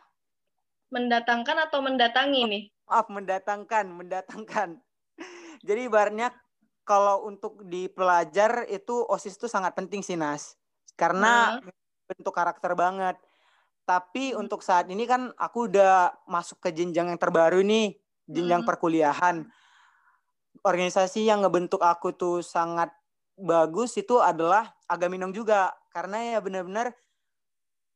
Mendatangkan 0.92 1.56
atau 1.70 1.78
mendatangi 1.80 2.40
nih? 2.44 2.62
Maaf, 2.84 3.06
mendatangkan, 3.08 3.84
mendatangkan. 3.88 4.68
Jadi 5.66 5.80
ibaratnya 5.88 6.34
kalau 6.84 7.24
untuk 7.24 7.64
di 7.64 7.88
pelajar 7.88 8.68
itu 8.68 9.06
OSIS 9.08 9.38
itu 9.40 9.48
sangat 9.48 9.72
penting 9.72 10.04
sih 10.04 10.18
Nas. 10.18 10.58
Karena 10.98 11.56
nah. 11.56 11.79
Bentuk 12.10 12.34
karakter 12.34 12.74
banget. 12.74 13.14
Tapi 13.86 14.34
hmm. 14.34 14.42
untuk 14.42 14.66
saat 14.66 14.90
ini 14.90 15.06
kan 15.06 15.30
aku 15.38 15.70
udah 15.70 16.10
masuk 16.26 16.58
ke 16.58 16.74
jenjang 16.74 17.10
yang 17.10 17.20
terbaru 17.20 17.62
nih, 17.62 17.94
jenjang 18.26 18.66
hmm. 18.66 18.70
perkuliahan. 18.70 19.46
Organisasi 20.60 21.24
yang 21.24 21.46
ngebentuk 21.46 21.80
aku 21.80 22.12
tuh 22.12 22.42
sangat 22.42 22.90
bagus 23.40 23.96
itu 23.96 24.20
adalah 24.20 24.68
Agaminong 24.90 25.32
juga 25.32 25.72
karena 25.94 26.36
ya 26.36 26.38
benar-benar 26.42 26.92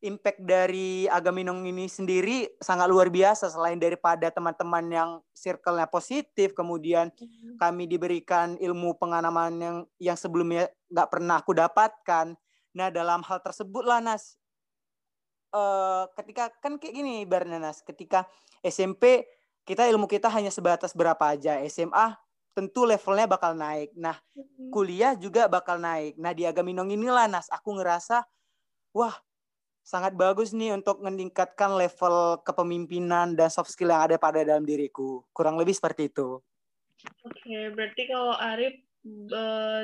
impact 0.05 0.41
dari 0.45 1.09
Agaminong 1.09 1.65
ini 1.65 1.89
sendiri 1.89 2.49
sangat 2.61 2.93
luar 2.93 3.09
biasa 3.09 3.49
selain 3.49 3.81
daripada 3.81 4.29
teman-teman 4.29 4.85
yang 4.93 5.11
circle-nya 5.33 5.89
positif 5.89 6.53
kemudian 6.53 7.09
mm-hmm. 7.09 7.57
kami 7.57 7.89
diberikan 7.89 8.61
ilmu 8.61 9.01
pengalaman 9.01 9.53
yang 9.57 9.77
yang 9.97 10.17
sebelumnya 10.17 10.69
nggak 10.93 11.09
pernah 11.09 11.41
aku 11.41 11.53
dapatkan 11.57 12.37
nah 12.75 12.91
dalam 12.91 13.22
hal 13.22 13.39
tersebut 13.41 13.87
lah 13.87 14.03
Nas 14.03 14.37
uh, 15.55 16.11
ketika 16.18 16.51
kan 16.59 16.77
kayak 16.77 16.95
gini 16.95 17.12
ibaratnya 17.22 17.62
Nas 17.62 17.81
ketika 17.81 18.27
SMP 18.61 19.25
kita 19.64 19.89
ilmu 19.89 20.05
kita 20.11 20.29
hanya 20.29 20.53
sebatas 20.53 20.93
berapa 20.93 21.25
aja 21.33 21.57
SMA 21.70 22.18
tentu 22.55 22.87
levelnya 22.87 23.27
bakal 23.27 23.53
naik. 23.59 23.91
Nah, 23.99 24.14
kuliah 24.70 25.18
juga 25.18 25.51
bakal 25.51 25.83
naik. 25.83 26.14
Nah, 26.16 26.31
di 26.31 26.47
Agaminong 26.47 26.95
inilah 26.95 27.27
Nas, 27.27 27.51
aku 27.51 27.75
ngerasa 27.75 28.22
wah, 28.95 29.18
sangat 29.83 30.14
bagus 30.14 30.55
nih 30.55 30.72
untuk 30.72 31.03
meningkatkan 31.03 31.75
level 31.75 32.41
kepemimpinan 32.47 33.35
dan 33.35 33.51
soft 33.51 33.75
skill 33.75 33.91
yang 33.91 34.07
ada 34.07 34.16
pada 34.16 34.47
dalam 34.47 34.62
diriku. 34.62 35.27
Kurang 35.35 35.59
lebih 35.59 35.75
seperti 35.75 36.09
itu. 36.09 36.39
Oke, 37.27 37.75
berarti 37.75 38.03
kalau 38.09 38.33
Arif 38.39 38.84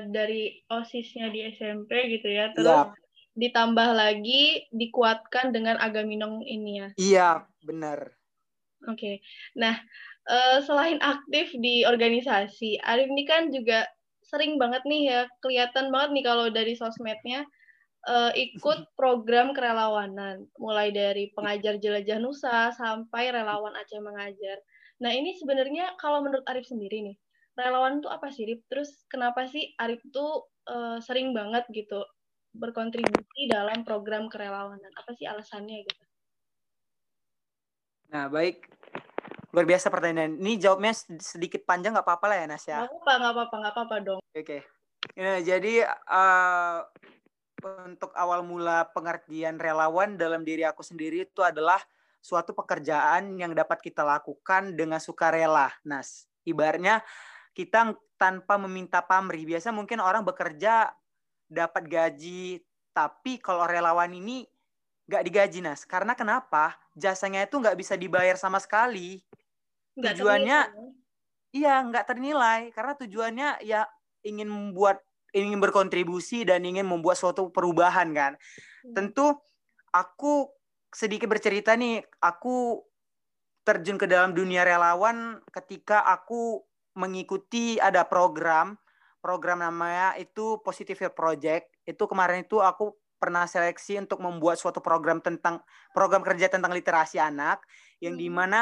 dari 0.08 0.64
OSISnya 0.72 1.28
di 1.28 1.44
SMP 1.52 2.08
gitu 2.18 2.28
ya, 2.28 2.56
terus 2.56 2.72
ya. 2.72 2.92
ditambah 3.36 3.88
lagi 3.92 4.64
dikuatkan 4.72 5.52
dengan 5.52 5.76
Agaminong 5.76 6.40
ini 6.48 6.72
ya. 6.80 6.88
Iya, 6.96 7.30
benar. 7.60 8.16
Oke. 8.88 9.20
Nah, 9.60 9.76
uh, 10.24 10.58
selain 10.64 10.96
aktif 11.04 11.52
di 11.60 11.84
organisasi, 11.84 12.80
Arif 12.80 13.12
ini 13.12 13.24
kan 13.28 13.52
juga 13.52 13.84
sering 14.24 14.56
banget 14.56 14.80
nih 14.88 15.02
ya, 15.12 15.20
kelihatan 15.44 15.92
banget 15.92 16.10
nih 16.16 16.24
kalau 16.24 16.46
dari 16.48 16.72
sosmednya 16.78 17.44
uh, 18.08 18.32
ikut 18.32 18.88
program 19.00 19.52
kerelawanan, 19.52 20.48
mulai 20.56 20.88
dari 20.94 21.28
pengajar 21.36 21.76
jelajah 21.76 22.18
Nusa 22.22 22.72
sampai 22.72 23.34
relawan 23.34 23.76
Aceh 23.76 24.00
mengajar. 24.00 24.56
Nah 25.04 25.12
ini 25.12 25.36
sebenarnya 25.36 25.96
kalau 26.00 26.24
menurut 26.24 26.44
Arif 26.48 26.64
sendiri 26.68 27.04
nih, 27.04 27.16
relawan 27.61 28.00
itu 28.00 28.08
apa 28.08 28.32
sih, 28.32 28.48
Arif? 28.48 28.64
Terus 28.66 29.04
kenapa 29.06 29.44
sih 29.46 29.76
Arif 29.76 30.00
tuh 30.08 30.48
uh, 30.66 30.98
sering 31.04 31.36
banget 31.36 31.68
gitu 31.70 32.00
berkontribusi 32.56 33.46
dalam 33.52 33.84
program 33.84 34.26
kerelawanan? 34.32 34.90
Apa 34.96 35.12
sih 35.14 35.28
alasannya 35.28 35.84
gitu? 35.84 36.04
Nah, 38.11 38.26
baik 38.26 38.66
luar 39.50 39.66
biasa 39.66 39.90
pertanyaan 39.90 40.38
ini 40.38 40.62
jawabnya 40.62 40.94
sedikit 41.18 41.66
panjang 41.66 41.90
nggak 41.90 42.06
apa-apa 42.06 42.26
lah 42.30 42.36
ya 42.38 42.46
Nas 42.46 42.64
ya 42.70 42.86
nggak 42.86 43.02
apa 43.02 43.12
nggak 43.18 43.32
apa 43.34 43.54
nggak 43.58 43.74
apa-apa 43.74 43.96
dong 43.98 44.20
oke 44.22 44.42
okay. 44.46 44.61
ya, 45.18 45.42
jadi 45.42 45.90
uh, 46.06 46.86
untuk 47.90 48.14
awal 48.14 48.46
mula 48.46 48.86
pengertian 48.94 49.58
relawan 49.58 50.14
dalam 50.14 50.46
diri 50.46 50.62
aku 50.62 50.86
sendiri 50.86 51.26
itu 51.26 51.42
adalah 51.42 51.82
suatu 52.22 52.54
pekerjaan 52.54 53.36
yang 53.36 53.50
dapat 53.50 53.82
kita 53.82 54.06
lakukan 54.06 54.78
dengan 54.78 55.02
sukarela 55.02 55.74
Nas 55.82 56.30
ibaratnya 56.46 57.02
kita 57.55 57.94
tanpa 58.20 58.61
meminta 58.61 59.01
pamrih. 59.01 59.48
Biasa 59.48 59.72
mungkin 59.72 59.98
orang 59.98 60.22
bekerja 60.22 60.92
dapat 61.48 61.88
gaji. 61.88 62.61
Tapi 62.90 63.40
kalau 63.40 63.64
relawan 63.64 64.12
ini 64.12 64.44
nggak 65.09 65.24
digaji 65.26 65.59
Nas. 65.64 65.88
Karena 65.88 66.12
kenapa? 66.14 66.76
Jasanya 66.94 67.48
itu 67.48 67.59
nggak 67.59 67.74
bisa 67.74 67.96
dibayar 67.96 68.36
sama 68.36 68.61
sekali. 68.62 69.24
Gak 69.98 70.20
tujuannya 70.20 70.70
iya 71.57 71.82
nggak 71.82 72.07
ternilai. 72.07 72.70
Karena 72.70 72.92
tujuannya 72.94 73.48
ya 73.66 73.88
ingin 74.22 74.46
membuat 74.46 75.03
ingin 75.30 75.62
berkontribusi 75.62 76.42
dan 76.42 76.62
ingin 76.66 76.86
membuat 76.86 77.18
suatu 77.18 77.51
perubahan 77.51 78.11
kan. 78.14 78.32
Hmm. 78.80 78.96
tentu 78.96 79.26
aku 79.90 80.51
sedikit 80.94 81.30
bercerita 81.30 81.74
nih. 81.74 82.03
Aku 82.22 82.82
terjun 83.62 84.01
ke 84.01 84.09
dalam 84.09 84.34
dunia 84.34 84.66
relawan 84.66 85.38
ketika 85.55 86.03
aku 86.03 86.64
mengikuti 87.01 87.80
ada 87.80 88.05
program 88.05 88.76
program 89.24 89.64
namanya 89.64 90.16
itu 90.20 90.61
Positive 90.61 91.12
Project 91.12 91.72
itu 91.88 92.05
kemarin 92.05 92.44
itu 92.44 92.61
aku 92.61 92.96
pernah 93.20 93.44
seleksi 93.44 94.01
untuk 94.01 94.24
membuat 94.24 94.57
suatu 94.57 94.80
program 94.80 95.20
tentang 95.20 95.61
program 95.92 96.24
kerja 96.24 96.48
tentang 96.48 96.72
literasi 96.72 97.20
anak 97.20 97.61
yang 98.01 98.16
hmm. 98.16 98.22
di 98.24 98.28
mana 98.32 98.61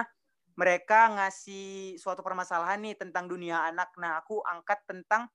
mereka 0.58 1.14
ngasih 1.14 1.94
suatu 2.02 2.26
permasalahan 2.26 2.82
nih 2.82 2.98
tentang 2.98 3.30
dunia 3.30 3.62
anak. 3.70 3.94
Nah, 3.94 4.18
aku 4.18 4.42
angkat 4.42 4.82
tentang 4.90 5.30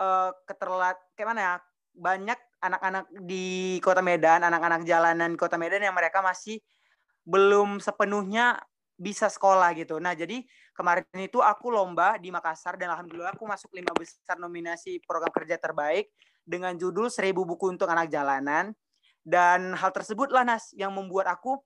uh, 0.00 0.32
keterlat 0.48 0.96
kayak 1.12 1.28
mana 1.28 1.40
ya? 1.44 1.54
Banyak 1.92 2.40
anak-anak 2.64 3.04
di 3.28 3.76
Kota 3.84 4.00
Medan, 4.00 4.40
anak-anak 4.48 4.88
jalanan 4.88 5.36
Kota 5.36 5.60
Medan 5.60 5.84
yang 5.84 5.92
mereka 5.92 6.24
masih 6.24 6.64
belum 7.28 7.84
sepenuhnya 7.84 8.56
bisa 8.96 9.28
sekolah 9.28 9.76
gitu. 9.76 10.00
Nah, 10.00 10.16
jadi 10.16 10.40
kemarin 10.76 11.08
itu 11.18 11.40
aku 11.40 11.72
lomba 11.72 12.20
di 12.20 12.28
Makassar 12.28 12.76
dan 12.76 12.92
alhamdulillah 12.92 13.32
aku 13.32 13.48
masuk 13.48 13.72
lima 13.72 13.90
besar 13.96 14.36
nominasi 14.36 15.00
program 15.02 15.32
kerja 15.32 15.56
terbaik 15.56 16.12
dengan 16.44 16.76
judul 16.76 17.08
Seribu 17.08 17.48
Buku 17.48 17.72
untuk 17.72 17.88
Anak 17.88 18.12
Jalanan. 18.12 18.76
Dan 19.26 19.74
hal 19.74 19.90
tersebutlah 19.90 20.46
Nas 20.46 20.70
yang 20.78 20.94
membuat 20.94 21.26
aku 21.26 21.58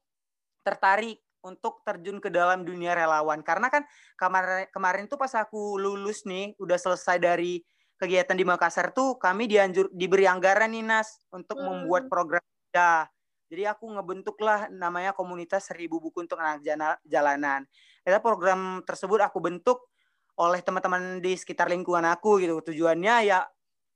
tertarik 0.65 1.21
untuk 1.45 1.85
terjun 1.85 2.21
ke 2.21 2.33
dalam 2.33 2.65
dunia 2.65 2.93
relawan 2.93 3.41
karena 3.41 3.73
kan 3.73 3.85
kemarin 4.17 4.69
kemarin 4.73 5.05
tuh 5.09 5.17
pas 5.17 5.33
aku 5.33 5.81
lulus 5.81 6.29
nih 6.29 6.53
udah 6.61 6.77
selesai 6.77 7.17
dari 7.17 7.65
kegiatan 7.97 8.37
di 8.37 8.45
Makassar 8.45 8.93
tuh 8.93 9.17
kami 9.17 9.49
dianjur 9.49 9.89
diberi 9.93 10.29
anggaran 10.29 10.73
nih 10.73 10.85
Nas 10.85 11.21
untuk 11.33 11.61
hmm. 11.61 11.65
membuat 11.65 12.09
program 12.13 12.45
ya 12.73 13.09
jadi 13.51 13.75
aku 13.75 13.91
ngebentuklah 13.99 14.71
namanya 14.71 15.11
komunitas 15.11 15.67
seribu 15.67 15.99
buku 15.99 16.23
untuk 16.23 16.39
anak 16.39 16.63
jalanan. 17.03 17.67
Itu 18.07 18.23
program 18.23 18.87
tersebut 18.87 19.19
aku 19.27 19.43
bentuk 19.43 19.91
oleh 20.39 20.63
teman-teman 20.63 21.19
di 21.19 21.35
sekitar 21.35 21.67
lingkungan 21.67 22.07
aku 22.07 22.39
gitu. 22.39 22.63
Tujuannya 22.71 23.27
ya 23.27 23.43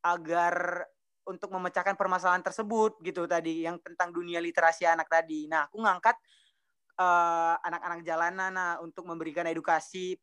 agar 0.02 0.82
untuk 1.24 1.54
memecahkan 1.54 1.94
permasalahan 1.94 2.42
tersebut 2.42 3.00
gitu 3.00 3.24
tadi 3.30 3.64
yang 3.64 3.78
tentang 3.80 4.10
dunia 4.10 4.42
literasi 4.42 4.90
anak 4.90 5.06
tadi. 5.06 5.46
Nah 5.46 5.70
aku 5.70 5.78
ngangkat 5.80 6.18
anak 6.98 7.58
eh, 7.62 7.66
anak-anak 7.70 8.00
jalanan 8.02 8.52
nah, 8.52 8.74
untuk 8.82 9.06
memberikan 9.06 9.46
edukasi 9.46 10.18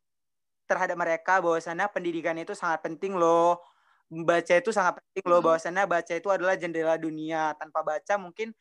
terhadap 0.68 0.94
mereka 1.00 1.40
bahwasannya 1.40 1.88
pendidikan 1.88 2.36
itu 2.36 2.52
sangat 2.52 2.84
penting 2.84 3.16
loh. 3.16 3.64
Baca 4.12 4.54
itu 4.60 4.70
sangat 4.76 5.00
penting 5.00 5.24
loh. 5.24 5.40
Hmm. 5.40 5.46
bahwasannya 5.48 5.84
baca 5.88 6.12
itu 6.12 6.28
adalah 6.28 6.54
jendela 6.60 7.00
dunia. 7.00 7.56
Tanpa 7.56 7.80
baca 7.80 8.14
mungkin 8.20 8.52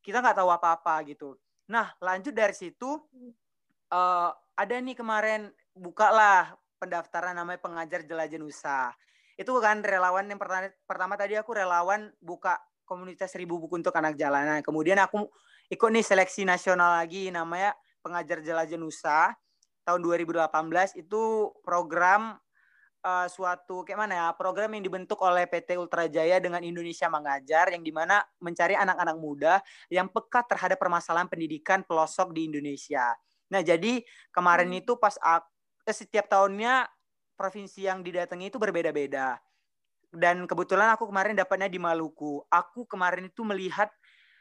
kita 0.00 0.20
nggak 0.20 0.36
tahu 0.40 0.50
apa-apa 0.52 1.04
gitu. 1.08 1.36
Nah 1.68 1.92
lanjut 2.00 2.34
dari 2.34 2.56
situ 2.56 3.00
uh, 3.92 4.30
ada 4.56 4.74
nih 4.76 4.96
kemarin 4.96 5.48
bukalah 5.72 6.56
pendaftaran 6.80 7.36
namanya 7.36 7.60
pengajar 7.60 8.04
jelajah 8.04 8.40
nusa. 8.40 8.92
Itu 9.40 9.56
kan 9.60 9.80
relawan 9.80 10.28
yang 10.28 10.40
pertama, 10.40 10.68
pertama 10.84 11.14
tadi 11.16 11.36
aku 11.36 11.56
relawan 11.56 12.12
buka 12.20 12.60
komunitas 12.90 13.30
seribu 13.30 13.62
buku 13.62 13.78
untuk 13.78 13.94
anak 13.94 14.18
jalanan. 14.18 14.60
Kemudian 14.66 14.98
aku 14.98 15.30
ikut 15.70 15.90
nih 15.94 16.02
seleksi 16.02 16.42
nasional 16.42 16.98
lagi 16.98 17.30
namanya 17.30 17.78
pengajar 18.02 18.42
jelajah 18.42 18.74
Nusa. 18.74 19.30
Tahun 19.86 20.00
2018 20.02 20.98
itu 20.98 21.54
program 21.62 22.36
uh, 23.04 23.26
suatu 23.28 23.82
kayak 23.82 23.98
mana 23.98 24.14
ya 24.14 24.26
program 24.36 24.72
yang 24.76 24.84
dibentuk 24.84 25.20
oleh 25.24 25.48
PT 25.48 25.76
Ultra 25.76 26.06
Jaya 26.06 26.38
dengan 26.38 26.60
Indonesia 26.60 27.08
Mengajar 27.08 27.72
yang 27.72 27.82
di 27.84 27.92
mana 27.92 28.22
mencari 28.40 28.76
anak-anak 28.76 29.16
muda 29.16 29.54
yang 29.88 30.08
peka 30.08 30.44
terhadap 30.46 30.76
permasalahan 30.76 31.28
pendidikan 31.28 31.84
pelosok 31.84 32.32
di 32.36 32.48
Indonesia. 32.48 33.12
Nah 33.50 33.60
jadi 33.64 34.04
kemarin 34.30 34.70
hmm. 34.70 34.80
itu 34.84 34.92
pas 34.96 35.16
eh, 35.18 35.96
setiap 35.96 36.28
tahunnya 36.28 36.86
provinsi 37.34 37.88
yang 37.88 38.04
didatangi 38.04 38.52
itu 38.52 38.60
berbeda-beda 38.60 39.40
dan 40.10 40.44
kebetulan 40.44 40.90
aku 40.94 41.06
kemarin 41.06 41.38
dapatnya 41.38 41.70
di 41.70 41.78
Maluku. 41.78 42.42
Aku 42.50 42.82
kemarin 42.84 43.30
itu 43.30 43.46
melihat 43.46 43.88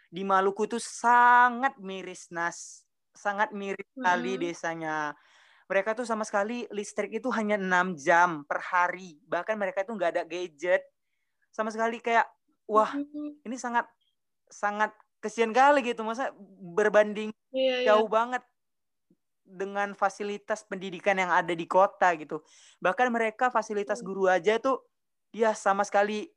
di 0.10 0.26
Maluku 0.26 0.66
itu 0.66 0.82
sangat 0.82 1.78
miris 1.78 2.34
Nas, 2.34 2.82
sangat 3.14 3.54
miris 3.54 3.86
sekali 3.94 4.34
hmm. 4.36 4.42
desanya. 4.42 4.98
Mereka 5.70 5.94
tuh 5.94 6.04
sama 6.04 6.26
sekali 6.26 6.66
listrik 6.74 7.14
itu 7.14 7.30
hanya 7.30 7.56
enam 7.62 7.94
jam 7.94 8.42
per 8.50 8.58
hari. 8.60 9.22
Bahkan 9.30 9.56
mereka 9.56 9.86
itu 9.86 9.94
nggak 9.94 10.12
ada 10.18 10.24
gadget. 10.26 10.82
Sama 11.54 11.70
sekali 11.70 12.02
kayak 12.02 12.26
wah 12.70 12.94
ini 13.46 13.58
sangat 13.58 13.86
sangat 14.50 14.94
kesian 15.20 15.52
kali 15.52 15.84
gitu 15.84 16.02
masa 16.06 16.32
berbanding 16.78 17.34
yeah, 17.52 17.84
iya. 17.84 17.88
jauh 17.94 18.08
banget 18.08 18.42
dengan 19.44 19.98
fasilitas 19.98 20.62
pendidikan 20.64 21.18
yang 21.18 21.34
ada 21.34 21.52
di 21.52 21.66
kota 21.66 22.14
gitu 22.16 22.46
bahkan 22.78 23.10
mereka 23.10 23.50
fasilitas 23.50 24.00
hmm. 24.00 24.08
guru 24.08 24.24
aja 24.30 24.62
tuh 24.62 24.86
ya 25.34 25.58
sama 25.58 25.82
sekali 25.82 26.30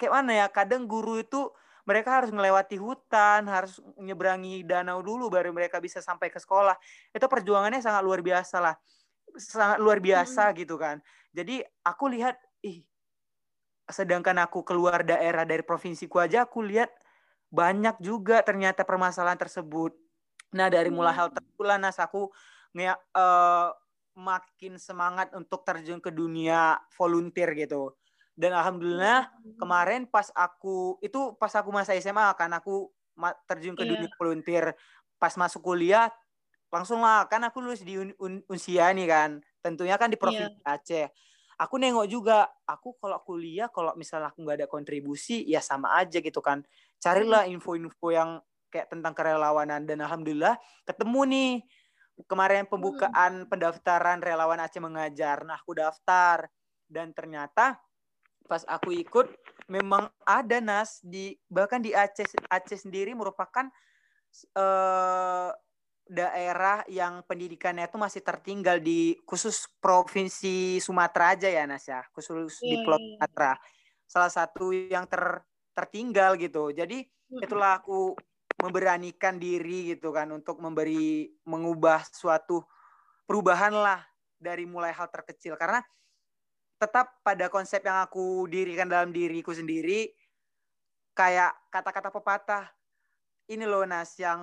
kayak 0.00 0.12
mana 0.12 0.32
ya 0.32 0.46
kadang 0.48 0.88
guru 0.88 1.20
itu 1.20 1.52
mereka 1.90 2.22
harus 2.22 2.30
melewati 2.30 2.78
hutan 2.78 3.50
harus 3.50 3.82
menyeberangi 3.98 4.62
danau 4.62 5.02
dulu 5.02 5.26
baru 5.26 5.50
mereka 5.50 5.82
bisa 5.82 5.98
sampai 5.98 6.30
ke 6.30 6.38
sekolah 6.38 6.78
itu 7.10 7.26
perjuangannya 7.26 7.82
sangat 7.82 8.06
luar 8.06 8.22
biasa 8.22 8.62
lah 8.62 8.76
sangat 9.34 9.82
luar 9.82 9.98
biasa 9.98 10.50
hmm. 10.50 10.56
gitu 10.62 10.78
kan 10.78 11.02
jadi 11.34 11.66
aku 11.82 12.14
lihat 12.14 12.38
ih 12.62 12.86
sedangkan 13.90 14.38
aku 14.46 14.62
keluar 14.62 15.02
daerah 15.02 15.42
dari 15.42 15.66
provinsiku 15.66 16.22
aja 16.22 16.46
aku 16.46 16.62
lihat 16.62 16.94
banyak 17.50 17.98
juga 17.98 18.40
ternyata 18.46 18.86
permasalahan 18.86 19.36
tersebut. 19.36 19.92
Nah 20.54 20.70
dari 20.70 20.88
mulai 20.88 21.14
hal 21.14 21.28
hmm. 21.28 21.36
tersebut 21.36 21.64
lah 21.66 21.78
Nas 21.82 21.98
aku 21.98 22.30
nge, 22.72 22.94
uh, 23.18 23.74
makin 24.14 24.78
semangat 24.78 25.34
untuk 25.34 25.66
terjun 25.66 25.98
ke 25.98 26.14
dunia 26.14 26.78
volunteer 26.94 27.50
gitu. 27.58 27.94
Dan 28.40 28.56
alhamdulillah 28.56 29.28
kemarin 29.60 30.08
pas 30.08 30.32
aku 30.32 30.96
itu 31.04 31.36
pas 31.36 31.52
aku 31.52 31.68
masa 31.68 31.92
SMA 32.00 32.24
kan 32.40 32.48
aku 32.56 32.88
terjun 33.44 33.76
ke 33.76 33.84
yeah. 33.84 34.00
dunia 34.00 34.08
volunteer. 34.16 34.64
Pas 35.20 35.36
masuk 35.36 35.60
kuliah 35.60 36.08
langsung 36.72 37.04
lah 37.04 37.28
kan 37.28 37.44
aku 37.44 37.60
lulus 37.60 37.84
di 37.84 38.00
un, 38.00 38.16
un, 38.16 38.40
Unsia 38.48 38.88
nih 38.96 39.04
kan. 39.04 39.30
Tentunya 39.60 40.00
kan 40.00 40.08
di 40.08 40.16
iya. 40.16 40.22
provinsi 40.24 40.56
yeah. 40.64 40.72
Aceh 40.72 41.06
aku 41.60 41.76
nengok 41.76 42.08
juga 42.08 42.48
aku 42.64 42.96
kalau 42.96 43.20
kuliah 43.20 43.68
kalau 43.68 43.92
misalnya 43.92 44.32
aku 44.32 44.40
nggak 44.40 44.64
ada 44.64 44.68
kontribusi 44.68 45.44
ya 45.44 45.60
sama 45.60 45.92
aja 46.00 46.16
gitu 46.24 46.40
kan 46.40 46.64
carilah 46.96 47.44
info-info 47.44 48.08
yang 48.08 48.40
kayak 48.72 48.88
tentang 48.88 49.12
kerelawanan 49.12 49.84
dan 49.84 50.00
alhamdulillah 50.00 50.56
ketemu 50.88 51.20
nih 51.28 51.52
kemarin 52.24 52.64
pembukaan 52.64 53.44
hmm. 53.44 53.48
pendaftaran 53.52 54.24
relawan 54.24 54.56
Aceh 54.64 54.80
mengajar 54.80 55.44
nah 55.44 55.60
aku 55.60 55.76
daftar 55.76 56.48
dan 56.88 57.12
ternyata 57.12 57.76
pas 58.50 58.66
aku 58.66 58.90
ikut 58.90 59.30
memang 59.70 60.10
ada 60.26 60.58
nas 60.58 60.98
di 61.06 61.38
bahkan 61.46 61.78
di 61.78 61.94
Aceh 61.94 62.26
Aceh 62.50 62.82
sendiri 62.82 63.14
merupakan 63.14 63.70
uh, 64.58 65.54
daerah 66.10 66.82
yang 66.90 67.22
pendidikannya 67.22 67.86
itu 67.86 67.94
masih 67.94 68.26
tertinggal 68.26 68.82
di 68.82 69.14
khusus 69.22 69.70
provinsi 69.78 70.82
Sumatera 70.82 71.38
aja 71.38 71.46
ya 71.46 71.64
Nas 71.70 71.86
ya. 71.86 72.02
Khusus 72.10 72.58
yeah, 72.58 72.66
di 72.66 72.74
iya, 72.74 72.82
Pulau 72.82 72.98
yeah. 72.98 73.06
Sumatera. 73.14 73.52
Salah 74.10 74.32
satu 74.34 74.74
yang 74.74 75.06
ter 75.06 75.38
tertinggal 75.70 76.34
gitu. 76.34 76.74
Jadi 76.74 77.06
itulah 77.30 77.78
aku 77.78 78.18
memberanikan 78.58 79.38
diri 79.38 79.94
gitu 79.94 80.10
kan 80.10 80.26
untuk 80.34 80.58
memberi 80.58 81.30
mengubah 81.46 82.02
suatu 82.10 82.60
perubahan 83.24 83.70
lah 83.70 84.02
dari 84.34 84.66
mulai 84.66 84.90
hal 84.90 85.06
terkecil. 85.14 85.54
Karena 85.54 85.78
tetap 86.80 87.20
pada 87.20 87.52
konsep 87.52 87.84
yang 87.84 88.00
aku 88.00 88.48
dirikan 88.48 88.88
dalam 88.88 89.12
diriku 89.12 89.52
sendiri 89.52 90.08
kayak 91.12 91.52
kata-kata 91.68 92.08
pepatah 92.08 92.64
ini 93.52 93.68
loh 93.68 93.84
Nas 93.84 94.16
yang 94.16 94.40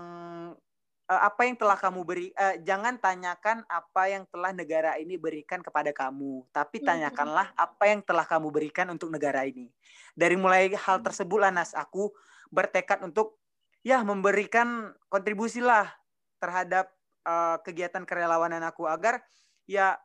uh, 1.10 1.22
apa 1.26 1.50
yang 1.50 1.58
telah 1.58 1.74
kamu 1.80 2.06
beri 2.06 2.28
uh, 2.38 2.62
jangan 2.62 3.02
tanyakan 3.02 3.66
apa 3.66 4.04
yang 4.12 4.24
telah 4.30 4.54
negara 4.54 5.02
ini 5.02 5.18
berikan 5.18 5.66
kepada 5.66 5.90
kamu 5.90 6.46
tapi 6.54 6.78
hmm. 6.78 6.86
tanyakanlah 6.86 7.48
apa 7.58 7.84
yang 7.90 8.06
telah 8.06 8.28
kamu 8.30 8.54
berikan 8.54 8.86
untuk 8.94 9.10
negara 9.10 9.42
ini 9.48 9.74
dari 10.14 10.38
mulai 10.38 10.70
hal 10.78 11.02
hmm. 11.02 11.06
tersebut 11.10 11.40
lah 11.42 11.50
Nas 11.50 11.74
aku 11.74 12.14
bertekad 12.54 13.02
untuk 13.02 13.42
ya 13.82 14.04
memberikan 14.06 14.94
kontribusi 15.10 15.64
lah 15.64 15.90
terhadap 16.38 16.92
uh, 17.26 17.58
kegiatan 17.66 18.06
kerelawanan 18.06 18.62
aku 18.62 18.86
agar 18.86 19.24
ya 19.66 19.98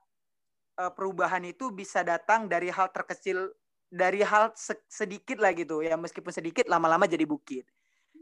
perubahan 0.77 1.45
itu 1.45 1.69
bisa 1.71 2.01
datang 2.01 2.49
dari 2.49 2.73
hal 2.73 2.89
terkecil 2.91 3.53
dari 3.93 4.25
hal 4.25 4.57
sedikit 4.89 5.37
lah 5.37 5.53
gitu 5.53 5.85
ya 5.85 6.01
meskipun 6.01 6.33
sedikit 6.33 6.65
lama-lama 6.65 7.05
jadi 7.05 7.29
bukit 7.29 7.69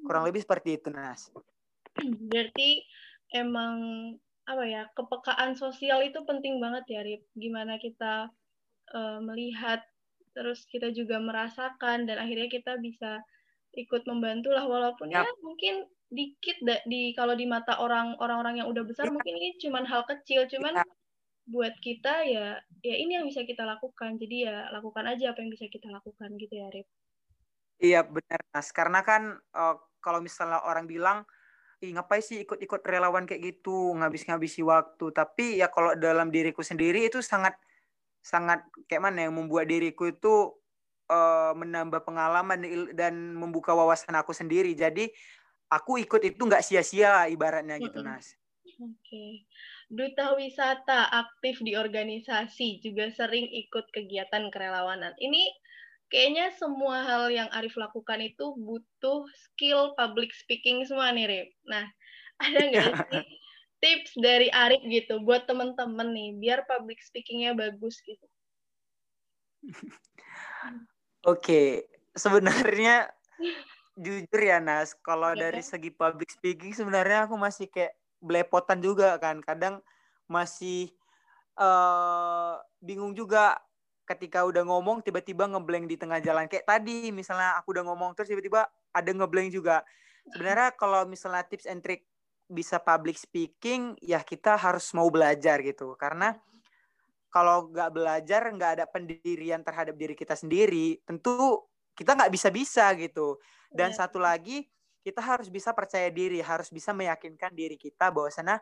kurang 0.03 0.27
hmm. 0.27 0.31
lebih 0.35 0.43
seperti 0.43 0.81
itu 0.81 0.91
Nas 0.91 1.31
Berarti 2.31 2.87
emang 3.35 3.75
apa 4.47 4.65
ya 4.67 4.83
kepekaan 4.95 5.55
sosial 5.55 6.03
itu 6.03 6.23
penting 6.27 6.59
banget 6.59 6.85
ya 6.91 7.01
Rip. 7.07 7.23
Gimana 7.35 7.79
kita 7.79 8.31
uh, 8.95 9.19
melihat 9.23 9.83
terus 10.35 10.67
kita 10.71 10.95
juga 10.95 11.19
merasakan 11.19 12.07
dan 12.07 12.23
akhirnya 12.23 12.47
kita 12.47 12.79
bisa 12.79 13.23
ikut 13.75 14.03
membantu 14.07 14.51
lah 14.51 14.67
walaupun 14.67 15.11
yep. 15.11 15.27
ya 15.27 15.31
mungkin 15.43 15.87
dikit 16.11 16.59
di 16.91 17.15
kalau 17.15 17.39
di 17.39 17.47
mata 17.47 17.79
orang 17.79 18.19
orang-orang 18.19 18.63
yang 18.63 18.69
udah 18.71 18.83
besar 18.83 19.07
ya. 19.07 19.15
mungkin 19.15 19.35
ini 19.39 19.59
cuman 19.63 19.87
hal 19.87 20.03
kecil 20.07 20.47
cuman 20.51 20.83
ya. 20.83 20.87
Buat 21.51 21.75
kita 21.83 22.25
ya 22.31 22.63
ya 22.81 22.95
ini 22.95 23.19
yang 23.19 23.27
bisa 23.27 23.43
kita 23.43 23.67
lakukan 23.67 24.17
jadi 24.17 24.37
ya 24.47 24.57
lakukan 24.71 25.05
aja 25.11 25.35
apa 25.35 25.43
yang 25.43 25.51
bisa 25.51 25.67
kita 25.67 25.91
lakukan 25.91 26.31
gitu 26.39 26.55
ya 26.55 26.71
Rip. 26.71 26.89
Iya 27.81 28.01
benar 28.07 28.41
Mas 28.55 28.71
karena 28.71 29.01
kan 29.03 29.37
uh, 29.57 29.77
kalau 29.99 30.23
misalnya 30.23 30.63
orang 30.63 30.87
bilang 30.87 31.27
ih 31.81 31.97
ngapain 31.97 32.21
sih 32.21 32.45
ikut-ikut 32.45 32.85
relawan 32.85 33.25
kayak 33.25 33.57
gitu 33.57 33.97
ngabis-ngabisi 33.97 34.61
waktu 34.63 35.07
tapi 35.17 35.59
ya 35.59 35.73
kalau 35.73 35.97
dalam 35.97 36.29
diriku 36.29 36.61
sendiri 36.61 37.09
itu 37.09 37.25
sangat 37.25 37.57
sangat 38.21 38.61
kayak 38.85 39.01
mana 39.09 39.25
yang 39.25 39.33
membuat 39.33 39.65
diriku 39.65 40.13
itu 40.13 40.53
uh, 41.09 41.57
menambah 41.57 42.05
pengalaman 42.05 42.61
dan 42.93 43.33
membuka 43.33 43.73
wawasan 43.73 44.13
aku 44.13 44.37
sendiri 44.37 44.77
jadi 44.77 45.09
aku 45.73 46.05
ikut 46.05 46.21
itu 46.21 46.43
nggak 46.45 46.61
sia-sia 46.61 47.33
ibaratnya 47.33 47.81
gitu 47.81 48.05
Nas. 48.05 48.37
Oke. 48.81 48.93
Okay. 49.01 49.33
Duta 49.91 50.39
wisata 50.39 51.11
aktif 51.11 51.59
di 51.67 51.75
organisasi 51.75 52.79
juga 52.79 53.11
sering 53.11 53.51
ikut 53.51 53.91
kegiatan 53.91 54.47
kerelawanan. 54.55 55.11
Ini 55.19 55.51
kayaknya 56.07 56.55
semua 56.55 57.03
hal 57.03 57.27
yang 57.35 57.51
Arif 57.51 57.75
lakukan 57.75 58.23
itu 58.23 58.55
butuh 58.55 59.27
skill 59.35 59.99
public 59.99 60.31
speaking 60.31 60.87
semua 60.87 61.11
nih, 61.11 61.27
Rip. 61.27 61.51
Nah, 61.67 61.87
ada 62.45 62.61
nggak 62.71 62.91
sih 63.11 63.27
tips 63.81 64.13
dari 64.21 64.53
Arif 64.53 64.85
gitu 64.85 65.25
buat 65.25 65.49
temen-temen 65.49 66.09
nih, 66.13 66.31
biar 66.37 66.61
public 66.69 67.01
speakingnya 67.01 67.57
bagus 67.57 67.99
gitu? 68.05 68.27
Oke, 71.25 71.25
okay. 71.25 71.69
sebenarnya 72.17 73.09
jujur 74.05 74.41
ya 74.41 74.61
Nas, 74.61 74.97
kalau 75.01 75.33
ya, 75.33 75.49
dari 75.49 75.65
segi 75.65 75.91
public 75.93 76.29
speaking 76.33 76.73
sebenarnya 76.77 77.27
aku 77.29 77.37
masih 77.41 77.69
kayak 77.73 77.97
belepotan 78.21 78.85
juga 78.85 79.17
kan, 79.17 79.41
kadang 79.41 79.81
masih 80.31 80.93
uh, 81.59 82.61
bingung 82.79 83.13
juga 83.13 83.59
ketika 84.07 84.43
udah 84.43 84.67
ngomong 84.67 85.07
tiba-tiba 85.07 85.47
ngeblank 85.47 85.87
di 85.87 85.95
tengah 85.95 86.19
jalan. 86.19 86.51
Kayak 86.51 86.67
tadi 86.67 87.15
misalnya 87.15 87.59
aku 87.63 87.75
udah 87.75 87.85
ngomong 87.87 88.15
terus 88.19 88.31
tiba-tiba 88.31 88.67
ada 88.91 89.11
ngeblank 89.11 89.55
juga. 89.55 89.87
Sebenarnya 90.35 90.75
kalau 90.75 91.07
misalnya 91.07 91.47
tips 91.47 91.71
and 91.71 91.83
trick 91.83 92.07
bisa 92.51 92.83
public 92.83 93.15
speaking 93.15 93.95
ya 94.03 94.19
kita 94.27 94.59
harus 94.59 94.91
mau 94.99 95.07
belajar 95.07 95.63
gitu. 95.63 95.95
Karena 95.95 96.35
kalau 97.31 97.71
nggak 97.71 97.91
belajar 97.95 98.43
nggak 98.51 98.71
ada 98.83 98.85
pendirian 98.91 99.63
terhadap 99.63 99.95
diri 99.95 100.19
kita 100.19 100.35
sendiri 100.35 100.99
tentu 101.07 101.63
kita 101.95 102.19
nggak 102.19 102.33
bisa 102.35 102.51
bisa 102.51 102.91
gitu. 102.99 103.39
Dan 103.71 103.95
yeah. 103.95 103.99
satu 104.03 104.19
lagi 104.19 104.67
kita 105.01 105.21
harus 105.25 105.49
bisa 105.49 105.73
percaya 105.73 106.09
diri 106.13 106.45
harus 106.45 106.69
bisa 106.69 106.93
meyakinkan 106.93 107.53
diri 107.57 107.81
kita 107.81 108.13
bahwa 108.13 108.29
sana 108.29 108.61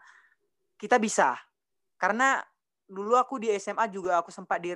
kita 0.78 0.96
bisa 0.96 1.34
karena 1.98 2.40
dulu 2.88 3.18
aku 3.18 3.36
di 3.42 3.52
SMA 3.58 3.90
juga 3.92 4.22
aku 4.22 4.32
sempat 4.32 4.58
di 4.62 4.72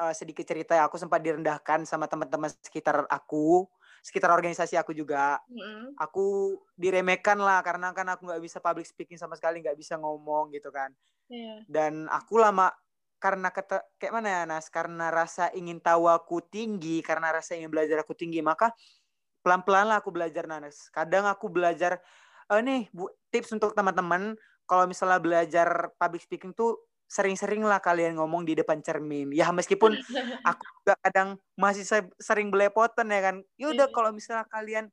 uh, 0.00 0.14
sedikit 0.16 0.48
cerita 0.48 0.72
ya, 0.72 0.88
aku 0.88 0.96
sempat 0.96 1.20
direndahkan 1.20 1.84
sama 1.84 2.08
teman-teman 2.08 2.48
sekitar 2.64 3.04
aku, 3.12 3.68
sekitar 4.00 4.32
organisasi 4.32 4.80
aku 4.80 4.96
juga. 4.96 5.36
Mm. 5.52 5.98
Aku 6.00 6.56
diremehkan 6.80 7.36
lah 7.36 7.60
karena 7.60 7.92
kan 7.92 8.08
aku 8.08 8.30
nggak 8.32 8.40
bisa 8.40 8.58
public 8.62 8.88
speaking 8.88 9.20
sama 9.20 9.36
sekali, 9.36 9.60
nggak 9.60 9.76
bisa 9.76 10.00
ngomong 10.00 10.54
gitu 10.56 10.72
kan. 10.72 10.94
Yeah. 11.28 11.66
Dan 11.68 12.08
aku 12.08 12.40
lama 12.40 12.72
karena 13.20 13.52
kata 13.52 13.84
kayak 14.00 14.12
mana 14.16 14.28
ya 14.32 14.42
Nas, 14.48 14.72
karena 14.72 15.12
rasa 15.12 15.52
ingin 15.52 15.76
tahu 15.76 16.08
aku 16.08 16.40
tinggi, 16.48 17.04
karena 17.04 17.36
rasa 17.36 17.52
ingin 17.52 17.68
belajar 17.68 18.00
aku 18.00 18.16
tinggi, 18.16 18.40
maka 18.40 18.72
pelan-pelan 19.40 19.88
lah 19.90 19.98
aku 20.00 20.12
belajar 20.12 20.44
Nas. 20.44 20.88
Kadang 20.92 21.26
aku 21.26 21.48
belajar 21.48 21.98
uh, 22.52 22.60
nih 22.60 22.88
bu, 22.92 23.08
tips 23.32 23.54
untuk 23.56 23.72
teman-teman 23.72 24.36
kalau 24.68 24.84
misalnya 24.86 25.18
belajar 25.18 25.90
public 25.98 26.22
speaking 26.22 26.54
tuh 26.54 26.78
sering-sering 27.10 27.66
lah 27.66 27.82
kalian 27.82 28.14
ngomong 28.18 28.46
di 28.46 28.54
depan 28.54 28.78
cermin. 28.84 29.34
Ya 29.34 29.50
meskipun 29.50 29.98
aku 30.48 30.62
juga 30.62 30.94
kadang 31.02 31.28
masih 31.58 31.82
sering 32.22 32.48
belepotan 32.54 33.10
ya 33.10 33.20
kan. 33.20 33.36
Ya 33.58 33.66
udah 33.74 33.90
iya. 33.90 33.94
kalau 33.94 34.10
misalnya 34.14 34.46
kalian 34.46 34.86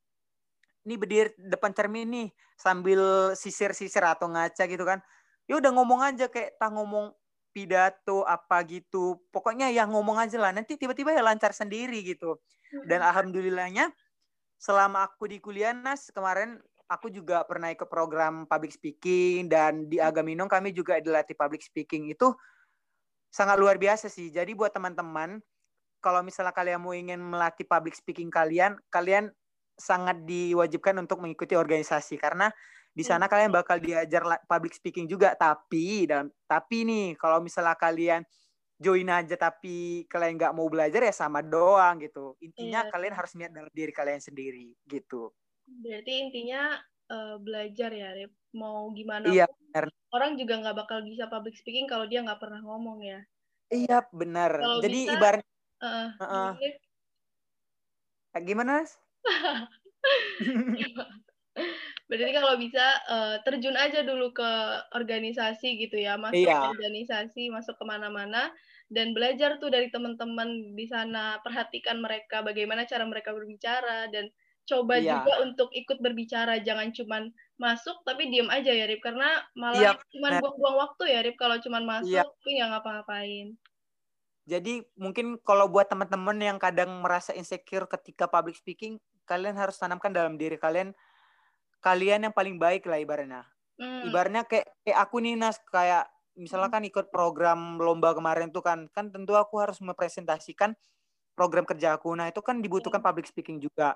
ini 0.88 0.96
berdiri 0.98 1.36
depan 1.38 1.76
cermin 1.76 2.08
nih 2.10 2.28
sambil 2.58 3.34
sisir-sisir 3.38 4.02
atau 4.02 4.32
ngaca 4.32 4.64
gitu 4.66 4.82
kan. 4.82 5.04
Ya 5.46 5.62
udah 5.62 5.72
ngomong 5.76 6.02
aja 6.04 6.26
kayak 6.28 6.58
tak 6.58 6.74
ngomong 6.74 7.14
pidato 7.58 8.22
apa 8.30 8.62
gitu 8.70 9.18
pokoknya 9.34 9.74
yang 9.74 9.90
ngomong 9.90 10.22
aja 10.22 10.38
lah 10.38 10.54
nanti 10.54 10.78
tiba-tiba 10.78 11.10
ya 11.10 11.26
lancar 11.26 11.58
sendiri 11.58 12.06
gitu 12.06 12.38
dan 12.86 13.02
alhamdulillahnya 13.02 13.90
selama 14.58 15.06
aku 15.06 15.30
di 15.30 15.38
kuliah 15.38 15.74
nas 15.74 16.10
kemarin 16.10 16.58
aku 16.88 17.12
juga 17.12 17.44
pernah 17.44 17.70
ikut 17.70 17.86
program 17.86 18.48
public 18.48 18.74
speaking 18.74 19.52
dan 19.52 19.86
di 19.92 20.00
Agaminong 20.00 20.48
kami 20.48 20.72
juga 20.72 20.98
dilatih 21.04 21.36
public 21.36 21.62
speaking. 21.62 22.10
Itu 22.10 22.34
sangat 23.28 23.60
luar 23.60 23.76
biasa 23.76 24.08
sih. 24.08 24.32
Jadi 24.32 24.56
buat 24.56 24.72
teman-teman 24.72 25.44
kalau 26.00 26.24
misalnya 26.24 26.56
kalian 26.56 26.80
mau 26.80 26.96
ingin 26.96 27.20
melatih 27.20 27.68
public 27.68 27.94
speaking 27.94 28.32
kalian 28.32 28.80
kalian 28.88 29.30
sangat 29.78 30.24
diwajibkan 30.26 30.96
untuk 30.98 31.20
mengikuti 31.22 31.54
organisasi. 31.54 32.18
Karena 32.18 32.50
di 32.96 33.06
sana 33.06 33.30
kalian 33.30 33.54
bakal 33.54 33.78
diajar 33.78 34.26
public 34.48 34.74
speaking 34.74 35.06
juga. 35.06 35.36
Tapi 35.36 36.08
dan 36.08 36.32
tapi 36.48 36.88
nih 36.88 37.20
kalau 37.20 37.44
misalnya 37.44 37.76
kalian 37.76 38.24
join 38.78 39.10
aja 39.10 39.34
tapi 39.34 40.06
kalian 40.06 40.38
nggak 40.38 40.54
mau 40.54 40.70
belajar 40.70 41.02
ya 41.02 41.14
sama 41.14 41.42
doang 41.42 41.98
gitu. 42.02 42.38
Intinya 42.40 42.86
iya. 42.86 42.92
kalian 42.94 43.14
harus 43.18 43.34
niat 43.34 43.52
dalam 43.52 43.74
diri 43.74 43.90
kalian 43.90 44.22
sendiri 44.22 44.78
gitu. 44.86 45.34
Berarti 45.66 46.30
intinya 46.30 46.78
uh, 47.10 47.42
belajar 47.42 47.90
ya 47.92 48.14
Rip. 48.14 48.32
mau 48.58 48.90
gimana 48.96 49.28
iya, 49.30 49.46
pun, 49.46 49.92
orang 50.16 50.40
juga 50.40 50.58
nggak 50.58 50.78
bakal 50.82 51.06
bisa 51.06 51.30
public 51.30 51.54
speaking 51.54 51.86
kalau 51.86 52.10
dia 52.10 52.26
nggak 52.26 52.42
pernah 52.42 52.58
ngomong 52.64 53.06
ya. 53.06 53.22
Iya 53.70 54.02
benar. 54.10 54.56
Kalau 54.56 54.82
jadi 54.82 55.00
bisa, 55.04 55.14
ibarat 55.20 55.46
uh, 55.84 56.10
uh, 56.18 56.24
uh. 56.24 56.56
gimana 58.42 58.86
Berarti 62.08 62.32
kalau 62.32 62.56
bisa 62.56 62.86
uh, 63.12 63.36
terjun 63.44 63.76
aja 63.76 64.00
dulu 64.08 64.32
ke 64.32 64.52
organisasi 64.96 65.76
gitu 65.76 66.00
ya, 66.00 66.16
masuk 66.16 66.40
iya. 66.40 66.64
ke 66.64 66.68
organisasi, 66.80 67.52
masuk 67.52 67.76
ke 67.76 67.84
mana-mana, 67.84 68.48
dan 68.88 69.12
belajar 69.12 69.60
tuh 69.60 69.68
dari 69.68 69.92
teman-teman 69.92 70.72
di 70.72 70.88
sana, 70.88 71.44
perhatikan 71.44 72.00
mereka, 72.00 72.40
bagaimana 72.40 72.88
cara 72.88 73.04
mereka 73.04 73.36
berbicara, 73.36 74.08
dan 74.08 74.32
coba 74.64 75.04
iya. 75.04 75.20
juga 75.20 75.44
untuk 75.44 75.68
ikut 75.76 76.00
berbicara, 76.00 76.64
jangan 76.64 76.96
cuman 76.96 77.32
masuk 77.60 78.00
tapi 78.08 78.32
diam 78.32 78.48
aja 78.48 78.72
ya 78.72 78.88
Rip, 78.88 79.04
karena 79.04 79.44
malah 79.60 79.80
iya, 79.80 79.92
cuman 80.16 80.40
buang-buang 80.40 80.78
waktu 80.80 81.04
ya 81.12 81.20
Rip 81.28 81.36
kalau 81.36 81.60
cuman 81.60 81.84
iya. 81.84 81.92
masuk, 81.92 82.12
iya. 82.16 82.24
tapi 82.24 82.50
nggak 82.56 82.70
ngapa-ngapain. 82.72 83.48
Jadi 84.48 84.74
mungkin 84.96 85.36
kalau 85.44 85.68
buat 85.68 85.92
teman-teman 85.92 86.40
yang 86.40 86.56
kadang 86.56 87.04
merasa 87.04 87.36
insecure 87.36 87.84
ketika 87.84 88.32
public 88.32 88.56
speaking, 88.56 88.96
kalian 89.28 89.60
harus 89.60 89.76
tanamkan 89.76 90.16
dalam 90.16 90.40
diri 90.40 90.56
kalian 90.56 90.96
kalian 91.88 92.28
yang 92.28 92.36
paling 92.36 92.60
baik 92.60 92.84
lah 92.84 93.00
ibaratnya. 93.00 93.48
Hmm. 93.80 94.12
Ibaratnya 94.12 94.44
kayak, 94.44 94.68
kayak 94.84 95.00
aku 95.00 95.16
nih 95.24 95.40
Nas 95.40 95.56
kayak 95.72 96.04
misalnya 96.36 96.70
kan 96.70 96.84
ikut 96.84 97.08
program 97.10 97.80
lomba 97.80 98.12
kemarin 98.12 98.52
tuh 98.52 98.62
kan 98.62 98.86
kan 98.92 99.10
tentu 99.10 99.34
aku 99.34 99.58
harus 99.64 99.80
mempresentasikan 99.80 100.76
program 101.32 101.64
kerja 101.64 101.96
aku. 101.96 102.12
Nah, 102.18 102.28
itu 102.28 102.44
kan 102.44 102.60
dibutuhkan 102.60 103.00
hmm. 103.00 103.08
public 103.08 103.26
speaking 103.32 103.64
juga. 103.64 103.96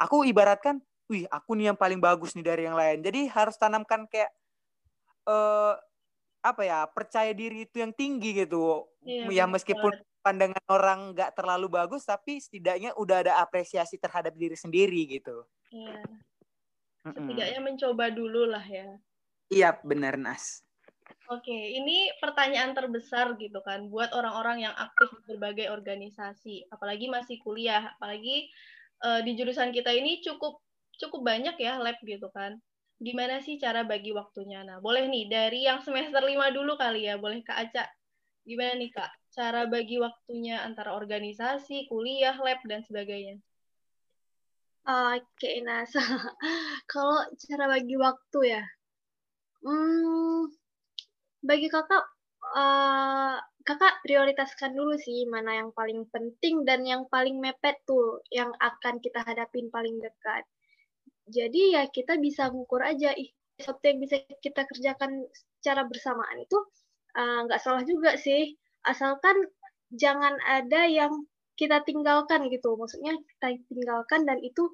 Aku 0.00 0.26
ibaratkan, 0.26 0.82
wih, 1.06 1.30
aku 1.30 1.54
nih 1.54 1.70
yang 1.70 1.78
paling 1.78 2.02
bagus 2.02 2.34
nih 2.34 2.42
dari 2.42 2.62
yang 2.66 2.74
lain. 2.74 3.04
Jadi 3.04 3.30
harus 3.30 3.54
tanamkan 3.54 4.08
kayak 4.08 4.32
uh, 5.28 5.76
apa 6.42 6.62
ya, 6.64 6.88
percaya 6.90 7.30
diri 7.36 7.68
itu 7.68 7.78
yang 7.78 7.92
tinggi 7.92 8.34
gitu. 8.34 8.88
Iya, 9.04 9.28
ya 9.30 9.44
meskipun 9.44 9.92
betul. 9.94 10.24
pandangan 10.24 10.64
orang 10.72 11.12
nggak 11.12 11.36
terlalu 11.36 11.68
bagus 11.68 12.08
tapi 12.08 12.40
setidaknya 12.40 12.96
udah 12.96 13.26
ada 13.26 13.32
apresiasi 13.44 14.00
terhadap 14.00 14.32
diri 14.32 14.56
sendiri 14.56 15.04
gitu. 15.20 15.44
Iya 15.68 16.00
setidaknya 17.14 17.60
mencoba 17.60 18.10
dulu 18.12 18.48
lah 18.48 18.64
ya. 18.64 18.88
Iya, 19.48 19.80
benar 19.80 20.20
Nas. 20.20 20.60
Oke, 21.28 21.52
ini 21.52 22.08
pertanyaan 22.24 22.72
terbesar 22.72 23.36
gitu 23.36 23.60
kan 23.60 23.88
buat 23.92 24.12
orang-orang 24.16 24.64
yang 24.64 24.74
aktif 24.76 25.12
di 25.12 25.36
berbagai 25.36 25.68
organisasi, 25.68 26.68
apalagi 26.72 27.08
masih 27.12 27.36
kuliah, 27.44 27.92
apalagi 27.96 28.48
uh, 29.04 29.20
di 29.20 29.36
jurusan 29.36 29.68
kita 29.72 29.92
ini 29.92 30.24
cukup 30.24 30.60
cukup 30.96 31.20
banyak 31.24 31.56
ya 31.60 31.76
lab 31.80 32.00
gitu 32.00 32.32
kan. 32.32 32.56
Gimana 32.98 33.44
sih 33.44 33.60
cara 33.60 33.84
bagi 33.84 34.10
waktunya? 34.10 34.64
Nah, 34.64 34.82
boleh 34.82 35.06
nih 35.06 35.30
dari 35.30 35.68
yang 35.68 35.84
semester 35.84 36.18
5 36.18 36.50
dulu 36.50 36.74
kali 36.80 37.06
ya, 37.06 37.20
boleh 37.20 37.44
Kak 37.46 37.70
Aca. 37.70 37.84
Gimana 38.48 38.80
nih 38.80 38.90
Kak, 38.90 39.12
cara 39.30 39.68
bagi 39.68 40.00
waktunya 40.00 40.64
antara 40.64 40.96
organisasi, 40.96 41.86
kuliah, 41.86 42.34
lab, 42.40 42.58
dan 42.64 42.82
sebagainya? 42.88 43.38
Oke, 44.88 45.60
nah, 45.68 45.84
kalau 46.90 47.20
cara 47.36 47.64
bagi 47.68 47.92
waktu 48.00 48.38
ya, 48.56 48.62
hmm, 49.60 50.48
bagi 51.44 51.68
kakak, 51.68 52.04
uh, 52.56 53.36
kakak 53.68 54.00
prioritaskan 54.00 54.72
dulu 54.72 54.96
sih 54.96 55.28
mana 55.28 55.60
yang 55.60 55.76
paling 55.76 56.08
penting 56.08 56.64
dan 56.64 56.88
yang 56.88 57.04
paling 57.12 57.36
mepet 57.36 57.76
tuh, 57.84 58.24
yang 58.32 58.48
akan 58.56 58.96
kita 59.04 59.20
hadapin 59.28 59.68
paling 59.68 60.00
dekat. 60.00 60.48
Jadi 61.28 61.76
ya 61.76 61.84
kita 61.92 62.16
bisa 62.16 62.48
mengukur 62.48 62.80
aja, 62.80 63.12
ih, 63.12 63.28
sesuatu 63.60 63.84
yang 63.84 64.00
bisa 64.00 64.24
kita 64.40 64.64
kerjakan 64.64 65.28
secara 65.36 65.84
bersamaan 65.84 66.40
itu 66.40 66.56
uh, 67.12 67.44
nggak 67.44 67.60
salah 67.60 67.84
juga 67.84 68.16
sih, 68.16 68.56
asalkan 68.88 69.36
jangan 69.92 70.40
ada 70.48 70.88
yang 70.88 71.12
kita 71.58 71.82
tinggalkan 71.82 72.46
gitu. 72.48 72.78
Maksudnya 72.78 73.18
kita 73.18 73.58
tinggalkan 73.66 74.22
dan 74.22 74.38
itu 74.38 74.70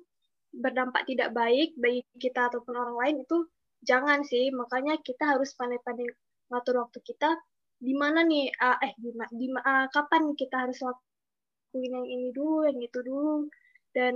berdampak 0.52 1.08
tidak 1.08 1.32
baik 1.32 1.72
bagi 1.80 2.04
kita 2.20 2.52
ataupun 2.52 2.76
orang 2.76 2.96
lain 3.00 3.16
itu 3.24 3.48
jangan 3.80 4.20
sih. 4.22 4.52
Makanya 4.52 5.00
kita 5.00 5.24
harus 5.34 5.56
pandai-pandai 5.56 6.06
ngatur 6.52 6.84
waktu 6.84 7.00
kita 7.00 7.40
di 7.80 7.96
mana 7.96 8.22
nih 8.22 8.52
uh, 8.60 8.78
eh 8.84 8.92
di, 9.00 9.10
di 9.12 9.46
uh, 9.50 9.88
kapan 9.90 10.36
kita 10.36 10.68
harus 10.68 10.78
lakuin 10.84 11.90
yang 11.90 12.06
ini 12.06 12.28
dulu, 12.36 12.68
yang 12.68 12.78
itu 12.84 13.00
dulu. 13.00 13.48
Dan 13.96 14.14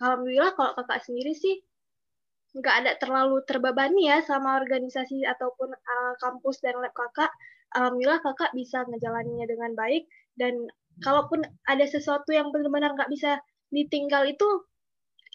alhamdulillah 0.00 0.56
kalau 0.56 0.72
kakak 0.80 1.04
sendiri 1.04 1.36
sih 1.36 1.60
nggak 2.50 2.76
ada 2.82 2.92
terlalu 2.98 3.46
terbebani 3.46 4.10
ya 4.10 4.18
sama 4.26 4.58
organisasi 4.58 5.22
ataupun 5.22 5.70
uh, 5.70 6.12
kampus 6.16 6.64
dan 6.64 6.80
lab 6.80 6.96
kakak. 6.96 7.30
Alhamdulillah 7.76 8.18
kakak 8.24 8.50
bisa 8.56 8.82
ngejalaninnya 8.88 9.46
dengan 9.46 9.76
baik 9.78 10.10
dan 10.34 10.66
kalaupun 11.00 11.44
ada 11.66 11.84
sesuatu 11.88 12.30
yang 12.30 12.52
benar-benar 12.52 12.96
nggak 12.96 13.10
bisa 13.12 13.40
ditinggal 13.72 14.28
itu 14.28 14.46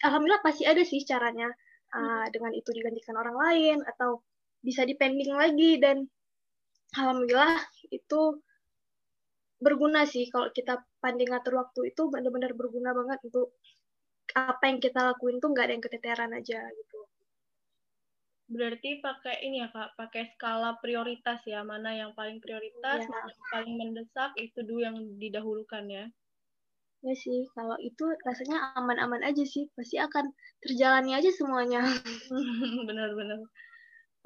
alhamdulillah 0.04 0.42
pasti 0.44 0.64
ada 0.68 0.82
sih 0.84 1.02
caranya 1.02 1.48
uh, 1.94 2.26
dengan 2.30 2.52
itu 2.52 2.68
digantikan 2.72 3.16
orang 3.16 3.36
lain 3.36 3.78
atau 3.84 4.22
bisa 4.60 4.82
dipending 4.82 5.32
lagi 5.32 5.78
dan 5.78 6.06
alhamdulillah 6.96 7.60
itu 7.90 8.40
berguna 9.56 10.04
sih 10.04 10.28
kalau 10.28 10.52
kita 10.52 10.84
pandai 11.00 11.24
ngatur 11.24 11.56
waktu 11.56 11.96
itu 11.96 12.02
benar-benar 12.12 12.52
berguna 12.52 12.92
banget 12.92 13.18
untuk 13.24 13.56
apa 14.36 14.68
yang 14.68 14.78
kita 14.82 15.00
lakuin 15.00 15.40
tuh 15.40 15.48
nggak 15.54 15.64
ada 15.64 15.74
yang 15.78 15.84
keteteran 15.84 16.32
aja 16.36 16.60
gitu. 16.60 16.95
Berarti 18.46 19.02
pakai 19.02 19.42
ini 19.42 19.58
ya 19.58 19.68
kak, 19.74 19.98
pakai 19.98 20.30
skala 20.34 20.78
prioritas 20.78 21.42
ya, 21.42 21.66
mana 21.66 21.90
yang 21.90 22.14
paling 22.14 22.38
prioritas, 22.38 23.02
ya. 23.02 23.10
mana 23.10 23.30
yang 23.34 23.50
paling 23.50 23.74
mendesak 23.74 24.30
itu 24.38 24.62
dulu 24.62 24.86
yang 24.86 24.96
didahulukan 25.18 25.84
ya. 25.90 26.06
Ya 27.02 27.14
sih, 27.14 27.46
kalau 27.54 27.74
itu 27.82 28.06
rasanya 28.22 28.74
aman-aman 28.78 29.26
aja 29.26 29.42
sih. 29.42 29.66
Pasti 29.74 29.98
akan 29.98 30.30
terjalani 30.62 31.18
aja 31.18 31.30
semuanya. 31.34 31.82
Benar-benar. 32.88 33.42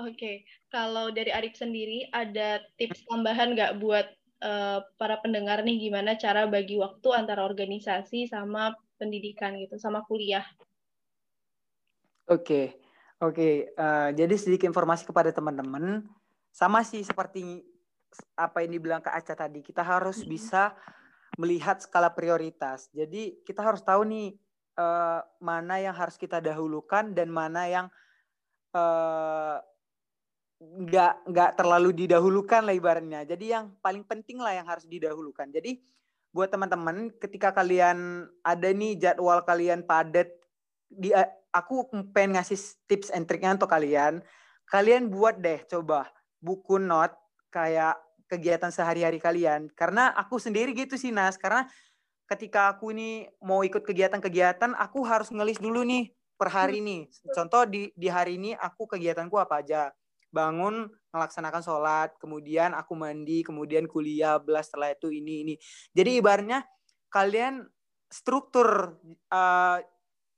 Oke, 0.01 0.49
kalau 0.73 1.13
dari 1.13 1.29
Arif 1.29 1.57
sendiri 1.57 2.09
ada 2.13 2.65
tips 2.81 3.05
tambahan 3.05 3.53
nggak 3.53 3.85
buat 3.85 4.09
uh, 4.41 4.81
para 4.97 5.21
pendengar 5.21 5.61
nih 5.61 5.89
gimana 5.89 6.17
cara 6.17 6.49
bagi 6.49 6.81
waktu 6.81 7.09
antara 7.13 7.45
organisasi 7.45 8.29
sama 8.29 8.73
pendidikan 8.97 9.61
gitu, 9.61 9.77
sama 9.77 10.01
kuliah? 10.09 10.45
Oke, 12.33 12.81
oke. 13.21 13.51
Uh, 13.77 14.11
jadi 14.17 14.35
sedikit 14.37 14.67
informasi 14.67 15.05
kepada 15.05 15.31
teman-teman. 15.31 16.05
Sama 16.51 16.83
sih 16.83 17.07
seperti 17.07 17.63
apa 18.35 18.67
yang 18.67 18.75
dibilang 18.75 19.01
Kak 19.05 19.15
Aca 19.15 19.35
tadi, 19.47 19.63
kita 19.63 19.87
harus 19.87 20.25
hmm. 20.25 20.29
bisa 20.29 20.75
melihat 21.39 21.79
skala 21.79 22.11
prioritas. 22.11 22.91
Jadi 22.91 23.39
kita 23.47 23.63
harus 23.63 23.81
tahu 23.81 24.03
nih 24.03 24.35
uh, 24.77 25.23
mana 25.39 25.79
yang 25.79 25.95
harus 25.95 26.19
kita 26.19 26.43
dahulukan 26.43 27.15
dan 27.15 27.31
mana 27.31 27.71
yang 27.71 27.87
uh, 28.75 29.63
nggak 30.61 31.25
nggak 31.25 31.51
terlalu 31.57 31.97
didahulukan 31.97 32.61
lah 32.61 32.75
ibaratnya. 32.77 33.25
Jadi 33.25 33.57
yang 33.57 33.73
paling 33.81 34.05
penting 34.05 34.37
lah 34.43 34.53
yang 34.53 34.69
harus 34.69 34.85
didahulukan. 34.85 35.49
Jadi 35.49 35.81
buat 36.31 36.53
teman-teman 36.53 37.11
ketika 37.19 37.51
kalian 37.51 38.29
ada 38.45 38.69
nih 38.71 39.01
jadwal 39.01 39.43
kalian 39.43 39.83
padat 39.83 40.31
di 40.87 41.11
aku 41.51 41.91
pengen 42.15 42.39
ngasih 42.39 42.59
tips 42.87 43.11
and 43.15 43.27
triknya 43.27 43.59
untuk 43.59 43.71
kalian. 43.71 44.23
Kalian 44.71 45.11
buat 45.11 45.43
deh 45.43 45.67
coba 45.67 46.07
buku 46.39 46.79
note 46.79 47.15
kayak 47.51 47.99
kegiatan 48.31 48.71
sehari-hari 48.71 49.19
kalian. 49.19 49.67
Karena 49.75 50.15
aku 50.15 50.39
sendiri 50.39 50.71
gitu 50.73 50.95
sih 50.95 51.11
Nas, 51.11 51.35
karena 51.35 51.67
ketika 52.31 52.71
aku 52.71 52.95
ini 52.95 53.27
mau 53.43 53.67
ikut 53.67 53.83
kegiatan-kegiatan, 53.83 54.79
aku 54.79 55.03
harus 55.03 55.35
ngelis 55.35 55.59
dulu 55.59 55.83
nih 55.83 56.15
per 56.39 56.55
hari 56.55 56.79
hmm. 56.79 56.87
nih. 56.87 57.03
Contoh 57.35 57.67
di 57.67 57.91
di 57.99 58.07
hari 58.07 58.39
ini 58.39 58.55
aku 58.55 58.87
kegiatanku 58.87 59.37
apa 59.37 59.61
aja. 59.61 59.91
bangun 60.31 60.87
melaksanakan 61.11 61.59
sholat 61.59 62.15
kemudian 62.23 62.71
aku 62.71 62.95
mandi 62.95 63.43
kemudian 63.43 63.91
kuliah 63.91 64.39
belas 64.39 64.71
setelah 64.71 64.95
itu 64.95 65.11
ini 65.11 65.43
ini 65.43 65.55
jadi 65.91 66.23
ibaratnya 66.23 66.63
kalian 67.11 67.67
struktur 68.07 68.95
uh, 69.31 69.79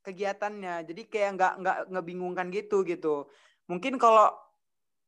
kegiatannya. 0.03 0.87
Jadi 0.87 1.03
kayak 1.09 1.31
nggak 1.39 1.53
nggak 1.63 1.77
ngebingungkan 1.95 2.47
gitu 2.51 2.83
gitu. 2.83 3.27
Mungkin 3.71 3.97
kalau 3.97 4.31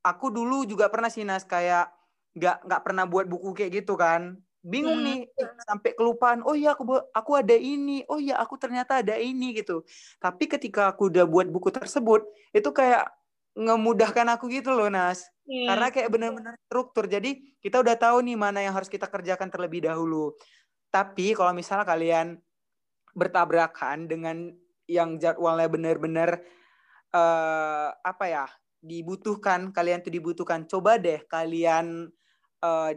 aku 0.01 0.31
dulu 0.31 0.65
juga 0.65 0.87
pernah 0.89 1.11
sih 1.11 1.27
nas 1.27 1.45
kayak 1.45 1.91
nggak 2.35 2.67
nggak 2.67 2.83
pernah 2.83 3.05
buat 3.05 3.27
buku 3.27 3.53
kayak 3.53 3.85
gitu 3.85 3.99
kan. 3.99 4.39
Bingung 4.65 5.05
hmm. 5.05 5.07
nih 5.07 5.19
sampai 5.69 5.93
kelupaan 5.93 6.41
oh 6.41 6.57
iya 6.57 6.73
aku 6.73 6.89
aku 7.13 7.31
ada 7.37 7.53
ini. 7.53 8.07
Oh 8.09 8.17
iya 8.17 8.41
aku 8.41 8.57
ternyata 8.57 9.05
ada 9.05 9.19
ini 9.21 9.53
gitu. 9.59 9.85
Tapi 10.23 10.49
ketika 10.49 10.95
aku 10.95 11.13
udah 11.13 11.29
buat 11.29 11.51
buku 11.51 11.69
tersebut 11.69 12.25
itu 12.57 12.71
kayak 12.73 13.11
ngemudahkan 13.55 14.27
aku 14.35 14.51
gitu 14.51 14.73
loh 14.75 14.89
Nas. 14.89 15.27
Yeah. 15.45 15.77
karena 15.77 15.89
kayak 15.93 16.09
benar-benar 16.09 16.55
struktur. 16.65 17.05
Jadi 17.05 17.61
kita 17.61 17.85
udah 17.85 17.97
tahu 18.01 18.25
nih 18.25 18.33
mana 18.33 18.65
yang 18.65 18.73
harus 18.73 18.89
kita 18.89 19.05
kerjakan 19.13 19.53
terlebih 19.53 19.85
dahulu. 19.85 20.33
Tapi 20.89 21.37
kalau 21.37 21.53
misalnya 21.53 21.85
kalian 21.85 22.41
bertabrakan 23.13 24.09
dengan 24.09 24.57
yang 24.89 25.17
jadwalnya 25.17 25.69
benar-benar 25.69 26.41
uh, 27.15 27.89
apa 28.05 28.25
ya 28.29 28.47
dibutuhkan 28.85 29.73
kalian 29.73 30.05
tuh 30.05 30.13
dibutuhkan 30.13 30.69
coba 30.69 31.01
deh 31.01 31.25
kalian 31.25 32.13
uh, 32.61 32.91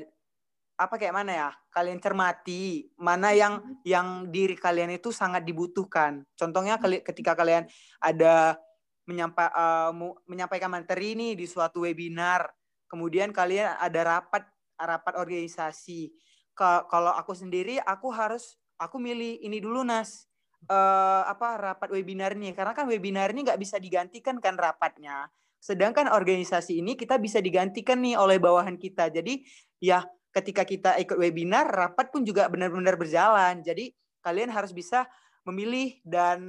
apa 0.77 0.95
kayak 0.99 1.15
mana 1.15 1.31
ya 1.33 1.49
kalian 1.73 1.97
cermati 1.97 2.85
mana 2.99 3.33
yang 3.33 3.63
hmm. 3.63 3.81
yang 3.87 4.07
diri 4.29 4.53
kalian 4.53 4.93
itu 4.93 5.09
sangat 5.09 5.47
dibutuhkan 5.47 6.21
contohnya 6.37 6.77
hmm. 6.77 7.01
ketika 7.01 7.33
kalian 7.33 7.65
ada 8.03 8.59
menyampa, 9.07 9.47
uh, 9.55 9.95
menyampaikan 10.27 10.67
materi 10.67 11.15
ini 11.15 11.33
di 11.33 11.47
suatu 11.47 11.87
webinar 11.87 12.51
kemudian 12.91 13.31
kalian 13.31 13.79
ada 13.79 14.19
rapat 14.19 14.43
rapat 14.77 15.13
organisasi 15.17 16.11
kalau 16.57 17.13
aku 17.13 17.33
sendiri 17.33 17.81
aku 17.81 18.13
harus 18.13 18.57
aku 18.77 19.01
milih 19.01 19.41
ini 19.41 19.57
dulu 19.57 19.81
nas 19.81 20.29
uh, 20.69 21.23
apa 21.27 21.47
rapat 21.57 21.89
webinar 21.91 22.35
ini 22.35 22.51
karena 22.53 22.75
kan 22.75 22.85
webinar 22.87 23.31
ini 23.31 23.47
nggak 23.47 23.59
bisa 23.59 23.79
digantikan 23.81 24.37
kan 24.39 24.55
rapatnya 24.55 25.27
sedangkan 25.57 26.11
organisasi 26.13 26.79
ini 26.79 26.93
kita 26.93 27.17
bisa 27.17 27.41
digantikan 27.41 27.99
nih 27.99 28.15
oleh 28.15 28.37
bawahan 28.37 28.77
kita 28.77 29.09
jadi 29.09 29.41
ya 29.81 30.05
ketika 30.37 30.61
kita 30.61 30.91
ikut 31.01 31.17
webinar, 31.17 31.65
rapat 31.65 32.13
pun 32.13 32.21
juga 32.21 32.45
benar-benar 32.45 32.93
berjalan. 32.93 33.65
Jadi 33.65 33.89
kalian 34.21 34.53
harus 34.53 34.69
bisa 34.69 35.09
memilih 35.49 35.97
dan 36.05 36.39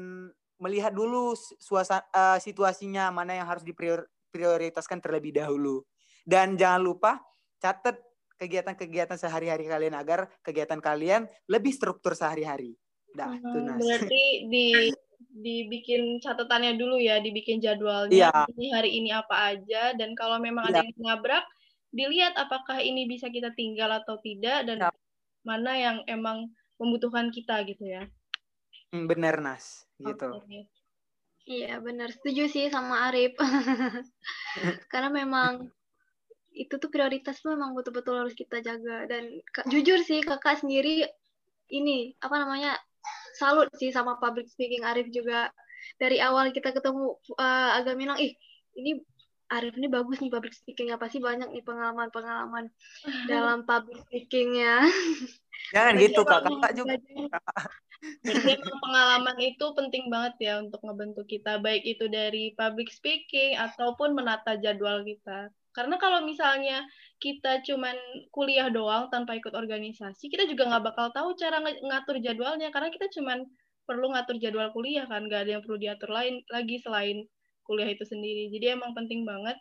melihat 0.61 0.93
dulu 0.93 1.33
suasana 1.57 2.05
uh, 2.13 2.37
situasinya 2.37 3.09
mana 3.09 3.39
yang 3.39 3.49
harus 3.49 3.65
diprioritaskan 3.65 5.01
terlebih 5.01 5.33
dahulu. 5.41 5.87
Dan 6.29 6.61
jangan 6.61 6.85
lupa 6.85 7.13
catat 7.57 7.97
kegiatan-kegiatan 8.37 9.17
sehari-hari 9.17 9.67
kalian 9.67 9.97
agar 9.97 10.29
kegiatan 10.45 10.79
kalian 10.79 11.25
lebih 11.49 11.73
struktur 11.73 12.13
sehari-hari. 12.13 12.77
Dah, 13.17 13.33
hmm, 13.33 13.79
Berarti 13.79 14.23
di 14.51 14.93
dibikin 15.39 16.19
catatannya 16.19 16.75
dulu 16.75 16.99
ya, 16.99 17.23
dibikin 17.23 17.63
jadwalnya. 17.63 18.11
Iya. 18.11 18.33
Ini 18.53 18.67
hari 18.75 18.91
ini 18.99 19.11
apa 19.15 19.55
aja 19.55 19.95
dan 19.95 20.19
kalau 20.19 20.43
memang 20.43 20.67
iya. 20.69 20.83
ada 20.83 20.87
yang 20.87 20.99
nabrak 20.99 21.45
dilihat 21.89 22.35
apakah 22.37 22.83
ini 22.83 23.09
bisa 23.09 23.33
kita 23.33 23.55
tinggal 23.57 23.89
atau 23.89 24.21
tidak 24.21 24.69
dan 24.69 24.83
ya. 24.85 24.91
mana 25.47 25.73
yang 25.79 25.97
emang 26.11 26.53
membutuhkan 26.77 27.31
kita 27.33 27.65
gitu 27.65 27.87
ya. 27.87 28.05
Hmm, 28.93 29.09
benar 29.09 29.41
Nas, 29.41 29.85
gitu. 30.01 30.43
Okay. 30.43 30.65
Iya 31.49 31.81
benar, 31.81 32.13
setuju 32.13 32.45
sih 32.53 32.69
sama 32.69 33.09
Arif. 33.09 33.33
Karena 34.93 35.09
memang 35.09 35.73
itu 36.53 36.75
tuh 36.77 36.91
prioritas 36.93 37.41
tuh 37.41 37.55
memang 37.55 37.73
betul-betul 37.73 38.21
harus 38.21 38.35
kita 38.35 38.61
jaga 38.61 39.07
dan 39.07 39.31
jujur 39.71 40.03
sih 40.03 40.21
kakak 40.21 40.59
sendiri 40.59 41.07
ini 41.71 42.19
apa 42.19 42.35
namanya 42.35 42.75
salut 43.39 43.71
sih 43.79 43.95
sama 43.95 44.19
public 44.19 44.51
speaking 44.51 44.83
Arif 44.83 45.09
juga 45.15 45.55
dari 45.97 46.19
awal 46.19 46.51
kita 46.51 46.75
ketemu 46.75 47.17
uh, 47.39 47.79
agak 47.79 47.95
bilang 47.95 48.19
ih 48.19 48.35
ini 48.75 48.99
Arif 49.49 49.81
ini 49.81 49.89
bagus 49.89 50.21
nih 50.21 50.29
public 50.29 50.53
speakingnya 50.53 51.01
pasti 51.01 51.25
banyak 51.25 51.49
nih 51.49 51.65
pengalaman-pengalaman 51.65 52.69
dalam 53.33 53.65
public 53.65 54.05
speakingnya. 54.05 54.85
Jangan 55.75 55.95
gitu 55.99 56.21
kak, 56.23 56.45
kakak 56.45 56.73
juga. 56.77 56.95
Jadi 58.23 58.61
pengalaman 58.61 59.37
itu 59.43 59.67
penting 59.75 60.07
banget 60.07 60.35
ya 60.39 60.55
untuk 60.63 60.79
ngebentuk 60.85 61.27
kita, 61.27 61.59
baik 61.59 61.83
itu 61.83 62.07
dari 62.07 62.55
public 62.55 62.93
speaking 62.93 63.59
ataupun 63.59 64.15
menata 64.15 64.55
jadwal 64.61 65.03
kita. 65.03 65.51
Karena 65.75 65.97
kalau 65.99 66.23
misalnya 66.23 66.85
kita 67.19 67.63
cuman 67.67 67.95
kuliah 68.31 68.71
doang 68.71 69.11
tanpa 69.11 69.35
ikut 69.35 69.55
organisasi, 69.55 70.31
kita 70.31 70.47
juga 70.47 70.71
nggak 70.71 70.85
bakal 70.95 71.07
tahu 71.11 71.35
cara 71.35 71.59
ng 71.59 71.83
ngatur 71.87 72.23
jadwalnya. 72.23 72.71
Karena 72.71 72.89
kita 72.95 73.11
cuman 73.19 73.43
perlu 73.85 74.15
ngatur 74.15 74.37
jadwal 74.39 74.71
kuliah 74.71 75.07
kan, 75.11 75.27
nggak 75.27 75.47
ada 75.47 75.51
yang 75.59 75.63
perlu 75.67 75.79
diatur 75.79 76.11
lain 76.15 76.43
lagi 76.51 76.79
selain 76.79 77.27
kuliah 77.67 77.91
itu 77.91 78.07
sendiri. 78.07 78.49
Jadi 78.55 78.79
emang 78.79 78.95
penting 78.95 79.27
banget 79.27 79.59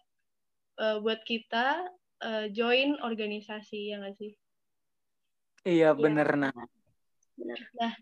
uh, 0.80 1.02
buat 1.02 1.22
kita 1.26 1.90
uh, 2.24 2.46
join 2.54 2.96
organisasi 3.02 3.94
ya 3.94 4.02
nggak 4.02 4.16
sih? 4.16 4.32
Iya, 5.68 5.92
iya. 5.92 5.98
bener 5.98 6.30
nah. 6.38 6.54
Bener. 7.38 7.60
Nah, 7.78 7.94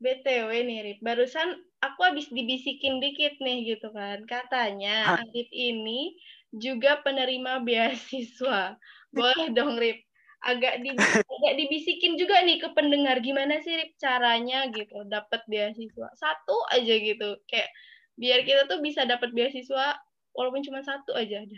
BTW 0.00 0.50
nih 0.64 0.78
Rip, 0.82 0.98
barusan 1.04 1.60
aku 1.84 2.00
habis 2.08 2.32
dibisikin 2.32 2.98
dikit 3.04 3.36
nih 3.38 3.76
gitu 3.76 3.92
kan. 3.92 4.24
Katanya 4.24 5.20
Arif 5.20 5.48
ini 5.52 6.16
juga 6.50 6.98
penerima 7.04 7.60
beasiswa. 7.66 8.80
Boleh 9.10 9.50
dong 9.50 9.76
Rip, 9.76 10.06
agak 10.46 10.80
di, 10.80 10.94
agak 10.96 11.54
dibisikin 11.58 12.14
juga 12.16 12.40
nih 12.46 12.62
ke 12.62 12.68
pendengar 12.72 13.18
gimana 13.20 13.58
sih 13.60 13.74
Rip 13.74 13.98
caranya 13.98 14.70
gitu 14.70 15.04
dapat 15.06 15.42
beasiswa. 15.50 16.08
Satu 16.16 16.56
aja 16.70 16.94
gitu. 16.96 17.36
Kayak 17.50 17.70
biar 18.16 18.44
kita 18.46 18.70
tuh 18.70 18.78
bisa 18.84 19.04
dapat 19.04 19.32
beasiswa 19.34 19.98
walaupun 20.36 20.62
cuma 20.62 20.80
satu 20.84 21.16
aja 21.16 21.42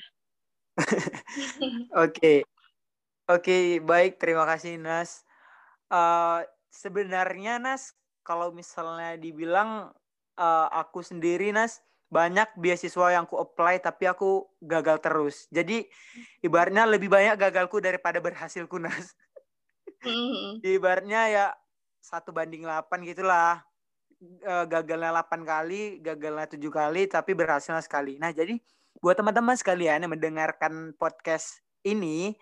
Oke. 2.04 2.42
Oke, 3.30 3.48
okay, 3.48 3.64
baik. 3.78 4.18
Terima 4.18 4.48
kasih 4.48 4.80
Nas. 4.80 5.22
Uh, 5.92 6.42
sebenarnya 6.72 7.60
Nas, 7.60 7.94
kalau 8.24 8.50
misalnya 8.50 9.14
dibilang 9.20 9.92
uh, 10.40 10.68
aku 10.72 11.04
sendiri 11.04 11.52
Nas, 11.54 11.84
banyak 12.12 12.60
beasiswa 12.60 13.16
yang 13.16 13.24
aku 13.24 13.40
apply 13.40 13.80
tapi 13.80 14.04
aku 14.04 14.44
gagal 14.60 15.00
terus. 15.00 15.48
Jadi 15.48 15.88
ibaratnya 16.44 16.84
lebih 16.84 17.08
banyak 17.08 17.40
gagalku 17.40 17.80
daripada 17.80 18.20
berhasilku 18.20 18.76
Nas. 18.84 19.16
Mm-hmm. 20.02 20.66
ibaratnya 20.66 21.30
ya 21.30 21.46
satu 22.02 22.34
banding 22.34 22.66
8 22.66 22.90
gitulah 23.06 23.62
uh, 24.42 24.66
gagalnya 24.66 25.14
8 25.14 25.46
kali, 25.46 26.02
gagalnya 26.02 26.50
7 26.50 26.58
kali, 26.68 27.06
tapi 27.06 27.38
berhasilnya 27.38 27.78
sekali. 27.86 28.18
Nah, 28.18 28.34
jadi 28.34 28.58
buat 28.98 29.14
teman-teman 29.14 29.54
sekalian 29.54 30.02
yang 30.02 30.10
mendengarkan 30.10 30.90
podcast 30.98 31.62
ini, 31.86 32.34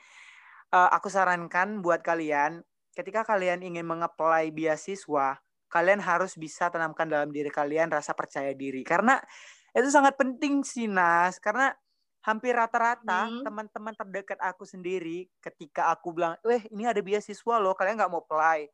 uh, 0.72 0.88
aku 0.88 1.12
sarankan 1.12 1.84
buat 1.84 2.00
kalian, 2.00 2.64
ketika 2.96 3.28
kalian 3.28 3.60
ingin 3.60 3.84
mengapply 3.84 4.48
beasiswa, 4.56 5.36
kalian 5.68 6.00
harus 6.00 6.34
bisa 6.40 6.72
tanamkan 6.72 7.06
dalam 7.06 7.28
diri 7.28 7.52
kalian 7.52 7.92
rasa 7.92 8.16
percaya 8.16 8.56
diri. 8.56 8.82
Karena 8.82 9.20
itu 9.74 9.88
sangat 9.90 10.14
penting 10.18 10.62
sih, 10.66 10.90
Nas. 10.90 11.38
Karena 11.38 11.70
hampir 12.24 12.52
rata-rata 12.52 13.26
hmm. 13.26 13.42
teman-teman 13.46 13.94
terdekat 13.96 14.38
aku 14.42 14.68
sendiri, 14.68 15.28
ketika 15.40 15.88
aku 15.92 16.12
bilang, 16.12 16.36
eh 16.44 16.66
ini 16.68 16.84
ada 16.84 17.00
beasiswa 17.00 17.54
loh, 17.56 17.72
kalian 17.72 17.96
nggak 17.96 18.12
mau 18.12 18.20
apply. 18.20 18.68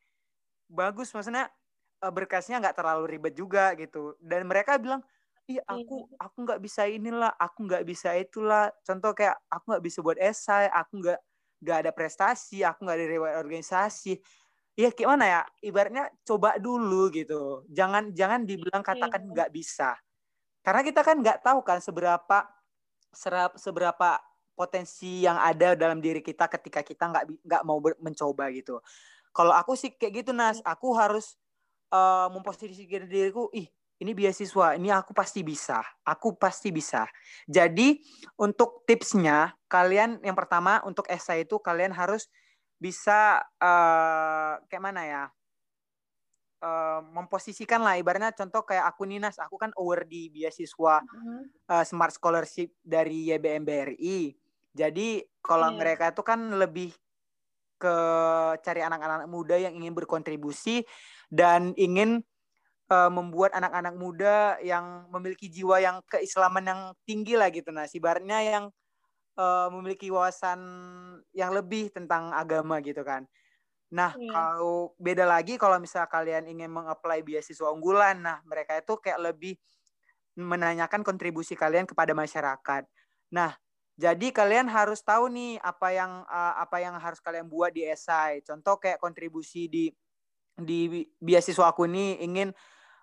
Bagus, 0.66 1.14
maksudnya 1.14 1.46
uh, 2.02 2.12
berkasnya 2.12 2.60
nggak 2.60 2.76
terlalu 2.76 3.04
ribet 3.16 3.34
juga 3.36 3.72
gitu 3.78 4.16
dan 4.20 4.44
mereka 4.44 4.76
bilang 4.76 5.00
ih 5.46 5.62
aku 5.62 6.10
iya. 6.10 6.26
aku 6.26 6.36
nggak 6.42 6.60
bisa 6.60 6.82
inilah 6.90 7.30
aku 7.38 7.70
nggak 7.70 7.84
bisa 7.86 8.10
itulah 8.18 8.66
contoh 8.82 9.14
kayak 9.14 9.38
aku 9.46 9.64
nggak 9.74 9.84
bisa 9.84 9.98
buat 10.02 10.18
esai 10.18 10.66
aku 10.66 10.92
nggak 10.98 11.20
nggak 11.62 11.78
ada 11.86 11.90
prestasi 11.94 12.66
aku 12.66 12.82
nggak 12.82 12.98
ada 12.98 13.06
riwayat 13.06 13.36
organisasi 13.38 14.18
ya 14.76 14.90
gimana 14.90 15.24
ya 15.24 15.40
ibaratnya 15.62 16.10
coba 16.26 16.58
dulu 16.58 17.08
gitu 17.14 17.62
jangan 17.70 18.10
jangan 18.12 18.42
dibilang 18.42 18.82
katakan 18.82 19.22
iya. 19.22 19.30
nggak 19.32 19.50
bisa 19.54 19.94
karena 20.66 20.82
kita 20.82 21.06
kan 21.06 21.22
nggak 21.22 21.46
tahu 21.46 21.62
kan 21.62 21.78
seberapa 21.78 22.42
serap, 23.14 23.54
seberapa 23.54 24.18
potensi 24.58 25.22
yang 25.22 25.38
ada 25.38 25.78
dalam 25.78 26.02
diri 26.02 26.18
kita 26.18 26.50
ketika 26.50 26.82
kita 26.82 27.06
nggak 27.06 27.24
nggak 27.46 27.62
mau 27.62 27.78
mencoba 27.78 28.50
gitu. 28.50 28.82
Kalau 29.30 29.54
aku 29.54 29.78
sih 29.78 29.94
kayak 29.94 30.26
gitu 30.26 30.34
nas. 30.34 30.58
Iya. 30.58 30.74
aku 30.74 30.88
harus 30.98 31.38
uh, 31.94 32.26
memposisikan 32.34 33.06
diriku 33.06 33.46
ih 33.54 33.70
ini 34.02 34.12
beasiswa 34.12 34.74
ini 34.74 34.90
aku 34.90 35.14
pasti 35.14 35.46
bisa 35.46 35.86
aku 36.02 36.34
pasti 36.34 36.74
bisa. 36.74 37.06
Jadi 37.46 38.02
untuk 38.34 38.82
tipsnya 38.90 39.54
kalian 39.70 40.18
yang 40.26 40.34
pertama 40.34 40.82
untuk 40.82 41.06
esai 41.06 41.46
itu 41.46 41.62
kalian 41.62 41.94
harus 41.94 42.26
bisa 42.82 43.38
uh, 43.62 44.58
kayak 44.66 44.82
mana 44.82 45.02
ya 45.06 45.22
uh, 46.66 47.00
memposisikan 47.14 47.80
lah 47.86 47.94
ibaratnya 47.94 48.34
contoh 48.34 48.66
kayak 48.66 48.90
aku 48.90 49.06
Ninas 49.06 49.38
aku 49.38 49.54
kan 49.54 49.70
award 49.78 50.10
di 50.10 50.26
beasiswa 50.34 50.98
uh, 51.70 51.84
Smart 51.86 52.12
Scholarship 52.18 52.74
dari 52.82 53.30
YBM 53.30 53.62
BRI 53.62 54.34
Jadi 54.76 55.24
kalau 55.40 55.72
Iya. 55.72 55.78
mereka 55.80 56.04
itu 56.12 56.20
kan 56.20 56.52
lebih 56.52 56.92
ke 57.80 57.96
cari 58.60 58.80
anak-anak 58.84 59.24
muda 59.24 59.56
yang 59.56 59.72
ingin 59.72 59.96
berkontribusi 59.96 60.84
dan 61.32 61.72
ingin 61.80 62.20
uh, 62.92 63.10
membuat 63.12 63.52
anak-anak 63.56 63.94
muda 63.96 64.60
yang 64.64 65.08
memiliki 65.12 65.48
jiwa 65.48 65.80
yang 65.80 65.96
keislaman 66.08 66.64
yang 66.64 66.80
tinggi 67.04 67.36
lah 67.36 67.48
gitu 67.52 67.72
nah 67.72 67.84
ibaratnya 67.88 68.38
yang 68.44 68.64
uh, 69.36 69.68
memiliki 69.72 70.08
wawasan 70.08 70.60
yang 71.36 71.52
lebih 71.52 71.92
tentang 71.92 72.32
agama 72.32 72.80
gitu 72.80 73.04
kan 73.04 73.28
nah 73.86 74.12
Iya. 74.18 74.30
kalau 74.34 74.94
beda 74.98 75.24
lagi 75.24 75.54
kalau 75.56 75.78
misal 75.78 76.04
kalian 76.10 76.50
ingin 76.50 76.70
mengapply 76.70 77.22
beasiswa 77.22 77.70
unggulan 77.70 78.18
nah 78.18 78.42
mereka 78.42 78.74
itu 78.78 78.98
kayak 78.98 79.20
lebih 79.32 79.54
menanyakan 80.36 81.06
kontribusi 81.06 81.54
kalian 81.54 81.86
kepada 81.86 82.10
masyarakat 82.12 82.82
nah 83.30 83.54
jadi 83.96 84.28
kalian 84.28 84.68
harus 84.68 85.00
tahu 85.00 85.32
nih 85.32 85.56
apa 85.64 85.88
yang 85.88 86.20
uh, 86.28 86.54
apa 86.60 86.84
yang 86.84 87.00
harus 87.00 87.16
kalian 87.16 87.48
buat 87.48 87.72
di 87.72 87.88
esai. 87.88 88.44
Contoh 88.44 88.76
kayak 88.76 89.00
kontribusi 89.00 89.72
di 89.72 89.88
di 90.52 91.08
beasiswa 91.16 91.72
aku 91.72 91.88
ini 91.88 92.20
ingin 92.20 92.52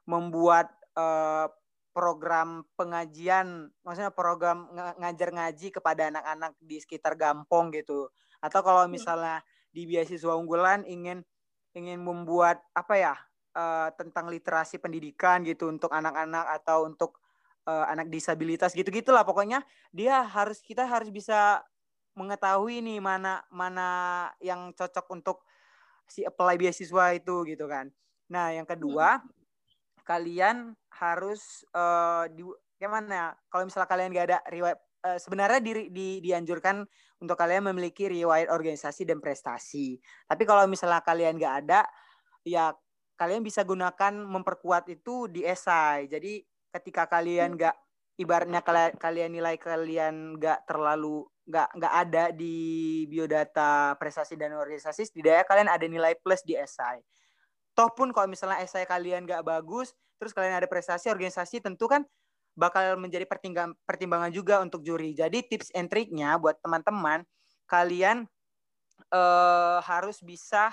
membuat 0.06 0.70
uh, 0.94 1.50
program 1.94 2.66
pengajian, 2.78 3.74
maksudnya 3.82 4.14
program 4.14 4.70
ng 4.70 5.02
ngajar 5.02 5.30
ngaji 5.34 5.68
kepada 5.74 6.14
anak-anak 6.14 6.54
di 6.62 6.78
sekitar 6.78 7.18
Gampong 7.18 7.74
gitu. 7.74 8.14
Atau 8.38 8.62
kalau 8.62 8.86
misalnya 8.86 9.42
di 9.74 9.90
beasiswa 9.90 10.38
unggulan 10.38 10.86
ingin 10.86 11.26
ingin 11.74 12.00
membuat 12.00 12.62
apa 12.78 12.94
ya 12.96 13.16
uh, 13.58 13.90
tentang 13.98 14.30
literasi 14.30 14.78
pendidikan 14.78 15.42
gitu 15.42 15.68
untuk 15.68 15.90
anak-anak 15.90 16.46
atau 16.62 16.86
untuk 16.86 17.18
uh, 17.66 17.90
anak 17.90 18.14
disabilitas 18.14 18.78
gitu 18.78 18.94
gitulah 18.94 19.26
pokoknya 19.26 19.66
dia 19.90 20.22
harus 20.22 20.62
kita 20.62 20.86
harus 20.86 21.10
bisa 21.10 21.66
mengetahui 22.14 22.86
nih 22.86 23.02
mana 23.02 23.42
mana 23.50 23.90
yang 24.38 24.70
cocok 24.78 25.06
untuk 25.10 25.38
si 26.06 26.22
apply 26.22 26.62
beasiswa 26.62 27.18
itu 27.18 27.42
gitu 27.50 27.66
kan 27.66 27.90
nah 28.30 28.54
yang 28.54 28.70
kedua 28.70 29.18
hmm. 29.18 30.06
kalian 30.06 30.78
harus 30.94 31.66
uh, 31.74 32.30
di 32.30 32.46
gimana 32.78 33.34
kalau 33.50 33.66
misalnya 33.66 33.90
kalian 33.90 34.14
gak 34.14 34.28
ada 34.30 34.40
riwayat 34.52 34.78
uh, 35.04 35.20
sebenarnya 35.20 35.60
di, 35.60 35.92
di, 35.92 36.08
dianjurkan 36.24 36.84
untuk 37.20 37.36
kalian 37.36 37.72
memiliki 37.72 38.08
riwayat 38.08 38.52
organisasi 38.52 39.08
dan 39.08 39.20
prestasi. 39.20 40.00
Tapi 40.28 40.44
kalau 40.48 40.68
misalnya 40.68 41.04
kalian 41.04 41.40
gak 41.40 41.56
ada 41.68 41.88
ya 42.44 42.76
kalian 43.18 43.44
bisa 43.46 43.64
gunakan 43.64 44.14
memperkuat 44.14 44.90
itu 44.92 45.32
di 45.32 45.48
esai 45.48 46.12
jadi 46.12 46.44
ketika 46.74 47.08
kalian 47.08 47.56
nggak 47.56 47.76
ibaratnya 48.20 48.62
kalian, 48.62 48.94
kalian 49.00 49.32
nilai 49.32 49.56
kalian 49.56 50.38
nggak 50.38 50.68
terlalu 50.68 51.24
nggak 51.44 51.70
nggak 51.76 51.94
ada 51.94 52.24
di 52.32 52.56
biodata 53.08 53.96
prestasi 54.00 54.40
dan 54.40 54.56
organisasi 54.56 55.08
setidaknya 55.08 55.44
kalian 55.48 55.70
ada 55.70 55.86
nilai 55.88 56.14
plus 56.20 56.44
di 56.44 56.56
esai 56.56 57.04
toh 57.74 57.90
pun 57.96 58.12
kalau 58.12 58.28
misalnya 58.28 58.62
esai 58.64 58.84
kalian 58.84 59.24
nggak 59.24 59.44
bagus 59.44 59.96
terus 60.18 60.32
kalian 60.32 60.60
ada 60.60 60.68
prestasi 60.68 61.12
organisasi 61.12 61.60
tentu 61.64 61.88
kan 61.88 62.04
bakal 62.54 62.98
menjadi 63.02 63.26
pertimbangan 63.26 63.74
pertimbangan 63.84 64.32
juga 64.34 64.62
untuk 64.62 64.86
juri. 64.86 65.18
Jadi 65.18 65.42
tips 65.46 65.74
and 65.74 65.90
triknya 65.90 66.38
buat 66.38 66.58
teman-teman 66.62 67.26
kalian 67.66 68.30
uh, 69.10 69.82
harus 69.82 70.22
bisa 70.22 70.70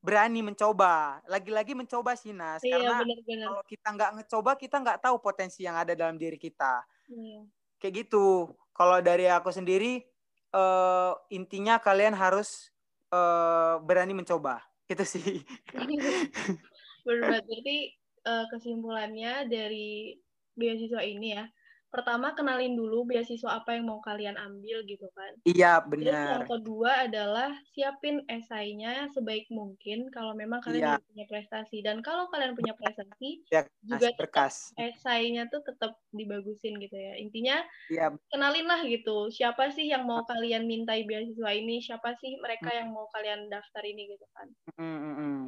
berani 0.00 0.40
mencoba. 0.40 1.20
Lagi-lagi 1.28 1.76
mencoba 1.76 2.16
sih 2.16 2.32
Nas 2.32 2.64
iya, 2.64 2.80
karena 2.80 3.04
bener, 3.04 3.20
bener. 3.26 3.46
kalau 3.52 3.62
kita 3.68 3.88
nggak 3.92 4.10
ngecoba 4.16 4.50
kita 4.56 4.76
nggak 4.80 5.00
tahu 5.04 5.16
potensi 5.20 5.60
yang 5.66 5.76
ada 5.76 5.92
dalam 5.92 6.16
diri 6.16 6.40
kita. 6.40 6.82
Iya. 7.08 7.40
kayak 7.78 7.94
gitu. 8.06 8.52
Kalau 8.74 8.98
dari 8.98 9.30
aku 9.30 9.54
sendiri 9.54 10.02
uh, 10.50 11.14
intinya 11.30 11.78
kalian 11.78 12.16
harus 12.16 12.74
uh, 13.14 13.78
berani 13.84 14.16
mencoba. 14.16 14.64
Itu 14.88 15.04
sih. 15.04 15.44
Berarti 17.06 17.94
kesimpulannya 18.28 19.48
dari 19.48 20.12
beasiswa 20.58 21.00
ini 21.00 21.38
ya 21.38 21.46
pertama 21.88 22.36
kenalin 22.36 22.76
dulu 22.76 23.08
beasiswa 23.08 23.64
apa 23.64 23.72
yang 23.80 23.88
mau 23.88 23.96
kalian 24.04 24.36
ambil 24.36 24.84
gitu 24.84 25.08
kan. 25.16 25.32
Iya 25.48 25.80
Terus 25.80 25.88
benar. 25.88 26.20
yang 26.28 26.44
kedua 26.44 26.90
adalah 27.08 27.50
siapin 27.72 28.20
esainya 28.28 29.08
sebaik 29.16 29.48
mungkin 29.48 30.12
kalau 30.12 30.36
memang 30.36 30.60
kalian 30.60 31.00
Iya. 31.00 31.06
punya 31.08 31.24
prestasi 31.24 31.80
dan 31.80 32.04
kalau 32.04 32.28
kalian 32.28 32.52
punya 32.52 32.76
prestasi 32.76 33.40
Ya, 33.48 33.64
juga 33.80 34.12
tetap 34.12 34.20
berkas. 34.20 34.76
esainya 34.76 35.48
tuh 35.48 35.64
tetap 35.64 35.96
dibagusin 36.12 36.76
gitu 36.76 36.92
ya. 36.92 37.16
Intinya 37.16 37.64
Iya, 37.88 38.12
kenalin 38.28 38.68
lah 38.68 38.84
gitu 38.84 39.32
siapa 39.32 39.72
sih 39.72 39.88
yang 39.88 40.04
mau 40.04 40.28
kalian 40.28 40.68
mintai 40.68 41.08
beasiswa 41.08 41.56
ini, 41.56 41.80
siapa 41.80 42.12
sih 42.20 42.36
mereka 42.36 42.68
yang 42.68 42.92
mau 42.92 43.08
kalian 43.16 43.48
daftar 43.48 43.80
ini 43.88 44.12
gitu 44.12 44.28
kan. 44.36 44.48
mm, 44.76 44.84
mm, 44.84 45.14
mm. 45.16 45.42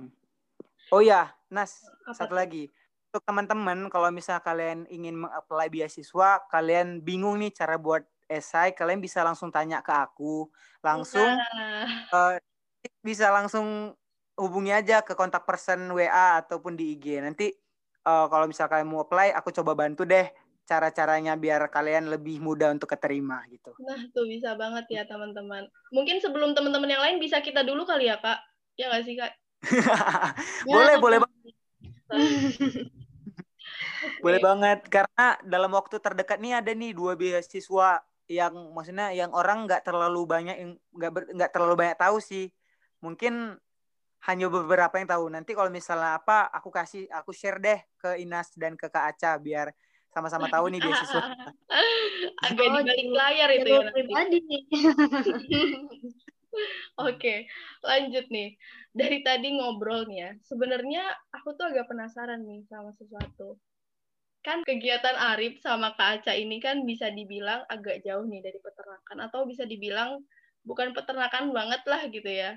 Oh 0.91 1.05
ya, 1.05 1.31
Nas, 1.53 1.85
Apa 2.09 2.17
satu 2.17 2.33
lagi. 2.35 2.73
Untuk 3.11 3.27
teman-teman, 3.27 3.91
kalau 3.91 4.07
misalnya 4.15 4.39
kalian 4.39 4.87
ingin 4.87 5.19
mengapply 5.19 5.67
beasiswa, 5.67 6.47
kalian 6.47 7.03
bingung 7.03 7.43
nih 7.43 7.51
cara 7.51 7.75
buat 7.75 8.07
esai, 8.31 8.71
kalian 8.71 9.03
bisa 9.03 9.27
langsung 9.27 9.51
tanya 9.51 9.83
ke 9.83 9.91
aku, 9.91 10.47
langsung 10.79 11.27
Nah, 11.27 12.39
eh, 12.39 12.39
bisa 13.03 13.35
langsung 13.35 13.91
hubungi 14.39 14.71
aja 14.71 15.03
ke 15.03 15.19
kontak 15.19 15.43
person 15.43 15.91
WA 15.91 16.39
ataupun 16.39 16.79
di 16.79 16.95
IG. 16.95 17.19
Nanti 17.19 17.51
eh, 18.07 18.27
kalau 18.31 18.47
misalnya 18.47 18.79
kalian 18.79 18.87
mau 18.87 19.03
apply, 19.03 19.35
aku 19.35 19.51
coba 19.59 19.75
bantu 19.75 20.07
deh 20.07 20.31
cara-caranya 20.63 21.35
biar 21.35 21.67
kalian 21.67 22.15
lebih 22.15 22.39
mudah 22.39 22.71
untuk 22.71 22.95
keterima 22.95 23.43
gitu. 23.51 23.75
Nah, 23.83 24.07
tuh 24.15 24.31
bisa 24.31 24.55
banget 24.55 24.87
ya 24.87 25.03
teman-teman. 25.03 25.67
Mungkin 25.91 26.23
sebelum 26.23 26.55
teman-teman 26.55 26.87
yang 26.87 27.03
lain 27.03 27.19
bisa 27.19 27.43
kita 27.43 27.67
dulu 27.67 27.83
kali 27.83 28.07
ya, 28.07 28.23
Kak. 28.23 28.39
Ya 28.79 28.87
nggak 28.87 29.03
sih, 29.03 29.19
Kak? 29.19 29.35
boleh, 30.71 30.95
Ya, 30.95 31.03
boleh 31.03 31.19
Kak. 31.19 31.27
banget. 31.27 31.40
Boleh 34.25 34.41
banget 34.41 34.81
karena 34.91 35.39
dalam 35.45 35.73
waktu 35.73 36.01
terdekat 36.01 36.41
nih 36.41 36.61
ada 36.61 36.73
nih 36.75 36.93
dua 36.93 37.17
beasiswa 37.17 38.03
yang 38.31 38.55
maksudnya 38.77 39.11
yang 39.11 39.35
orang 39.35 39.67
nggak 39.67 39.83
terlalu 39.83 40.23
banyak 40.23 40.57
yang 40.57 40.71
nggak 40.95 41.11
nggak 41.35 41.51
terlalu 41.51 41.75
banyak 41.81 41.97
tahu 41.99 42.23
sih. 42.23 42.53
Mungkin 43.01 43.57
hanya 44.29 44.47
beberapa 44.53 45.01
yang 45.01 45.09
tahu. 45.09 45.33
Nanti 45.33 45.57
kalau 45.57 45.73
misalnya 45.73 46.21
apa 46.21 46.53
aku 46.53 46.69
kasih 46.69 47.09
aku 47.11 47.33
share 47.33 47.59
deh 47.59 47.81
ke 47.97 48.21
Inas 48.21 48.53
dan 48.55 48.77
ke 48.77 48.93
Kak 48.93 49.17
Aca 49.17 49.41
biar 49.41 49.73
sama-sama 50.13 50.53
tahu 50.53 50.69
nih 50.69 50.81
beasiswa. 50.83 51.23
Agak 52.45 52.67
Oh, 52.67 52.83
di 52.83 52.89
balik 52.89 53.09
layar 53.15 53.49
itu 53.57 53.69
ya 53.69 53.81
pribadi. 53.95 54.39
Oke, 57.01 57.47
lanjut 57.87 58.27
nih. 58.29 58.59
Dari 58.91 59.23
tadi 59.23 59.55
ngobrol 59.55 60.07
nih 60.11 60.19
ya, 60.19 60.31
sebenarnya 60.45 61.03
aku 61.31 61.55
tuh 61.55 61.71
agak 61.71 61.87
penasaran 61.87 62.43
nih 62.43 62.67
sama 62.67 62.91
sesuatu. 62.99 63.57
Kan 64.41 64.65
kegiatan 64.65 65.17
Arif 65.21 65.61
sama 65.61 65.93
Kak 65.95 66.25
Aca 66.25 66.33
ini 66.33 66.59
kan 66.65 66.83
bisa 66.89 67.13
dibilang 67.13 67.61
agak 67.69 68.01
jauh 68.03 68.25
nih 68.25 68.41
dari 68.41 68.59
peternakan, 68.59 69.19
atau 69.29 69.45
bisa 69.45 69.69
dibilang 69.69 70.25
bukan 70.65 70.97
peternakan 70.97 71.53
banget 71.53 71.83
lah 71.87 72.03
gitu 72.09 72.27
ya. 72.29 72.57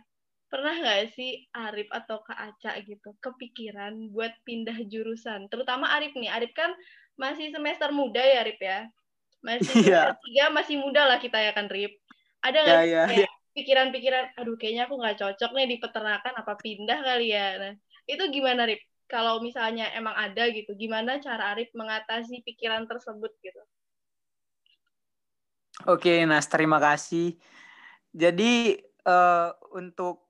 Pernah 0.49 0.73
nggak 0.79 1.13
sih 1.13 1.43
Arif 1.53 1.89
atau 1.91 2.23
Kak 2.23 2.39
Aca 2.39 2.71
gitu 2.81 3.13
kepikiran 3.19 4.09
buat 4.15 4.31
pindah 4.47 4.79
jurusan? 4.89 5.51
Terutama 5.51 5.91
Arif 5.93 6.15
nih, 6.17 6.31
Arif 6.31 6.51
kan 6.55 6.71
masih 7.19 7.53
semester 7.53 7.93
muda 7.93 8.21
ya 8.23 8.41
Arif 8.41 8.57
ya? 8.57 8.87
Masih 9.43 9.75
Iya. 9.75 10.01
semester 10.07 10.13
tiga, 10.23 10.45
masih 10.55 10.75
muda 10.79 11.01
lah 11.05 11.19
kita 11.19 11.37
ya 11.37 11.51
kan 11.51 11.67
Rip. 11.67 11.93
Ada 12.41 12.57
nggak 12.63 12.79
sih 12.81 12.91
ya. 12.95 13.05
kayak 13.05 13.31
pikiran-pikiran, 13.53 14.33
aduh 14.37 14.57
kayaknya 14.57 14.89
aku 14.89 14.97
nggak 14.97 15.17
cocok 15.21 15.51
nih 15.53 15.67
di 15.69 15.77
peternakan, 15.77 16.33
apa 16.41 16.53
pindah 16.57 16.99
kali 17.05 17.33
ya. 17.33 17.47
Nah, 17.61 17.73
itu 18.09 18.23
gimana, 18.33 18.65
Rip? 18.65 18.81
Kalau 19.07 19.39
misalnya 19.45 19.93
emang 19.93 20.17
ada 20.17 20.49
gitu, 20.49 20.73
gimana 20.73 21.21
cara 21.21 21.53
Arif 21.53 21.69
mengatasi 21.77 22.41
pikiran 22.41 22.89
tersebut 22.89 23.29
gitu? 23.45 23.61
Oke, 25.85 26.25
Nas, 26.25 26.49
terima 26.49 26.81
kasih. 26.81 27.37
Jadi 28.13 28.81
eh, 28.81 29.49
untuk 29.73 30.29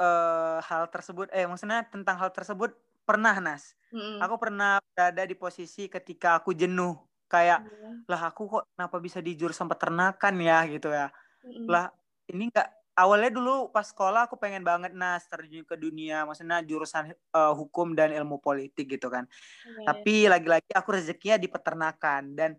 eh, 0.00 0.58
hal 0.60 0.88
tersebut, 0.88 1.28
eh 1.32 1.44
maksudnya 1.44 1.84
tentang 1.88 2.16
hal 2.16 2.30
tersebut 2.32 2.72
pernah, 3.04 3.36
Nas. 3.40 3.76
Mm-mm. 3.92 4.20
Aku 4.24 4.40
pernah 4.40 4.80
berada 4.92 5.22
di 5.24 5.36
posisi 5.36 5.88
ketika 5.88 6.40
aku 6.40 6.56
jenuh, 6.56 6.96
kayak 7.28 7.64
Iya. 7.64 7.90
lah 8.06 8.20
aku 8.30 8.42
kok 8.46 8.62
kenapa 8.72 8.96
bisa 9.02 9.18
di 9.18 9.34
jurusan 9.34 9.66
peternakan 9.66 10.34
ya 10.40 10.58
gitu 10.70 10.88
ya. 10.92 11.10
Mm-mm. 11.42 11.66
Lah 11.68 11.90
ini 12.30 12.50
enggak 12.50 12.68
awalnya 12.96 13.30
dulu 13.34 13.68
pas 13.74 13.84
sekolah 13.86 14.26
aku 14.30 14.40
pengen 14.40 14.64
banget 14.64 14.92
Nas 14.96 15.28
terjun 15.28 15.62
ke 15.68 15.76
dunia, 15.76 16.24
maksudnya 16.24 16.64
jurusan 16.64 17.12
eh, 17.12 17.52
hukum 17.56 17.92
dan 17.98 18.10
ilmu 18.14 18.40
politik 18.40 18.88
gitu 18.96 19.08
kan. 19.12 19.28
Iya, 19.64 19.84
Tapi 19.86 20.26
lagi-lagi 20.30 20.70
aku 20.76 20.90
rezekinya 20.96 21.38
di 21.40 21.48
peternakan 21.50 22.34
dan 22.38 22.50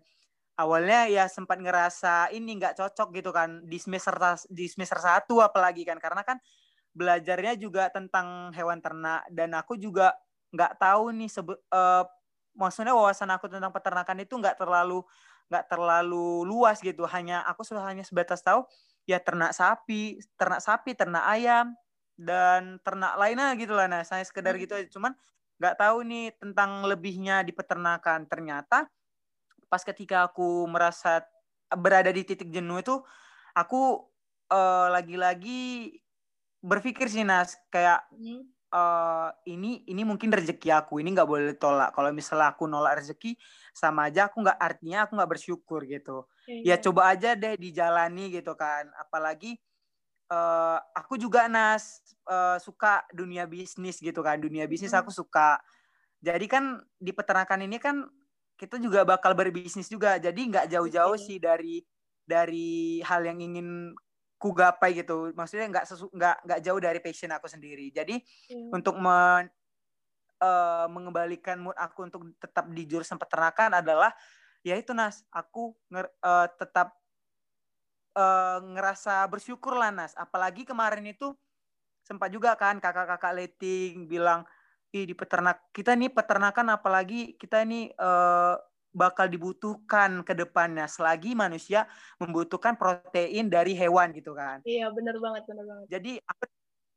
awalnya 0.58 1.06
ya 1.10 1.24
sempat 1.30 1.58
ngerasa 1.62 2.30
ini 2.34 2.58
nggak 2.58 2.78
cocok 2.80 3.08
gitu 3.18 3.30
kan 3.34 3.64
di 3.66 3.78
semester 3.80 4.14
di 4.50 4.66
semester 4.70 4.98
satu 5.02 5.40
apalagi 5.44 5.84
kan. 5.88 5.98
Karena 6.02 6.22
kan 6.26 6.38
belajarnya 6.96 7.54
juga 7.60 7.88
tentang 7.92 8.50
hewan 8.56 8.80
ternak 8.82 9.26
dan 9.30 9.54
aku 9.54 9.78
juga 9.78 10.14
nggak 10.54 10.80
tahu 10.80 11.04
nih 11.14 11.30
sebe- 11.30 11.62
eh, 11.70 12.04
maksudnya 12.58 12.94
wawasan 12.96 13.30
aku 13.30 13.46
tentang 13.52 13.70
peternakan 13.70 14.18
itu 14.24 14.34
nggak 14.34 14.58
terlalu 14.58 15.04
nggak 15.48 15.64
terlalu 15.70 16.44
luas 16.48 16.80
gitu. 16.82 17.04
Hanya 17.08 17.44
aku 17.46 17.64
hanya 17.78 18.04
sebatas 18.04 18.42
tahu 18.44 18.64
ya 19.08 19.16
ternak 19.24 19.56
sapi 19.56 20.20
ternak 20.36 20.60
sapi 20.60 20.92
ternak 20.92 21.24
ayam 21.24 21.72
dan 22.20 22.76
ternak 22.84 23.16
lainnya 23.16 23.56
gitu 23.56 23.72
lah 23.72 23.88
nah 23.88 24.04
saya 24.04 24.20
sekedar 24.20 24.52
hmm. 24.52 24.62
gitu 24.68 24.72
aja 24.76 24.88
cuman 24.92 25.16
nggak 25.56 25.76
tahu 25.80 26.04
nih 26.04 26.36
tentang 26.36 26.84
lebihnya 26.84 27.40
di 27.40 27.56
peternakan 27.56 28.28
ternyata 28.28 28.84
pas 29.72 29.80
ketika 29.80 30.28
aku 30.28 30.68
merasa 30.68 31.24
berada 31.72 32.12
di 32.12 32.20
titik 32.22 32.52
jenuh 32.52 32.84
itu 32.84 33.00
aku 33.56 34.04
uh, 34.52 34.88
lagi-lagi 34.92 35.96
berpikir 36.60 37.08
sih 37.08 37.24
Nas 37.24 37.56
kayak 37.72 38.04
hmm. 38.12 38.44
Uh, 38.72 39.30
ini 39.48 39.84
ini 39.88 40.02
mungkin 40.04 40.32
rezeki 40.32 40.68
aku 40.72 41.00
ini 41.00 41.12
nggak 41.12 41.28
boleh 41.28 41.56
tolak 41.56 41.92
kalau 41.96 42.12
misalnya 42.12 42.52
aku 42.52 42.68
nolak 42.68 43.00
rezeki 43.00 43.36
sama 43.72 44.08
aja 44.08 44.28
aku 44.28 44.44
nggak 44.44 44.58
artinya 44.58 45.08
aku 45.08 45.12
nggak 45.16 45.30
bersyukur 45.30 45.80
gitu. 45.88 46.28
Ya, 46.48 46.74
ya 46.74 46.82
coba 46.82 47.14
aja 47.14 47.32
deh 47.32 47.56
dijalani 47.56 48.32
gitu 48.32 48.52
kan. 48.58 48.88
Apalagi 49.00 49.56
uh, 50.32 50.78
aku 50.92 51.16
juga 51.16 51.48
Nas 51.48 52.02
uh, 52.28 52.56
suka 52.60 53.04
dunia 53.12 53.48
bisnis 53.48 54.00
gitu 54.00 54.20
kan. 54.20 54.40
Dunia 54.40 54.68
bisnis 54.68 54.92
hmm. 54.92 55.00
aku 55.04 55.10
suka. 55.12 55.60
Jadi 56.18 56.50
kan 56.50 56.82
di 56.98 57.14
peternakan 57.14 57.62
ini 57.64 57.78
kan 57.78 58.02
kita 58.58 58.76
juga 58.82 59.06
bakal 59.06 59.38
berbisnis 59.38 59.86
juga. 59.86 60.18
Jadi 60.18 60.50
nggak 60.50 60.66
jauh-jauh 60.66 61.16
sih 61.16 61.38
dari 61.38 61.80
dari 62.28 63.00
hal 63.06 63.24
yang 63.24 63.40
ingin 63.40 63.94
ku 64.38 64.54
gapai 64.54 65.02
gitu. 65.02 65.34
Maksudnya 65.34 65.66
nggak 65.68 65.84
nggak 66.14 66.36
nggak 66.46 66.60
jauh 66.62 66.80
dari 66.80 66.98
passion 67.02 67.34
aku 67.34 67.50
sendiri. 67.50 67.90
Jadi 67.90 68.22
hmm. 68.54 68.70
untuk 68.72 68.94
men, 68.96 69.50
uh, 70.40 70.86
mengembalikan 70.88 71.58
mood 71.58 71.76
aku 71.76 72.06
untuk 72.06 72.22
tetap 72.38 72.70
di 72.70 72.86
jurusan 72.86 73.18
peternakan 73.18 73.82
adalah 73.82 74.14
ya 74.62 74.78
itu 74.78 74.94
nas. 74.94 75.26
Aku 75.34 75.74
nger, 75.90 76.06
uh, 76.22 76.46
tetap 76.54 76.94
uh, 78.14 78.62
ngerasa 78.62 79.26
bersyukur 79.26 79.74
lah 79.74 79.90
nas. 79.90 80.14
Apalagi 80.14 80.62
kemarin 80.62 81.04
itu 81.10 81.34
sempat 82.06 82.32
juga 82.32 82.56
kan 82.56 82.80
kakak-kakak 82.80 83.36
letting 83.36 84.08
bilang 84.08 84.46
ih 84.88 85.04
di 85.04 85.12
peternak 85.12 85.68
kita 85.76 85.92
nih 85.92 86.08
peternakan 86.08 86.80
apalagi 86.80 87.36
kita 87.36 87.60
ini 87.68 87.92
uh, 88.00 88.56
bakal 88.98 89.30
dibutuhkan 89.30 90.26
ke 90.26 90.34
depannya 90.34 90.90
selagi 90.90 91.38
manusia 91.38 91.86
membutuhkan 92.18 92.74
protein 92.74 93.46
dari 93.46 93.72
hewan 93.78 94.10
gitu 94.18 94.34
kan. 94.34 94.60
Iya, 94.66 94.90
benar 94.96 95.16
banget, 95.24 95.42
benar 95.48 95.64
banget. 95.70 95.86
Jadi 95.88 96.12
aku 96.20 96.44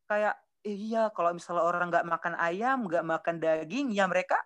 kayak 0.10 0.36
eh, 0.68 0.76
iya 0.78 1.10
kalau 1.16 1.32
misalnya 1.38 1.64
orang 1.66 1.88
nggak 1.92 2.08
makan 2.08 2.36
ayam, 2.38 2.78
nggak 2.88 3.06
makan 3.06 3.36
daging, 3.44 3.88
ya 3.96 4.06
mereka 4.10 4.38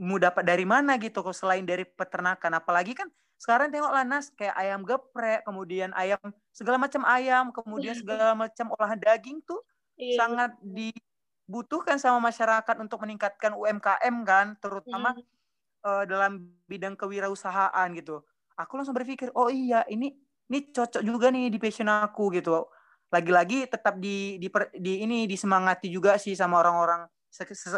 mau 0.00 0.18
dapat 0.20 0.44
dari 0.46 0.64
mana 0.66 0.96
gitu 1.00 1.20
selain 1.34 1.64
dari 1.68 1.84
peternakan. 1.86 2.58
Apalagi 2.60 2.92
kan 2.96 3.08
sekarang 3.38 3.68
tengok 3.74 3.92
Nas 4.06 4.30
kayak 4.34 4.56
ayam 4.58 4.80
geprek, 4.86 5.42
kemudian 5.46 5.90
ayam 5.98 6.20
segala 6.54 6.78
macam 6.80 7.02
ayam, 7.06 7.44
kemudian 7.54 7.94
segala 7.98 8.34
macam 8.38 8.72
olahan 8.76 8.98
daging 9.00 9.42
tuh 9.44 9.60
iya, 9.96 10.18
sangat 10.18 10.54
dibutuhkan 10.62 11.98
sama 12.00 12.18
masyarakat 12.32 12.76
untuk 12.82 12.98
meningkatkan 13.04 13.52
UMKM 13.56 14.16
kan, 14.26 14.46
terutama 14.62 15.14
hmm 15.14 15.41
uh, 15.82 16.04
dalam 16.06 16.46
bidang 16.66 16.94
kewirausahaan 16.94 17.88
gitu. 17.94 18.22
Aku 18.58 18.78
langsung 18.78 18.94
berpikir 18.94 19.30
oh 19.34 19.50
iya 19.50 19.82
ini 19.90 20.14
ini 20.50 20.58
cocok 20.70 21.02
juga 21.02 21.32
nih 21.32 21.50
di 21.50 21.58
passion 21.58 21.90
aku 21.90 22.32
gitu. 22.34 22.66
Lagi-lagi 23.12 23.68
tetap 23.68 24.00
di 24.00 24.40
di, 24.40 24.48
di 24.80 25.04
ini 25.04 25.28
disemangati 25.28 25.92
juga 25.92 26.16
sih 26.16 26.32
sama 26.32 26.62
orang-orang 26.62 27.04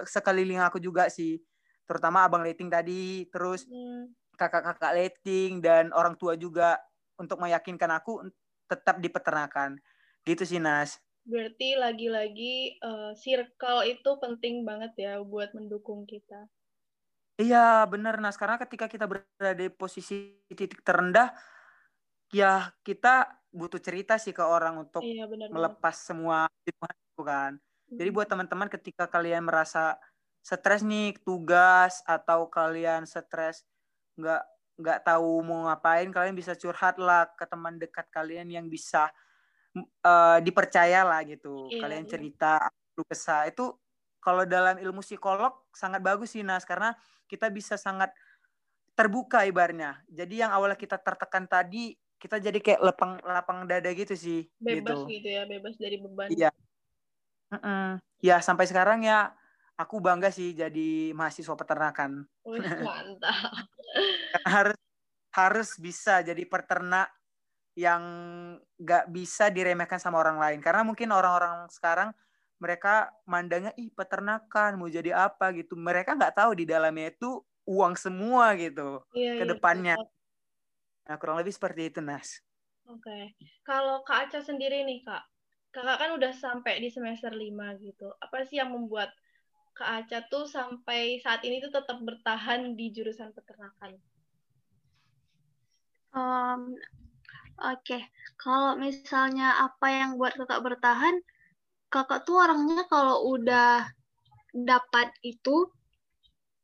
sekeliling 0.07 0.63
aku 0.63 0.79
juga 0.79 1.11
sih. 1.11 1.41
Terutama 1.85 2.25
abang 2.25 2.43
letting 2.43 2.71
tadi 2.71 3.29
terus 3.29 3.67
hmm. 3.67 4.35
kakak-kakak 4.39 4.93
letting 4.95 5.61
dan 5.61 5.93
orang 5.93 6.17
tua 6.17 6.35
juga 6.35 6.81
untuk 7.21 7.39
meyakinkan 7.39 7.91
aku 7.95 8.27
tetap 8.67 8.99
di 8.99 9.09
peternakan 9.13 9.79
gitu 10.25 10.43
sih 10.43 10.59
Nas. 10.59 10.99
Berarti 11.25 11.77
lagi-lagi 11.81 12.77
uh, 12.85 13.13
circle 13.17 13.89
itu 13.89 14.11
penting 14.21 14.65
banget 14.65 14.93
ya 14.97 15.13
buat 15.25 15.57
mendukung 15.57 16.05
kita 16.05 16.49
Iya 17.35 17.83
benar 17.91 18.23
Nas 18.23 18.39
karena 18.39 18.55
ketika 18.63 18.87
kita 18.87 19.11
berada 19.11 19.53
di 19.59 19.67
posisi 19.67 20.39
titik 20.47 20.87
terendah 20.87 21.35
ya 22.31 22.71
kita 22.87 23.27
butuh 23.51 23.83
cerita 23.83 24.19
sih 24.19 24.35
ke 24.35 24.43
orang 24.43 24.87
untuk 24.87 25.03
iya, 25.03 25.27
benar, 25.27 25.51
melepas 25.51 25.95
benar. 25.95 26.07
semua 26.07 26.39
itu 26.67 27.23
kan. 27.23 27.59
Hmm. 27.59 27.97
Jadi 27.99 28.09
buat 28.11 28.27
teman-teman 28.31 28.71
ketika 28.71 29.11
kalian 29.11 29.47
merasa 29.47 29.99
stres 30.43 30.87
nih 30.87 31.15
tugas 31.23 32.03
atau 32.07 32.47
kalian 32.47 33.07
stres 33.07 33.67
nggak 34.15 34.43
nggak 34.75 34.99
tahu 35.07 35.43
mau 35.47 35.71
ngapain 35.71 36.11
kalian 36.11 36.35
bisa 36.35 36.59
curhat 36.59 36.99
lah 36.99 37.31
ke 37.35 37.47
teman 37.47 37.79
dekat 37.79 38.11
kalian 38.11 38.51
yang 38.51 38.67
bisa 38.67 39.11
uh, 40.03 40.39
dipercaya 40.39 41.07
lah 41.07 41.23
gitu. 41.27 41.71
Iya, 41.71 41.83
kalian 41.83 42.05
iya. 42.07 42.11
cerita 42.11 42.53
lu 42.95 43.03
kesah 43.07 43.51
itu 43.51 43.75
kalau 44.23 44.47
dalam 44.49 44.79
ilmu 44.81 45.05
psikolog 45.05 45.53
sangat 45.75 46.01
bagus 46.01 46.33
sih 46.35 46.41
Nas 46.41 46.65
karena 46.65 46.97
kita 47.29 47.49
bisa 47.51 47.75
sangat 47.75 48.13
terbuka 48.95 49.43
ibarnya. 49.45 50.01
Jadi 50.07 50.41
yang 50.41 50.55
awalnya 50.55 50.79
kita 50.79 50.97
tertekan 51.01 51.51
tadi, 51.51 51.99
kita 52.17 52.39
jadi 52.39 52.59
kayak 52.63 52.81
lapang 52.81 53.13
lapang 53.27 53.59
dada 53.67 53.91
gitu 53.91 54.15
sih. 54.15 54.47
Bebas 54.63 55.03
gitu, 55.05 55.21
gitu 55.21 55.29
ya, 55.29 55.43
bebas 55.45 55.75
dari 55.77 55.97
beban. 55.99 56.29
Iya. 56.31 56.51
Mm 57.53 57.61
-mm. 57.61 57.89
Ya 58.25 58.41
sampai 58.41 58.65
sekarang 58.71 59.05
ya 59.05 59.35
aku 59.75 59.99
bangga 59.99 60.31
sih 60.31 60.55
jadi 60.55 61.13
mahasiswa 61.13 61.55
peternakan. 61.59 62.25
Wih, 62.47 62.63
mantap. 62.87 63.53
harus 64.47 64.79
harus 65.35 65.69
bisa 65.79 66.23
jadi 66.23 66.43
peternak 66.47 67.11
yang 67.75 68.03
gak 68.79 69.11
bisa 69.11 69.51
diremehkan 69.51 69.99
sama 69.99 70.23
orang 70.23 70.39
lain. 70.39 70.63
Karena 70.63 70.87
mungkin 70.87 71.11
orang-orang 71.11 71.67
sekarang 71.75 72.15
mereka 72.65 73.13
mandangnya 73.29 73.77
ih 73.77 73.93
peternakan 73.93 74.81
mau 74.81 74.89
jadi 74.89 75.29
apa? 75.29 75.53
Gitu. 75.53 75.77
Mereka 75.77 76.17
nggak 76.17 76.41
tahu 76.41 76.57
di 76.57 76.65
dalamnya 76.65 77.13
itu 77.13 77.45
uang 77.69 77.97
semua 77.97 78.57
gitu 78.57 79.05
iya, 79.17 79.41
ke 79.41 79.45
iya, 79.45 79.51
depannya. 79.57 79.95
iya, 79.97 81.09
nah 81.09 81.17
kurang 81.21 81.41
lebih 81.41 81.53
seperti 81.53 81.93
itu 81.93 82.01
Nas. 82.01 82.41
Oke. 82.89 83.05
Okay. 83.05 83.25
kalau 83.65 84.05
Kak 84.05 84.29
Aca 84.29 84.41
sendiri 84.41 84.85
nih 84.85 85.05
Kak. 85.05 85.25
Kakak 85.75 86.07
kan 86.07 86.11
udah 86.15 86.33
sampai 86.33 86.79
di 86.79 86.89
semester 86.89 87.35
5 87.35 87.83
gitu. 87.83 88.09
Apa 88.21 88.47
sih 88.47 88.61
yang 88.61 88.71
membuat 88.73 89.11
Kak 89.75 90.07
Aca 90.07 90.19
tuh 90.31 90.47
sampai 90.47 91.19
saat 91.19 91.43
ini 91.43 91.59
tuh 91.59 91.73
tetap 91.73 91.99
bertahan 91.99 92.79
di 92.79 92.95
jurusan 92.95 93.35
peternakan? 93.35 93.99
Um, 96.15 96.79
oke. 97.59 97.83
Okay. 97.83 98.03
kalau 98.39 98.79
misalnya 98.79 99.67
apa 99.67 99.91
yang 99.91 100.15
buat 100.15 100.39
kakak 100.39 100.63
bertahan 100.63 101.19
kakak 101.95 102.27
tuh 102.27 102.43
orangnya 102.43 102.83
kalau 102.91 103.23
udah 103.31 103.87
dapat 104.51 105.15
itu 105.23 105.71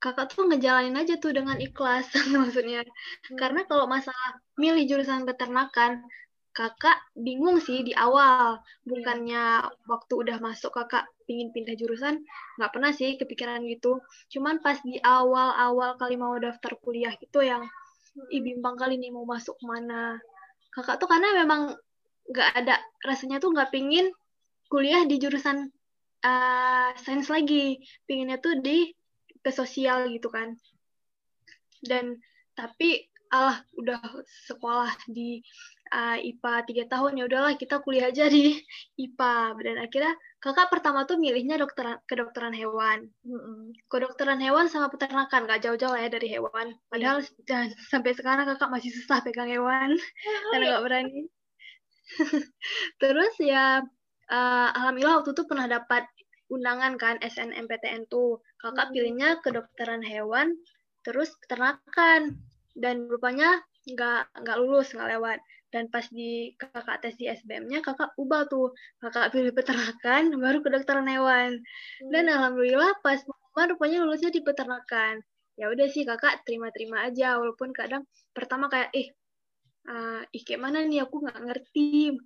kakak 0.03 0.33
tuh 0.33 0.49
ngejalanin 0.49 0.97
aja 0.99 1.15
tuh 1.23 1.31
dengan 1.31 1.55
ikhlas 1.61 2.11
maksudnya. 2.35 2.83
Hmm. 2.83 3.39
karena 3.39 3.61
kalau 3.71 3.87
masalah 3.87 4.43
milih 4.59 4.85
jurusan 4.91 5.23
peternakan 5.29 6.03
kakak 6.51 6.99
bingung 7.15 7.63
sih 7.63 7.87
di 7.87 7.95
awal. 7.95 8.59
Bukannya 8.83 9.71
waktu 9.87 10.13
udah 10.19 10.37
masuk 10.43 10.75
kakak 10.75 11.07
pingin 11.29 11.55
pindah 11.55 11.79
jurusan 11.79 12.27
nggak 12.59 12.71
pernah 12.75 12.91
sih 12.91 13.15
kepikiran 13.15 13.63
gitu. 13.71 14.03
Cuman 14.35 14.59
pas 14.59 14.83
di 14.83 14.99
awal-awal 14.99 15.95
kali 15.95 16.19
mau 16.19 16.35
daftar 16.43 16.75
kuliah 16.83 17.15
itu 17.15 17.39
yang 17.47 17.63
ih 18.35 18.43
bimbang 18.43 18.75
kali 18.75 18.99
nih 18.99 19.15
mau 19.15 19.23
masuk 19.29 19.55
mana. 19.63 20.19
Kakak 20.75 20.99
tuh 20.99 21.07
karena 21.07 21.39
memang 21.47 21.79
nggak 22.31 22.49
ada 22.63 22.75
rasanya 23.07 23.39
tuh 23.39 23.55
nggak 23.55 23.71
pingin 23.71 24.11
kuliah 24.71 25.03
di 25.05 25.19
jurusan 25.19 25.67
uh, 26.23 26.91
sains 26.95 27.27
lagi. 27.27 27.83
Pinginnya 28.07 28.39
tuh 28.39 28.63
di 28.63 28.95
ke 29.43 29.51
sosial 29.51 30.07
gitu 30.15 30.31
kan. 30.31 30.55
Dan 31.83 32.23
tapi 32.55 33.11
Allah 33.31 33.63
udah 33.79 34.03
sekolah 34.51 34.91
di 35.07 35.39
uh, 35.95 36.19
IPA 36.19 36.55
tiga 36.67 36.85
tahun 36.91 37.15
ya 37.15 37.25
udahlah 37.31 37.55
kita 37.55 37.79
kuliah 37.79 38.11
aja 38.11 38.27
di 38.27 38.59
IPA 39.07 39.35
dan 39.63 39.77
akhirnya 39.87 40.15
kakak 40.43 40.67
pertama 40.67 41.07
tuh 41.07 41.15
milihnya 41.15 41.55
dokteran 41.55 42.03
kedokteran 42.11 42.51
hewan. 42.51 43.07
Kedokteran 43.87 44.43
hewan 44.43 44.67
sama 44.67 44.91
peternakan 44.91 45.47
gak 45.47 45.63
jauh-jauh 45.63 45.95
ya 45.95 46.11
dari 46.11 46.27
hewan. 46.27 46.75
Padahal 46.91 47.23
yeah. 47.51 47.71
sampai 47.87 48.19
sekarang 48.19 48.51
kakak 48.51 48.71
masih 48.71 48.91
susah 48.99 49.23
pegang 49.23 49.51
hewan. 49.51 49.95
Karena 50.51 50.65
nggak 50.75 50.85
berani. 50.87 51.21
Terus 52.99 53.35
ya 53.39 53.87
uh, 54.31 54.69
alhamdulillah 54.73 55.21
waktu 55.21 55.35
itu 55.35 55.45
pernah 55.45 55.67
dapat 55.67 56.07
undangan 56.51 56.99
kan 56.99 57.17
SNMPTN 57.23 58.11
tuh. 58.11 58.43
Kakak 58.59 58.91
hmm. 58.91 58.95
pilihnya 58.95 59.29
kedokteran 59.43 60.03
hewan, 60.03 60.59
terus 61.07 61.35
peternakan. 61.45 62.39
Dan 62.75 63.11
rupanya 63.11 63.63
nggak 63.87 64.31
nggak 64.47 64.57
lulus, 64.59 64.95
nggak 64.95 65.19
lewat. 65.19 65.39
Dan 65.71 65.87
pas 65.87 66.03
di 66.11 66.51
kakak 66.59 66.99
tes 66.99 67.15
di 67.15 67.31
SBM-nya, 67.31 67.83
kakak 67.83 68.11
ubah 68.19 68.51
tuh. 68.51 68.75
Kakak 68.99 69.31
pilih 69.31 69.55
peternakan, 69.55 70.35
baru 70.35 70.59
kedokteran 70.63 71.07
hewan. 71.07 71.63
Dan 72.11 72.27
hmm. 72.27 72.35
alhamdulillah 72.35 72.91
pas 73.03 73.23
mau 73.27 73.67
rupanya 73.67 74.03
lulusnya 74.03 74.31
di 74.31 74.43
peternakan. 74.43 75.23
ya 75.61 75.69
udah 75.69 75.93
sih 75.93 76.09
kakak 76.09 76.41
terima-terima 76.49 77.05
aja 77.05 77.37
walaupun 77.37 77.77
kadang 77.77 78.09
pertama 78.33 78.73
kayak 78.73 78.89
eh 78.97 79.13
uh, 79.93 80.25
ih 80.33 80.41
kayak 80.41 80.57
mana 80.57 80.89
nih 80.89 81.05
aku 81.05 81.21
nggak 81.21 81.37
ngerti 81.37 82.17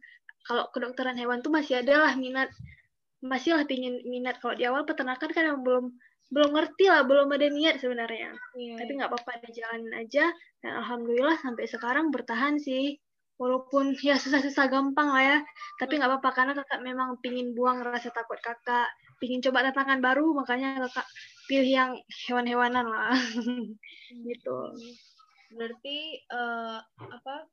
kalau 0.44 0.68
kedokteran 0.70 1.16
hewan 1.16 1.40
tuh 1.40 1.50
masih 1.52 1.80
ada 1.80 2.04
lah 2.04 2.12
minat. 2.14 2.52
Masih 3.24 3.56
lah 3.56 3.64
pingin 3.64 4.04
minat. 4.04 4.36
Kalau 4.38 4.52
di 4.52 4.68
awal 4.68 4.84
peternakan 4.84 5.30
kan 5.32 5.44
belum 5.64 5.92
belum 6.32 6.50
ngerti 6.56 6.88
lah 6.88 7.04
belum 7.04 7.32
ada 7.32 7.46
niat 7.48 7.78
sebenarnya. 7.78 8.32
Yeah. 8.56 8.80
tapi 8.80 8.90
nggak 8.96 9.10
apa-apa 9.12 9.44
dijalanin 9.48 9.92
aja. 9.96 10.28
Dan 10.60 10.72
alhamdulillah 10.84 11.40
sampai 11.40 11.64
sekarang 11.64 12.12
bertahan 12.12 12.60
sih. 12.60 13.00
Walaupun 13.34 13.98
ya 13.98 14.20
susah-susah 14.20 14.68
gampang 14.68 15.08
lah 15.10 15.24
ya. 15.24 15.38
Tapi 15.80 15.96
nggak 15.96 16.10
apa-apa 16.12 16.30
karena 16.36 16.52
kakak 16.52 16.80
memang 16.84 17.16
pingin 17.24 17.56
buang 17.56 17.80
rasa 17.80 18.12
takut 18.12 18.36
kakak. 18.44 18.92
Pingin 19.16 19.40
coba 19.40 19.64
tantangan 19.72 20.04
baru 20.04 20.36
makanya 20.36 20.84
kakak 20.86 21.08
pilih 21.48 21.72
yang 21.72 21.92
hewan-hewanan 22.28 22.84
lah. 22.84 23.16
Gitu. 24.28 24.58
Berarti 25.54 25.98
uh, 26.28 26.78
apa 26.98 27.48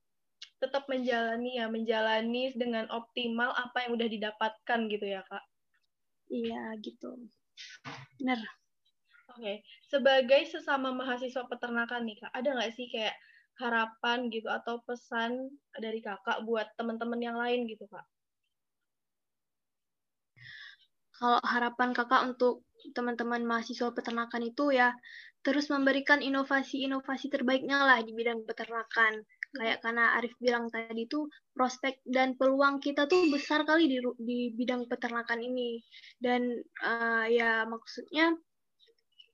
tetap 0.62 0.86
menjalani 0.86 1.58
ya 1.58 1.66
menjalani 1.68 2.54
dengan 2.54 2.86
optimal 2.94 3.50
apa 3.58 3.84
yang 3.90 3.98
udah 3.98 4.08
didapatkan 4.08 4.80
gitu 4.88 5.06
ya 5.10 5.26
kak. 5.26 5.44
Iya 6.30 6.78
gitu. 6.80 7.18
Benar. 8.22 8.40
Oke 9.32 9.42
okay. 9.42 9.58
sebagai 9.88 10.44
sesama 10.46 10.92
mahasiswa 10.92 11.48
peternakan 11.48 12.04
nih 12.04 12.20
kak 12.20 12.32
ada 12.36 12.52
nggak 12.52 12.74
sih 12.76 12.92
kayak 12.92 13.16
harapan 13.60 14.28
gitu 14.28 14.52
atau 14.52 14.84
pesan 14.84 15.52
dari 15.78 16.04
kakak 16.04 16.44
buat 16.44 16.68
teman-teman 16.76 17.20
yang 17.22 17.38
lain 17.40 17.66
gitu 17.66 17.88
kak? 17.90 18.06
Kalau 21.16 21.38
harapan 21.46 21.94
kakak 21.94 22.22
untuk 22.34 22.66
teman-teman 22.98 23.46
mahasiswa 23.46 23.94
peternakan 23.94 24.42
itu 24.42 24.74
ya 24.74 24.90
terus 25.42 25.70
memberikan 25.74 26.22
inovasi-inovasi 26.22 27.34
terbaiknya 27.34 27.82
lah 27.86 28.02
di 28.02 28.14
bidang 28.14 28.46
peternakan 28.46 29.26
kayak 29.52 29.84
karena 29.84 30.16
Arif 30.18 30.34
bilang 30.40 30.72
tadi 30.72 31.06
tuh 31.12 31.28
prospek 31.52 32.00
dan 32.08 32.40
peluang 32.40 32.80
kita 32.80 33.06
tuh 33.06 33.28
besar 33.28 33.68
kali 33.68 33.92
di 33.92 33.98
di 34.20 34.40
bidang 34.56 34.88
peternakan 34.88 35.44
ini. 35.44 35.84
Dan 36.18 36.56
uh, 36.84 37.26
ya 37.28 37.68
maksudnya 37.68 38.36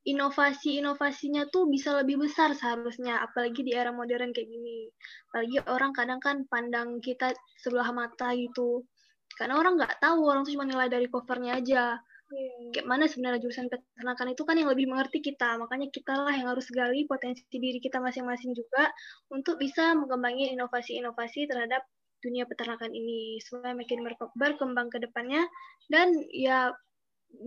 inovasi-inovasinya 0.08 1.52
tuh 1.52 1.68
bisa 1.68 1.92
lebih 2.00 2.24
besar 2.24 2.56
seharusnya 2.56 3.20
apalagi 3.20 3.60
di 3.60 3.76
era 3.76 3.92
modern 3.92 4.32
kayak 4.32 4.48
gini. 4.48 4.88
Apalagi 5.30 5.58
orang 5.68 5.92
kadang 5.92 6.20
kan 6.24 6.38
pandang 6.48 7.04
kita 7.04 7.36
sebelah 7.60 7.92
mata 7.92 8.32
gitu. 8.34 8.88
Karena 9.36 9.60
orang 9.60 9.78
nggak 9.78 10.00
tahu 10.00 10.26
orang 10.26 10.48
tuh 10.48 10.56
cuma 10.56 10.66
nilai 10.66 10.88
dari 10.88 11.06
covernya 11.12 11.60
aja. 11.60 12.00
Kayak 12.28 12.86
mana 12.88 13.08
sebenarnya 13.08 13.40
jurusan 13.40 13.72
peternakan 13.72 14.36
itu 14.36 14.44
kan 14.44 14.60
yang 14.60 14.68
lebih 14.68 14.92
mengerti 14.92 15.24
kita 15.24 15.56
makanya 15.56 15.88
kita 15.88 16.14
lah 16.14 16.36
yang 16.36 16.52
harus 16.52 16.68
gali 16.68 17.08
potensi 17.08 17.48
diri 17.48 17.80
kita 17.80 18.04
masing-masing 18.04 18.52
juga 18.52 18.92
untuk 19.32 19.56
bisa 19.56 19.96
mengembangin 19.96 20.60
inovasi-inovasi 20.60 21.48
terhadap 21.48 21.88
dunia 22.20 22.44
peternakan 22.50 22.92
ini 22.92 23.40
supaya 23.40 23.72
makin 23.78 24.04
berkembang 24.36 24.92
ke 24.92 25.00
depannya 25.00 25.48
dan 25.88 26.12
ya 26.34 26.74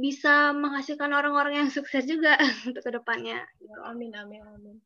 bisa 0.00 0.54
menghasilkan 0.54 1.10
orang-orang 1.10 1.64
yang 1.64 1.68
sukses 1.72 2.06
juga 2.06 2.38
untuk 2.68 2.84
ke 2.84 2.90
depannya. 2.94 3.42
Amin 3.84 4.14
amin 4.14 4.42
amin. 4.44 4.76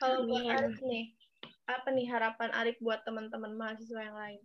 Kalau 0.00 0.24
buat 0.24 0.48
Arif 0.48 0.80
nih, 0.80 1.12
apa 1.68 1.88
nih 1.92 2.08
harapan 2.08 2.50
Arif 2.56 2.80
buat 2.80 3.04
teman-teman 3.04 3.52
mahasiswa 3.52 4.00
yang 4.00 4.16
lain? 4.16 4.40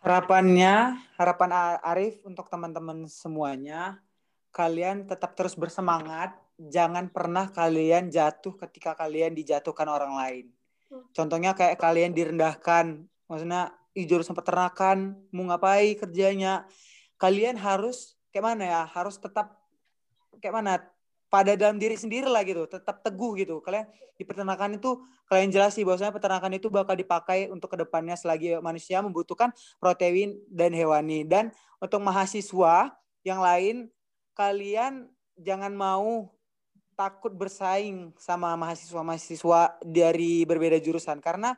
Harapannya, 0.00 0.96
harapan 1.20 1.50
Arif 1.84 2.24
untuk 2.24 2.48
teman-teman 2.48 3.04
semuanya, 3.04 4.00
kalian 4.48 5.04
tetap 5.04 5.36
terus 5.36 5.52
bersemangat, 5.52 6.32
jangan 6.56 7.12
pernah 7.12 7.52
kalian 7.52 8.08
jatuh 8.08 8.56
ketika 8.56 8.96
kalian 8.96 9.36
dijatuhkan 9.36 9.84
orang 9.92 10.16
lain. 10.16 10.46
Hmm. 10.88 11.04
Contohnya 11.12 11.52
kayak 11.52 11.76
kalian 11.76 12.16
direndahkan, 12.16 13.04
maksudnya 13.28 13.76
di 13.92 14.08
jurusan 14.08 14.32
peternakan, 14.32 15.20
mau 15.36 15.52
ngapain 15.52 15.92
kerjanya, 16.00 16.64
kalian 17.20 17.60
harus 17.60 18.16
kayak 18.32 18.56
mana 18.56 18.64
ya, 18.64 18.82
harus 18.88 19.20
tetap 19.20 19.52
kayak 20.40 20.54
mana, 20.64 20.80
pada 21.30 21.54
dalam 21.54 21.78
diri 21.78 21.94
sendiri 21.94 22.26
lah 22.26 22.42
gitu, 22.42 22.66
tetap 22.66 23.06
teguh 23.06 23.38
gitu. 23.38 23.62
Kalian 23.62 23.86
di 24.18 24.26
peternakan 24.26 24.76
itu 24.76 25.00
kalian 25.30 25.48
jelas 25.54 25.78
sih 25.78 25.86
bahwasanya 25.86 26.10
peternakan 26.10 26.52
itu 26.58 26.66
bakal 26.68 26.98
dipakai 26.98 27.46
untuk 27.48 27.72
ke 27.72 27.78
depannya 27.78 28.18
selagi 28.18 28.58
manusia 28.58 28.98
membutuhkan 29.00 29.54
protein 29.78 30.42
dan 30.50 30.74
hewani. 30.74 31.22
Dan 31.22 31.54
untuk 31.78 32.02
mahasiswa 32.02 32.92
yang 33.22 33.38
lain, 33.38 33.88
kalian 34.34 35.08
jangan 35.38 35.72
mau 35.72 36.34
takut 36.98 37.32
bersaing 37.32 38.12
sama 38.20 38.52
mahasiswa-mahasiswa 38.60 39.80
dari 39.80 40.44
berbeda 40.44 40.76
jurusan 40.76 41.16
karena 41.24 41.56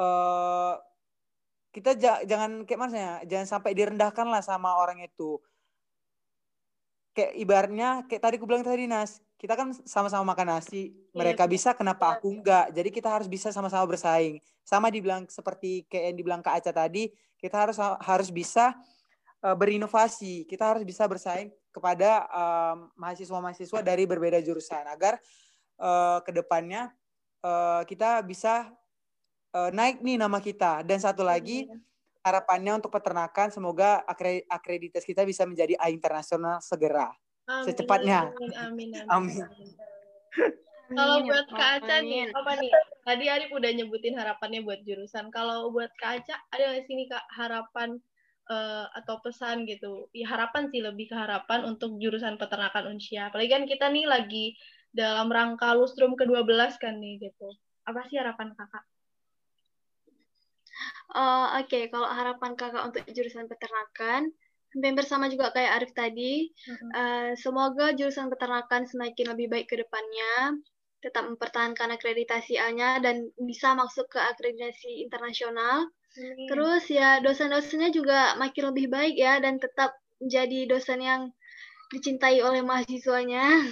uh, 0.00 0.80
kita 1.68 2.00
jangan 2.24 2.64
kayak 2.64 2.80
mana 2.80 3.20
jangan 3.28 3.44
sampai 3.44 3.76
direndahkan 3.76 4.24
lah 4.24 4.40
sama 4.40 4.72
orang 4.80 5.04
itu 5.04 5.36
kayak 7.18 7.34
ibaratnya 7.34 8.06
kayak 8.06 8.22
tadi 8.22 8.34
aku 8.38 8.46
bilang 8.46 8.62
tadi 8.62 8.86
Nas, 8.86 9.18
kita 9.34 9.58
kan 9.58 9.74
sama-sama 9.82 10.22
makan 10.30 10.54
nasi. 10.54 10.94
Iya, 10.94 11.18
Mereka 11.18 11.44
iya, 11.46 11.50
bisa, 11.50 11.74
kenapa 11.74 12.14
aku 12.14 12.30
enggak? 12.30 12.70
Jadi 12.70 12.94
kita 12.94 13.10
harus 13.10 13.26
bisa 13.26 13.50
sama-sama 13.50 13.82
bersaing. 13.90 14.38
Sama 14.62 14.86
dibilang 14.86 15.26
seperti 15.26 15.82
kayak 15.90 16.14
yang 16.14 16.16
dibilang 16.22 16.40
Kak 16.46 16.62
Aca 16.62 16.70
tadi, 16.70 17.10
kita 17.42 17.58
harus 17.58 17.74
harus 17.82 18.30
bisa 18.30 18.78
uh, 19.42 19.56
berinovasi. 19.58 20.46
Kita 20.46 20.70
harus 20.70 20.86
bisa 20.86 21.10
bersaing 21.10 21.50
kepada 21.74 22.26
mahasiswa-mahasiswa 22.94 23.82
dari 23.82 24.06
berbeda 24.06 24.38
jurusan 24.38 24.86
agar 24.86 25.18
uh, 25.78 26.18
ke 26.22 26.30
depannya 26.34 26.90
uh, 27.42 27.86
kita 27.86 28.22
bisa 28.22 28.70
uh, 29.58 29.70
naik 29.74 30.06
nih 30.06 30.22
nama 30.22 30.38
kita. 30.38 30.86
Dan 30.86 31.02
satu 31.02 31.26
lagi 31.26 31.66
iya 31.66 31.87
harapannya 32.22 32.82
untuk 32.82 32.92
peternakan 32.92 33.48
semoga 33.54 34.02
akreditas 34.50 35.06
kita 35.06 35.22
bisa 35.22 35.46
menjadi 35.46 35.78
A 35.78 35.88
internasional 35.88 36.58
segera 36.60 37.14
amin, 37.48 37.64
secepatnya. 37.64 38.20
Amin. 38.28 38.50
Amin. 38.58 38.90
amin. 39.06 39.44
amin. 39.46 39.68
Kalau 40.88 41.20
buat 41.20 41.46
Kak 41.52 41.84
Aca 41.84 42.00
nih, 42.00 42.32
apa 42.32 42.52
nih? 42.56 42.72
Tadi 43.04 43.24
Arif 43.28 43.52
udah 43.52 43.70
nyebutin 43.76 44.16
harapannya 44.16 44.64
buat 44.64 44.80
jurusan. 44.88 45.28
Kalau 45.28 45.68
buat 45.68 45.92
Kak 46.00 46.24
Aca, 46.24 46.34
ada 46.48 46.72
nggak 46.72 46.84
sih 46.88 46.94
nih 46.96 47.08
Kak 47.12 47.26
harapan 47.36 48.00
uh, 48.48 48.88
atau 48.96 49.20
pesan 49.20 49.68
gitu? 49.68 50.08
Ya 50.16 50.32
harapan 50.32 50.72
sih 50.72 50.80
lebih 50.80 51.12
ke 51.12 51.16
harapan 51.16 51.68
untuk 51.68 52.00
jurusan 52.00 52.40
peternakan 52.40 52.96
Unsia. 52.96 53.28
Apalagi 53.28 53.52
kan 53.52 53.64
kita 53.68 53.92
nih 53.92 54.08
lagi 54.08 54.56
dalam 54.88 55.28
rangka 55.28 55.76
lustrum 55.76 56.16
ke-12 56.16 56.80
kan 56.80 56.96
nih 56.96 57.20
gitu. 57.20 57.52
Apa 57.84 58.08
sih 58.08 58.16
harapan 58.16 58.56
Kakak? 58.56 58.84
Uh, 61.08 61.56
Oke, 61.64 61.72
okay. 61.72 61.82
kalau 61.88 62.08
harapan 62.08 62.52
kakak 62.52 62.84
untuk 62.84 63.02
jurusan 63.08 63.48
peternakan, 63.48 64.28
hampir 64.76 64.92
bersama 64.92 65.32
juga 65.32 65.48
kayak 65.56 65.80
Arif 65.80 65.92
tadi, 65.96 66.52
uh, 66.92 67.32
semoga 67.40 67.96
jurusan 67.96 68.28
peternakan 68.28 68.84
semakin 68.84 69.32
lebih 69.32 69.48
baik 69.48 69.66
ke 69.72 69.80
depannya, 69.80 70.60
tetap 71.00 71.24
mempertahankan 71.30 71.94
akreditasi 71.94 72.58
A-nya 72.58 73.00
dan 73.00 73.30
bisa 73.40 73.72
masuk 73.72 74.10
ke 74.12 74.20
akreditasi 74.20 75.00
internasional. 75.06 75.88
Hmm. 76.12 76.46
Terus 76.50 76.84
ya 76.90 77.22
dosen-dosennya 77.24 77.94
juga 77.94 78.34
makin 78.36 78.74
lebih 78.74 78.90
baik 78.90 79.16
ya 79.16 79.38
dan 79.38 79.62
tetap 79.62 79.94
menjadi 80.18 80.66
dosen 80.66 81.00
yang 81.00 81.22
dicintai 81.88 82.44
oleh 82.44 82.60
mahasiswanya. 82.60 83.64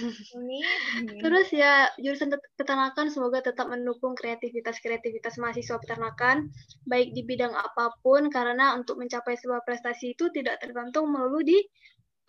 Terus 1.20 1.48
ya 1.52 1.92
jurusan 2.00 2.32
peternakan 2.56 3.12
semoga 3.12 3.44
tetap 3.44 3.68
mendukung 3.68 4.16
kreativitas-kreativitas 4.16 5.36
mahasiswa 5.36 5.76
peternakan 5.76 6.48
baik 6.88 7.12
di 7.12 7.22
bidang 7.28 7.52
apa 7.52 7.92
pun 8.00 8.32
karena 8.32 8.72
untuk 8.72 8.96
mencapai 8.96 9.36
sebuah 9.36 9.60
prestasi 9.68 10.16
itu 10.16 10.32
tidak 10.32 10.64
tergantung 10.64 11.12
melulu 11.12 11.44
di 11.44 11.60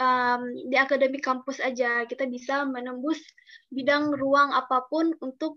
um, 0.03 0.41
di 0.67 0.75
akademik 0.75 1.23
kampus 1.23 1.63
aja. 1.63 2.03
Kita 2.03 2.27
bisa 2.27 2.67
menembus 2.67 3.23
bidang 3.71 4.11
ruang 4.11 4.51
apa 4.51 4.83
pun 4.91 5.15
untuk 5.23 5.55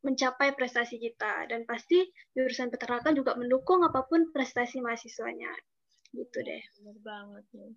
mencapai 0.00 0.56
prestasi 0.56 0.96
kita 0.96 1.44
dan 1.48 1.68
pasti 1.68 2.08
jurusan 2.32 2.72
peternakan 2.72 3.12
juga 3.16 3.36
mendukung 3.36 3.84
apa 3.84 4.04
pun 4.04 4.28
prestasi 4.32 4.80
mahasiswanya. 4.84 5.52
Gitu 6.12 6.38
deh. 6.44 6.62
Benar 6.80 6.98
banget 7.00 7.44
nih. 7.56 7.72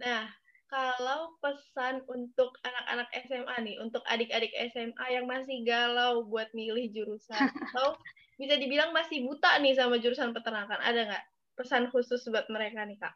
Nah, 0.00 0.24
kalau 0.70 1.34
pesan 1.42 2.06
untuk 2.06 2.54
anak-anak 2.62 3.10
SMA 3.26 3.56
nih, 3.66 3.76
untuk 3.82 4.06
adik-adik 4.06 4.54
SMA 4.70 5.06
yang 5.10 5.26
masih 5.26 5.66
galau 5.66 6.22
buat 6.30 6.46
milih 6.54 6.94
jurusan, 6.94 7.34
atau 7.74 7.98
bisa 8.38 8.54
dibilang 8.56 8.94
masih 8.94 9.26
buta 9.26 9.58
nih 9.58 9.74
sama 9.74 9.98
jurusan 9.98 10.30
peternakan, 10.30 10.78
ada 10.78 11.10
nggak 11.10 11.24
pesan 11.58 11.90
khusus 11.90 12.22
buat 12.30 12.46
mereka 12.48 12.86
nih, 12.86 12.96
Kak? 13.02 13.14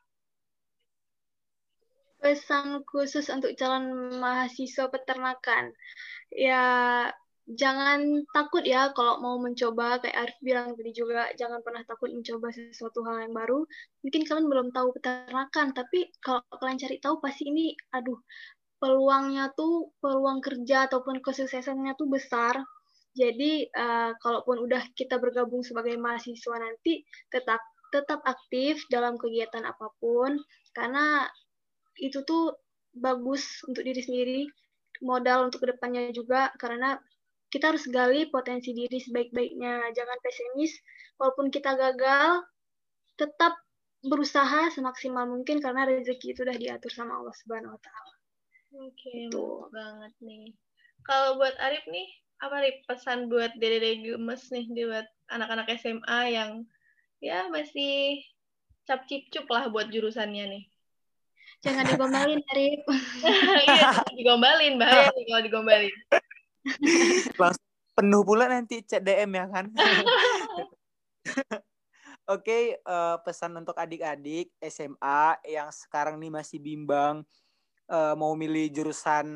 Pesan 2.19 2.83
khusus 2.91 3.31
untuk 3.31 3.55
calon 3.55 4.19
mahasiswa 4.19 4.91
peternakan, 4.91 5.71
ya 6.35 6.65
jangan 7.45 8.25
takut 8.33 8.65
ya 8.65 8.89
kalau 8.97 9.21
mau 9.21 9.37
mencoba 9.37 10.01
kayak 10.01 10.17
Arif 10.17 10.39
bilang 10.41 10.73
tadi 10.73 10.97
juga 10.97 11.29
jangan 11.37 11.61
pernah 11.61 11.85
takut 11.85 12.09
mencoba 12.09 12.49
sesuatu 12.49 13.05
hal 13.05 13.29
yang 13.29 13.37
baru 13.37 13.69
mungkin 14.01 14.23
kalian 14.25 14.49
belum 14.49 14.69
tahu 14.73 14.97
peternakan 14.97 15.77
tapi 15.77 16.09
kalau 16.25 16.41
kalian 16.57 16.81
cari 16.81 16.97
tahu 17.05 17.21
pasti 17.21 17.53
ini 17.53 17.77
aduh 17.93 18.17
peluangnya 18.85 19.49
tuh 19.57 19.97
peluang 20.05 20.45
kerja 20.45 20.85
ataupun 20.85 21.25
kesuksesannya 21.25 21.97
tuh 21.97 22.05
besar. 22.13 22.61
Jadi 23.17 23.71
uh, 23.73 24.13
kalaupun 24.21 24.61
udah 24.61 24.85
kita 24.93 25.17
bergabung 25.17 25.65
sebagai 25.65 25.97
mahasiswa 25.97 26.61
nanti 26.61 27.01
tetap 27.33 27.65
tetap 27.89 28.21
aktif 28.29 28.85
dalam 28.93 29.17
kegiatan 29.17 29.65
apa 29.65 29.89
pun 30.03 30.37
karena 30.75 31.25
itu 31.97 32.27
tuh 32.27 32.59
bagus 32.91 33.63
untuk 33.71 33.87
diri 33.87 34.03
sendiri, 34.03 34.41
modal 35.01 35.47
untuk 35.47 35.63
ke 35.63 35.73
depannya 35.73 36.11
juga 36.11 36.51
karena 36.59 36.99
kita 37.55 37.71
harus 37.71 37.87
gali 37.87 38.27
potensi 38.35 38.75
diri 38.75 38.99
sebaik-baiknya. 38.99 39.95
Jangan 39.95 40.19
pesimis, 40.19 40.75
walaupun 41.23 41.55
kita 41.55 41.79
gagal, 41.79 42.43
tetap 43.15 43.55
berusaha 44.03 44.75
semaksimal 44.75 45.31
mungkin 45.31 45.63
karena 45.63 45.87
rezeki 45.87 46.35
itu 46.35 46.43
udah 46.43 46.59
diatur 46.59 46.91
sama 46.91 47.23
Allah 47.23 47.31
Subhanahu 47.39 47.79
wa 47.79 47.81
taala. 47.81 48.15
Oke, 48.75 49.31
okay, 49.31 49.31
banget 49.71 50.13
nih. 50.19 50.51
Kalau 51.07 51.39
buat 51.39 51.55
Arif 51.63 51.87
nih, 51.87 52.11
apa 52.43 52.59
nih 52.59 52.75
pesan 52.91 53.31
buat 53.31 53.55
dede 53.55 54.03
gemes 54.03 54.51
nih 54.51 54.67
buat 54.75 55.07
anak-anak 55.31 55.71
SMA 55.79 56.21
yang 56.35 56.67
ya 57.23 57.47
masih 57.55 58.19
cap 58.85 59.07
cip 59.07 59.31
cup 59.31 59.47
lah 59.47 59.71
buat 59.71 59.95
jurusannya 59.95 60.45
nih. 60.59 60.65
Jangan 61.63 61.87
digombalin, 61.87 62.43
Arif. 62.53 62.83
iya, 63.73 63.89
digombalin, 64.13 64.75
bahaya 64.77 65.09
nih 65.15 65.25
kalau 65.31 65.43
digombalin. 65.47 65.95
Langsung 67.41 67.67
penuh 67.95 68.23
pula 68.27 68.51
nanti 68.51 68.83
chat 68.83 69.05
DM 69.05 69.31
ya 69.39 69.47
kan. 69.47 69.71
Oke, 72.25 72.41
okay, 72.41 72.63
uh, 72.89 73.15
eh, 73.15 73.17
pesan 73.21 73.53
untuk 73.61 73.77
adik-adik 73.77 74.49
SMA 74.65 75.45
yang 75.45 75.69
sekarang 75.69 76.17
nih 76.17 76.33
masih 76.33 76.57
bimbang 76.57 77.21
uh, 77.93 78.17
mau 78.17 78.33
milih 78.33 78.73
jurusan 78.73 79.29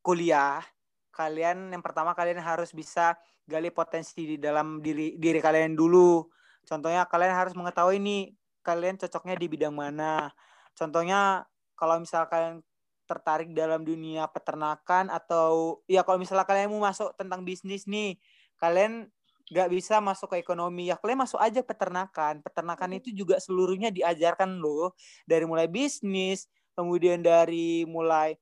kuliah, 0.00 0.64
kalian 1.12 1.68
yang 1.68 1.84
pertama 1.84 2.16
kalian 2.16 2.40
harus 2.40 2.72
bisa 2.72 3.14
gali 3.44 3.68
potensi 3.68 4.24
di 4.24 4.36
dalam 4.40 4.80
diri 4.80 5.20
diri 5.20 5.38
kalian 5.38 5.76
dulu. 5.76 6.24
Contohnya 6.64 7.04
kalian 7.04 7.34
harus 7.36 7.52
mengetahui 7.52 8.00
nih 8.00 8.32
kalian 8.64 8.96
cocoknya 8.96 9.36
di 9.36 9.46
bidang 9.50 9.74
mana. 9.74 10.32
Contohnya 10.72 11.44
kalau 11.76 12.00
misal 12.00 12.24
kalian 12.30 12.64
tertarik 13.06 13.50
dalam 13.52 13.82
dunia 13.82 14.26
peternakan 14.30 15.10
atau 15.10 15.80
ya 15.90 16.06
kalau 16.06 16.18
misalnya 16.22 16.46
kalian 16.46 16.70
mau 16.70 16.86
masuk 16.86 17.12
tentang 17.18 17.42
bisnis 17.42 17.84
nih 17.84 18.16
kalian 18.56 19.10
nggak 19.52 19.68
bisa 19.68 20.00
masuk 20.00 20.32
ke 20.32 20.36
ekonomi. 20.40 20.88
Ya 20.88 20.96
kalian 20.96 21.26
masuk 21.26 21.36
aja 21.36 21.60
peternakan. 21.60 22.40
Peternakan 22.40 22.96
itu 22.96 23.12
juga 23.12 23.36
seluruhnya 23.36 23.92
diajarkan 23.92 24.56
loh. 24.56 24.96
Dari 25.28 25.44
mulai 25.44 25.68
bisnis 25.68 26.48
kemudian 26.72 27.20
dari 27.20 27.84
mulai 27.84 28.32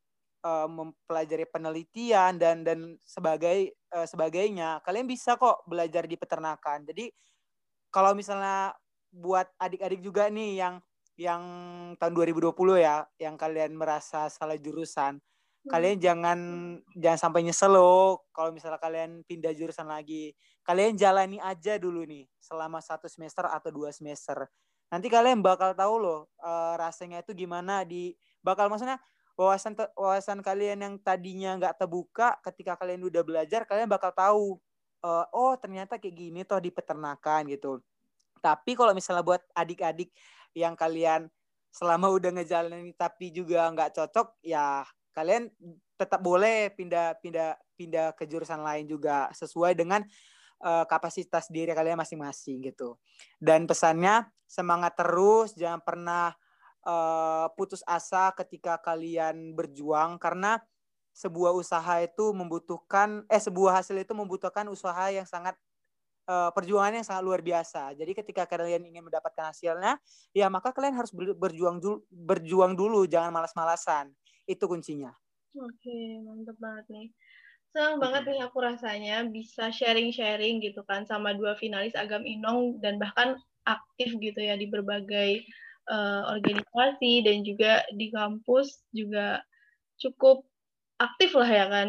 uh, 0.47 0.71
mempelajari 0.71 1.51
penelitian 1.51 2.39
dan 2.39 2.63
dan 2.63 2.95
sebagai 3.03 3.75
uh, 3.91 4.07
sebagainya 4.07 4.79
kalian 4.87 5.11
bisa 5.11 5.35
kok 5.35 5.67
belajar 5.67 6.07
di 6.07 6.15
peternakan. 6.15 6.87
Jadi 6.87 7.11
kalau 7.91 8.15
misalnya 8.15 8.71
buat 9.11 9.51
adik-adik 9.59 9.99
juga 9.99 10.31
nih 10.31 10.63
yang 10.63 10.79
yang 11.21 11.45
tahun 12.01 12.13
2020 12.17 12.81
ya 12.81 13.05
yang 13.21 13.37
kalian 13.37 13.77
merasa 13.77 14.33
salah 14.33 14.57
jurusan 14.57 15.21
hmm. 15.21 15.69
kalian 15.69 16.01
jangan 16.01 16.39
jangan 16.97 17.21
sampai 17.21 17.45
nyesel 17.45 17.77
loh 17.77 18.25
kalau 18.33 18.57
misalnya 18.57 18.81
kalian 18.81 19.21
pindah 19.29 19.53
jurusan 19.53 19.85
lagi. 19.85 20.33
Kalian 20.65 20.97
jalani 20.97 21.37
aja 21.41 21.77
dulu 21.77 22.09
nih 22.09 22.25
selama 22.41 22.81
satu 22.81 23.05
semester 23.05 23.45
atau 23.45 23.69
dua 23.69 23.93
semester. 23.93 24.49
Nanti 24.89 25.13
kalian 25.13 25.45
bakal 25.45 25.77
tahu 25.77 25.95
loh 26.01 26.21
uh, 26.41 26.75
rasanya 26.81 27.21
itu 27.21 27.37
gimana 27.37 27.85
di 27.85 28.17
bakal 28.41 28.73
maksudnya 28.73 28.97
wawasan 29.37 29.77
wawasan 29.93 30.41
kalian 30.41 30.81
yang 30.81 30.95
tadinya 31.05 31.53
nggak 31.61 31.85
terbuka 31.85 32.41
ketika 32.49 32.81
kalian 32.81 33.05
udah 33.05 33.21
belajar 33.25 33.69
kalian 33.69 33.89
bakal 33.89 34.13
tahu 34.13 34.45
uh, 35.05 35.25
oh 35.37 35.53
ternyata 35.61 36.01
kayak 36.01 36.17
gini 36.17 36.41
toh 36.49 36.61
di 36.65 36.73
peternakan 36.73 37.45
gitu. 37.53 37.85
Tapi 38.41 38.73
kalau 38.73 38.97
misalnya 38.97 39.21
buat 39.21 39.45
adik-adik 39.53 40.09
yang 40.57 40.75
kalian 40.79 41.29
selama 41.71 42.11
udah 42.17 42.31
ngejalanin 42.35 42.95
tapi 42.99 43.31
juga 43.31 43.67
nggak 43.71 43.95
cocok 43.97 44.43
ya 44.43 44.83
kalian 45.15 45.51
tetap 45.99 46.23
boleh 46.23 46.73
pindah 46.73 47.19
pindah 47.21 47.59
pindah 47.77 48.17
ke 48.17 48.25
jurusan 48.25 48.63
lain 48.65 48.89
juga 48.89 49.29
sesuai 49.37 49.77
dengan 49.77 50.01
uh, 50.65 50.85
kapasitas 50.89 51.49
diri 51.49 51.73
kalian 51.73 52.01
masing-masing 52.01 52.65
gitu. 52.65 52.97
Dan 53.41 53.65
pesannya 53.69 54.29
semangat 54.45 54.97
terus 54.97 55.57
jangan 55.57 55.81
pernah 55.81 56.33
uh, 56.85 57.49
putus 57.57 57.85
asa 57.85 58.33
ketika 58.37 58.81
kalian 58.81 59.53
berjuang 59.57 60.21
karena 60.21 60.61
sebuah 61.11 61.53
usaha 61.53 62.01
itu 62.01 62.33
membutuhkan 62.33 63.27
eh 63.27 63.43
sebuah 63.43 63.83
hasil 63.83 63.99
itu 63.99 64.15
membutuhkan 64.15 64.65
usaha 64.71 65.11
yang 65.11 65.27
sangat 65.27 65.59
uh, 66.27 66.51
perjuangan 66.53 67.01
yang 67.01 67.07
sangat 67.07 67.23
luar 67.25 67.41
biasa. 67.41 67.95
Jadi 67.97 68.13
ketika 68.13 68.45
kalian 68.45 68.85
ingin 68.85 69.07
mendapatkan 69.07 69.55
hasilnya, 69.55 69.97
ya 70.35 70.47
maka 70.53 70.75
kalian 70.75 70.97
harus 70.97 71.13
berjuang 71.15 71.79
dulu, 71.79 72.05
berjuang 72.11 72.73
dulu, 72.75 73.07
jangan 73.07 73.33
malas-malasan. 73.33 74.13
Itu 74.45 74.67
kuncinya. 74.67 75.15
Oke, 75.57 76.21
mantap 76.23 76.57
banget 76.59 76.87
nih. 76.91 77.09
Senang 77.71 78.03
banget 78.03 78.27
nih 78.27 78.41
aku 78.43 78.59
rasanya 78.59 79.23
bisa 79.31 79.71
sharing-sharing 79.71 80.59
gitu 80.59 80.83
kan 80.91 81.07
sama 81.07 81.39
dua 81.39 81.55
finalis 81.55 81.95
Agam 81.95 82.27
Inong 82.27 82.83
dan 82.83 82.99
bahkan 82.99 83.39
aktif 83.63 84.19
gitu 84.19 84.41
ya 84.43 84.59
di 84.59 84.67
berbagai 84.67 85.47
uh, 85.87 86.35
organisasi 86.35 87.23
dan 87.23 87.47
juga 87.47 87.87
di 87.95 88.11
kampus 88.11 88.83
juga 88.91 89.39
cukup 90.03 90.43
aktif 90.99 91.31
lah 91.39 91.47
ya 91.47 91.67
kan 91.71 91.89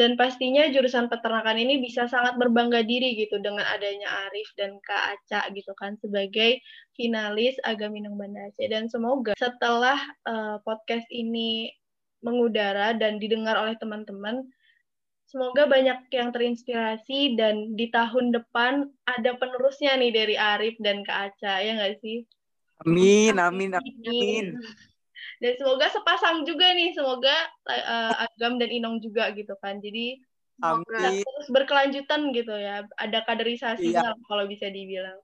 dan 0.00 0.16
pastinya 0.16 0.64
jurusan 0.72 1.12
peternakan 1.12 1.60
ini 1.60 1.76
bisa 1.84 2.08
sangat 2.08 2.40
berbangga 2.40 2.80
diri 2.80 3.20
gitu 3.20 3.36
dengan 3.36 3.68
adanya 3.68 4.08
Arif 4.24 4.48
dan 4.56 4.80
Kak 4.80 5.20
Aca 5.20 5.52
gitu 5.52 5.76
kan 5.76 6.00
sebagai 6.00 6.64
finalis 6.96 7.60
Agaminung 7.68 8.16
Banda 8.16 8.48
Aceh. 8.48 8.64
Dan 8.72 8.88
semoga 8.88 9.36
setelah 9.36 10.00
uh, 10.24 10.56
podcast 10.64 11.04
ini 11.12 11.68
mengudara 12.24 12.96
dan 12.96 13.20
didengar 13.20 13.60
oleh 13.60 13.76
teman-teman 13.76 14.48
semoga 15.28 15.68
banyak 15.68 16.08
yang 16.16 16.32
terinspirasi 16.32 17.36
dan 17.36 17.76
di 17.76 17.92
tahun 17.92 18.32
depan 18.32 18.88
ada 19.04 19.36
penerusnya 19.36 20.00
nih 20.00 20.16
dari 20.16 20.34
Arif 20.40 20.80
dan 20.80 21.04
Kak 21.04 21.36
Aca 21.36 21.60
ya 21.60 21.76
nggak 21.76 22.00
sih? 22.00 22.24
Amin, 22.88 23.36
amin, 23.36 23.76
amin 23.76 24.56
dan 25.40 25.52
semoga 25.56 25.88
sepasang 25.88 26.44
juga 26.44 26.70
nih 26.76 26.92
semoga 26.92 27.32
uh, 27.66 28.28
Agam 28.28 28.60
dan 28.60 28.68
Inong 28.68 29.00
juga 29.00 29.32
gitu 29.32 29.56
kan 29.64 29.80
jadi 29.80 30.20
semoga 30.60 31.00
terus 31.16 31.48
berkelanjutan 31.48 32.30
gitu 32.36 32.52
ya 32.52 32.84
ada 33.00 33.18
kaderisasinya 33.24 34.12
iya. 34.12 34.24
kalau 34.28 34.44
bisa 34.44 34.68
dibilang 34.68 35.18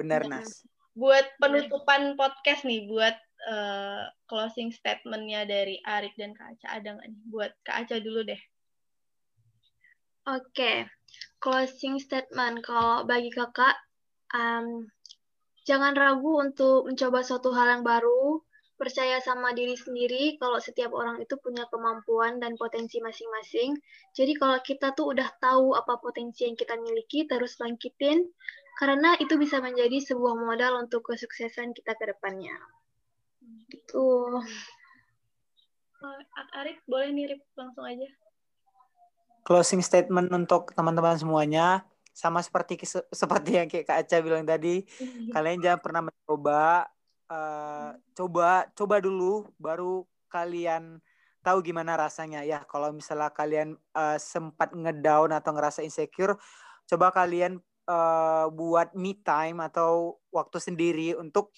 benar 0.00 0.24
Nas 0.24 0.64
buat 0.96 1.28
penutupan 1.38 2.16
podcast 2.16 2.64
nih 2.64 2.88
buat 2.88 3.14
uh, 3.46 4.08
closing 4.26 4.72
statementnya 4.72 5.44
dari 5.44 5.78
Arif 5.84 6.16
dan 6.16 6.32
Kak 6.32 6.58
Aca 6.58 6.80
ada 6.80 6.96
nggak 6.96 7.08
nih 7.12 7.22
buat 7.28 7.52
Kak 7.62 7.86
Aca 7.86 7.96
dulu 8.00 8.24
deh 8.24 8.40
Oke, 10.28 10.52
okay. 10.52 10.76
closing 11.40 11.96
statement. 11.96 12.60
Kalau 12.60 13.08
bagi 13.08 13.32
kakak, 13.32 13.80
um, 14.36 14.84
jangan 15.64 15.96
ragu 15.96 16.36
untuk 16.36 16.84
mencoba 16.84 17.24
suatu 17.24 17.48
hal 17.56 17.80
yang 17.80 17.80
baru, 17.80 18.36
percaya 18.78 19.18
sama 19.18 19.50
diri 19.52 19.74
sendiri 19.74 20.38
kalau 20.38 20.62
setiap 20.62 20.94
orang 20.94 21.18
itu 21.18 21.34
punya 21.42 21.66
kemampuan 21.66 22.38
dan 22.38 22.54
potensi 22.54 23.02
masing-masing. 23.02 23.74
Jadi 24.14 24.32
kalau 24.38 24.62
kita 24.62 24.94
tuh 24.94 25.12
udah 25.12 25.28
tahu 25.42 25.74
apa 25.74 25.98
potensi 25.98 26.46
yang 26.46 26.54
kita 26.54 26.78
miliki, 26.78 27.26
terus 27.26 27.58
bangkitin, 27.58 28.30
karena 28.78 29.18
itu 29.18 29.34
bisa 29.34 29.58
menjadi 29.58 29.98
sebuah 29.98 30.38
modal 30.38 30.86
untuk 30.86 31.02
kesuksesan 31.10 31.74
kita 31.74 31.98
ke 31.98 32.04
depannya. 32.14 32.54
Itu. 33.74 34.38
Arif, 36.54 36.78
boleh 36.86 37.10
nih 37.10 37.34
langsung 37.58 37.82
aja. 37.82 38.06
Closing 39.42 39.82
statement 39.82 40.30
untuk 40.30 40.70
teman-teman 40.78 41.18
semuanya 41.18 41.82
sama 42.14 42.42
seperti 42.42 42.78
seperti 43.10 43.50
yang 43.58 43.66
kayak 43.66 43.86
Kak 43.86 43.98
Aca 44.06 44.16
bilang 44.22 44.46
tadi, 44.46 44.86
kalian 45.34 45.58
jangan 45.58 45.80
pernah 45.82 46.02
mencoba 46.06 46.86
uh, 47.28 47.96
coba 48.16 48.68
coba 48.74 48.96
dulu 49.00 49.48
baru 49.60 50.04
kalian 50.28 51.00
tahu 51.44 51.64
gimana 51.64 51.96
rasanya. 51.96 52.44
Ya 52.44 52.64
kalau 52.66 52.92
misalnya 52.92 53.32
kalian 53.32 53.78
uh, 53.96 54.18
sempat 54.20 54.74
ngedown 54.74 55.32
atau 55.32 55.52
ngerasa 55.54 55.80
insecure 55.80 56.36
coba 56.88 57.12
kalian 57.12 57.60
uh, 57.88 58.48
buat 58.52 58.92
me 58.96 59.16
time 59.20 59.60
atau 59.64 60.20
waktu 60.32 60.58
sendiri 60.60 61.16
untuk 61.16 61.52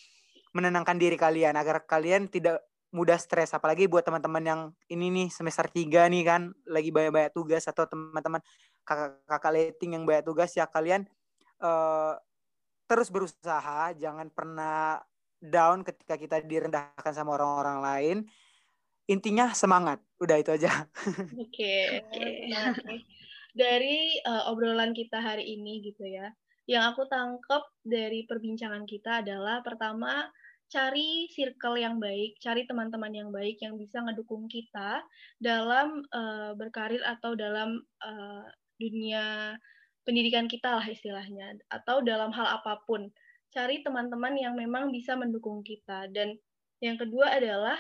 menenangkan 0.51 0.99
diri 0.99 1.15
kalian 1.15 1.55
agar 1.55 1.87
kalian 1.87 2.27
tidak 2.27 2.63
mudah 2.91 3.19
stres. 3.19 3.55
Apalagi 3.55 3.87
buat 3.87 4.03
teman-teman 4.03 4.43
yang 4.43 4.61
ini 4.91 5.11
nih 5.11 5.29
semester 5.31 5.71
3 5.71 6.11
nih 6.11 6.23
kan 6.27 6.51
lagi 6.67 6.91
banyak-banyak 6.91 7.31
tugas 7.35 7.67
atau 7.71 7.87
teman-teman 7.87 8.43
kakak-kakak 8.83 9.53
letting 9.55 9.95
yang 9.95 10.05
banyak 10.07 10.27
tugas 10.27 10.51
ya 10.59 10.67
kalian 10.67 11.07
uh, 11.63 12.19
terus 12.91 13.11
berusaha. 13.11 13.95
Jangan 13.95 14.31
pernah 14.35 14.99
down 15.41 15.83
ketika 15.83 16.21
kita 16.21 16.37
direndahkan 16.45 17.13
sama 17.17 17.35
orang-orang 17.35 17.79
lain 17.81 18.19
intinya 19.11 19.51
semangat. 19.51 19.99
Udah 20.23 20.39
itu 20.39 20.55
aja. 20.55 20.87
Oke, 21.35 22.07
okay. 22.07 22.47
okay. 22.47 23.03
Dari 23.51 24.23
uh, 24.23 24.53
obrolan 24.55 24.95
kita 24.95 25.19
hari 25.19 25.59
ini 25.59 25.83
gitu 25.83 26.07
ya, 26.07 26.31
yang 26.71 26.95
aku 26.95 27.11
tangkap 27.11 27.67
dari 27.83 28.23
perbincangan 28.31 28.87
kita 28.87 29.27
adalah 29.27 29.59
pertama 29.67 30.31
cari 30.71 31.27
circle 31.35 31.83
yang 31.83 31.99
baik, 31.99 32.39
cari 32.39 32.63
teman-teman 32.63 33.11
yang 33.11 33.35
baik 33.35 33.59
yang 33.59 33.75
bisa 33.75 33.99
ngedukung 34.07 34.47
kita 34.47 35.03
dalam 35.43 36.07
uh, 36.15 36.55
berkarir 36.55 37.03
atau 37.03 37.35
dalam 37.35 37.83
uh, 38.07 38.47
dunia 38.79 39.59
pendidikan 40.07 40.47
kita 40.47 40.79
lah 40.79 40.87
istilahnya, 40.87 41.59
atau 41.75 42.07
dalam 42.07 42.31
hal 42.31 42.63
apa 42.63 42.79
pun. 42.87 43.11
Cari 43.51 43.83
teman-teman 43.83 44.35
yang 44.39 44.55
memang 44.55 44.95
bisa 44.95 45.19
mendukung 45.19 45.61
kita. 45.67 46.07
Dan 46.11 46.39
yang 46.81 46.97
kedua 46.97 47.35
adalah 47.35 47.77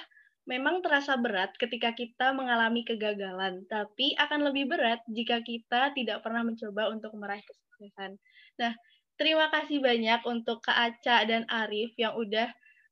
memang 0.48 0.82
terasa 0.82 1.14
berat 1.14 1.54
ketika 1.56 1.94
kita 1.94 2.34
mengalami 2.34 2.82
kegagalan, 2.82 3.62
tapi 3.70 4.18
akan 4.18 4.50
lebih 4.50 4.66
berat 4.66 4.98
jika 5.06 5.40
kita 5.46 5.94
tidak 5.94 6.26
pernah 6.26 6.42
mencoba 6.42 6.90
untuk 6.90 7.14
meraih 7.14 7.44
kesuksesan. 7.46 8.18
Nah, 8.58 8.74
terima 9.14 9.46
kasih 9.52 9.78
banyak 9.78 10.26
untuk 10.26 10.58
Kak 10.64 10.74
Aca 10.74 11.22
dan 11.28 11.46
Arif 11.46 11.94
yang 11.94 12.18
udah 12.18 12.50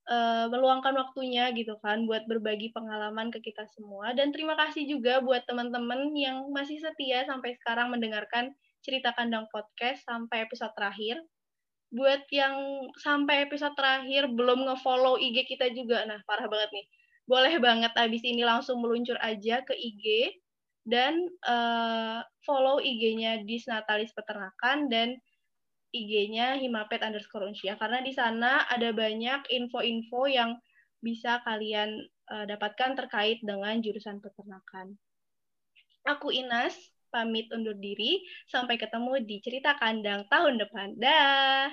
uh, 0.08 0.46
meluangkan 0.48 0.96
waktunya 0.96 1.52
gitu 1.52 1.76
kan 1.84 2.08
buat 2.08 2.24
berbagi 2.24 2.72
pengalaman 2.72 3.28
ke 3.28 3.44
kita 3.44 3.68
semua 3.76 4.16
dan 4.16 4.32
terima 4.32 4.56
kasih 4.56 4.88
juga 4.88 5.20
buat 5.20 5.44
teman-teman 5.44 6.12
yang 6.16 6.48
masih 6.50 6.80
setia 6.80 7.28
sampai 7.28 7.54
sekarang 7.60 7.92
mendengarkan 7.92 8.56
cerita 8.80 9.12
kandang 9.14 9.46
podcast 9.52 10.02
sampai 10.06 10.48
episode 10.48 10.72
terakhir. 10.74 11.20
Buat 11.88 12.28
yang 12.28 12.88
sampai 13.00 13.48
episode 13.48 13.72
terakhir 13.72 14.28
belum 14.32 14.68
ngefollow 14.68 15.16
IG 15.16 15.48
kita 15.48 15.72
juga, 15.72 16.04
nah 16.04 16.20
parah 16.28 16.44
banget 16.44 16.70
nih. 16.72 16.86
Boleh 17.28 17.54
banget 17.60 17.92
abis 17.96 18.24
ini 18.24 18.44
langsung 18.44 18.80
meluncur 18.80 19.16
aja 19.20 19.60
ke 19.64 19.72
IG 19.76 20.32
dan 20.88 21.28
uh, 21.44 22.24
follow 22.48 22.80
IG-nya 22.80 23.44
Disnatalis 23.44 24.12
Peternakan 24.16 24.88
dan 24.88 25.20
IG-nya 25.92 26.56
himapet 26.60 27.04
underscore 27.04 27.48
unsia 27.48 27.76
karena 27.76 28.00
di 28.00 28.12
sana 28.12 28.64
ada 28.68 28.92
banyak 28.92 29.48
info-info 29.48 30.28
yang 30.28 30.56
bisa 31.04 31.40
kalian 31.44 32.08
uh, 32.32 32.44
dapatkan 32.48 32.96
terkait 32.96 33.40
dengan 33.44 33.80
jurusan 33.80 34.20
peternakan. 34.20 34.96
Aku 36.08 36.32
Inas, 36.32 36.76
pamit 37.08 37.48
undur 37.50 37.76
diri. 37.76 38.20
Sampai 38.48 38.76
ketemu 38.76 39.24
di 39.24 39.36
cerita 39.40 39.76
kandang 39.76 40.28
tahun 40.28 40.60
depan. 40.60 40.88
Dah. 40.96 41.72